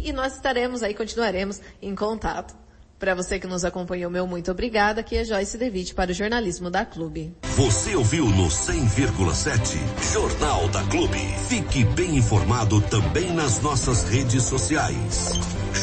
e 0.00 0.12
nós 0.12 0.34
estaremos 0.34 0.82
aí, 0.82 0.92
continuaremos 0.92 1.60
em 1.80 1.94
contato. 1.94 2.63
Para 2.98 3.14
você 3.14 3.38
que 3.38 3.46
nos 3.46 3.64
acompanhou, 3.64 4.10
meu 4.10 4.26
muito 4.26 4.50
obrigada. 4.50 5.00
Aqui 5.00 5.16
é 5.16 5.24
Joyce 5.24 5.58
Devitt 5.58 5.94
para 5.94 6.10
o 6.10 6.14
Jornalismo 6.14 6.70
da 6.70 6.84
Clube. 6.84 7.34
Você 7.56 7.94
ouviu 7.96 8.26
no 8.26 8.46
100,7 8.46 10.12
Jornal 10.12 10.68
da 10.68 10.82
Clube. 10.84 11.18
Fique 11.48 11.84
bem 11.84 12.16
informado 12.16 12.80
também 12.82 13.32
nas 13.32 13.60
nossas 13.60 14.04
redes 14.04 14.44
sociais. 14.44 15.32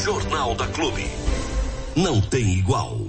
Jornal 0.04 0.54
da 0.54 0.66
Clube. 0.68 1.06
Não 1.94 2.20
tem 2.20 2.54
igual. 2.54 3.01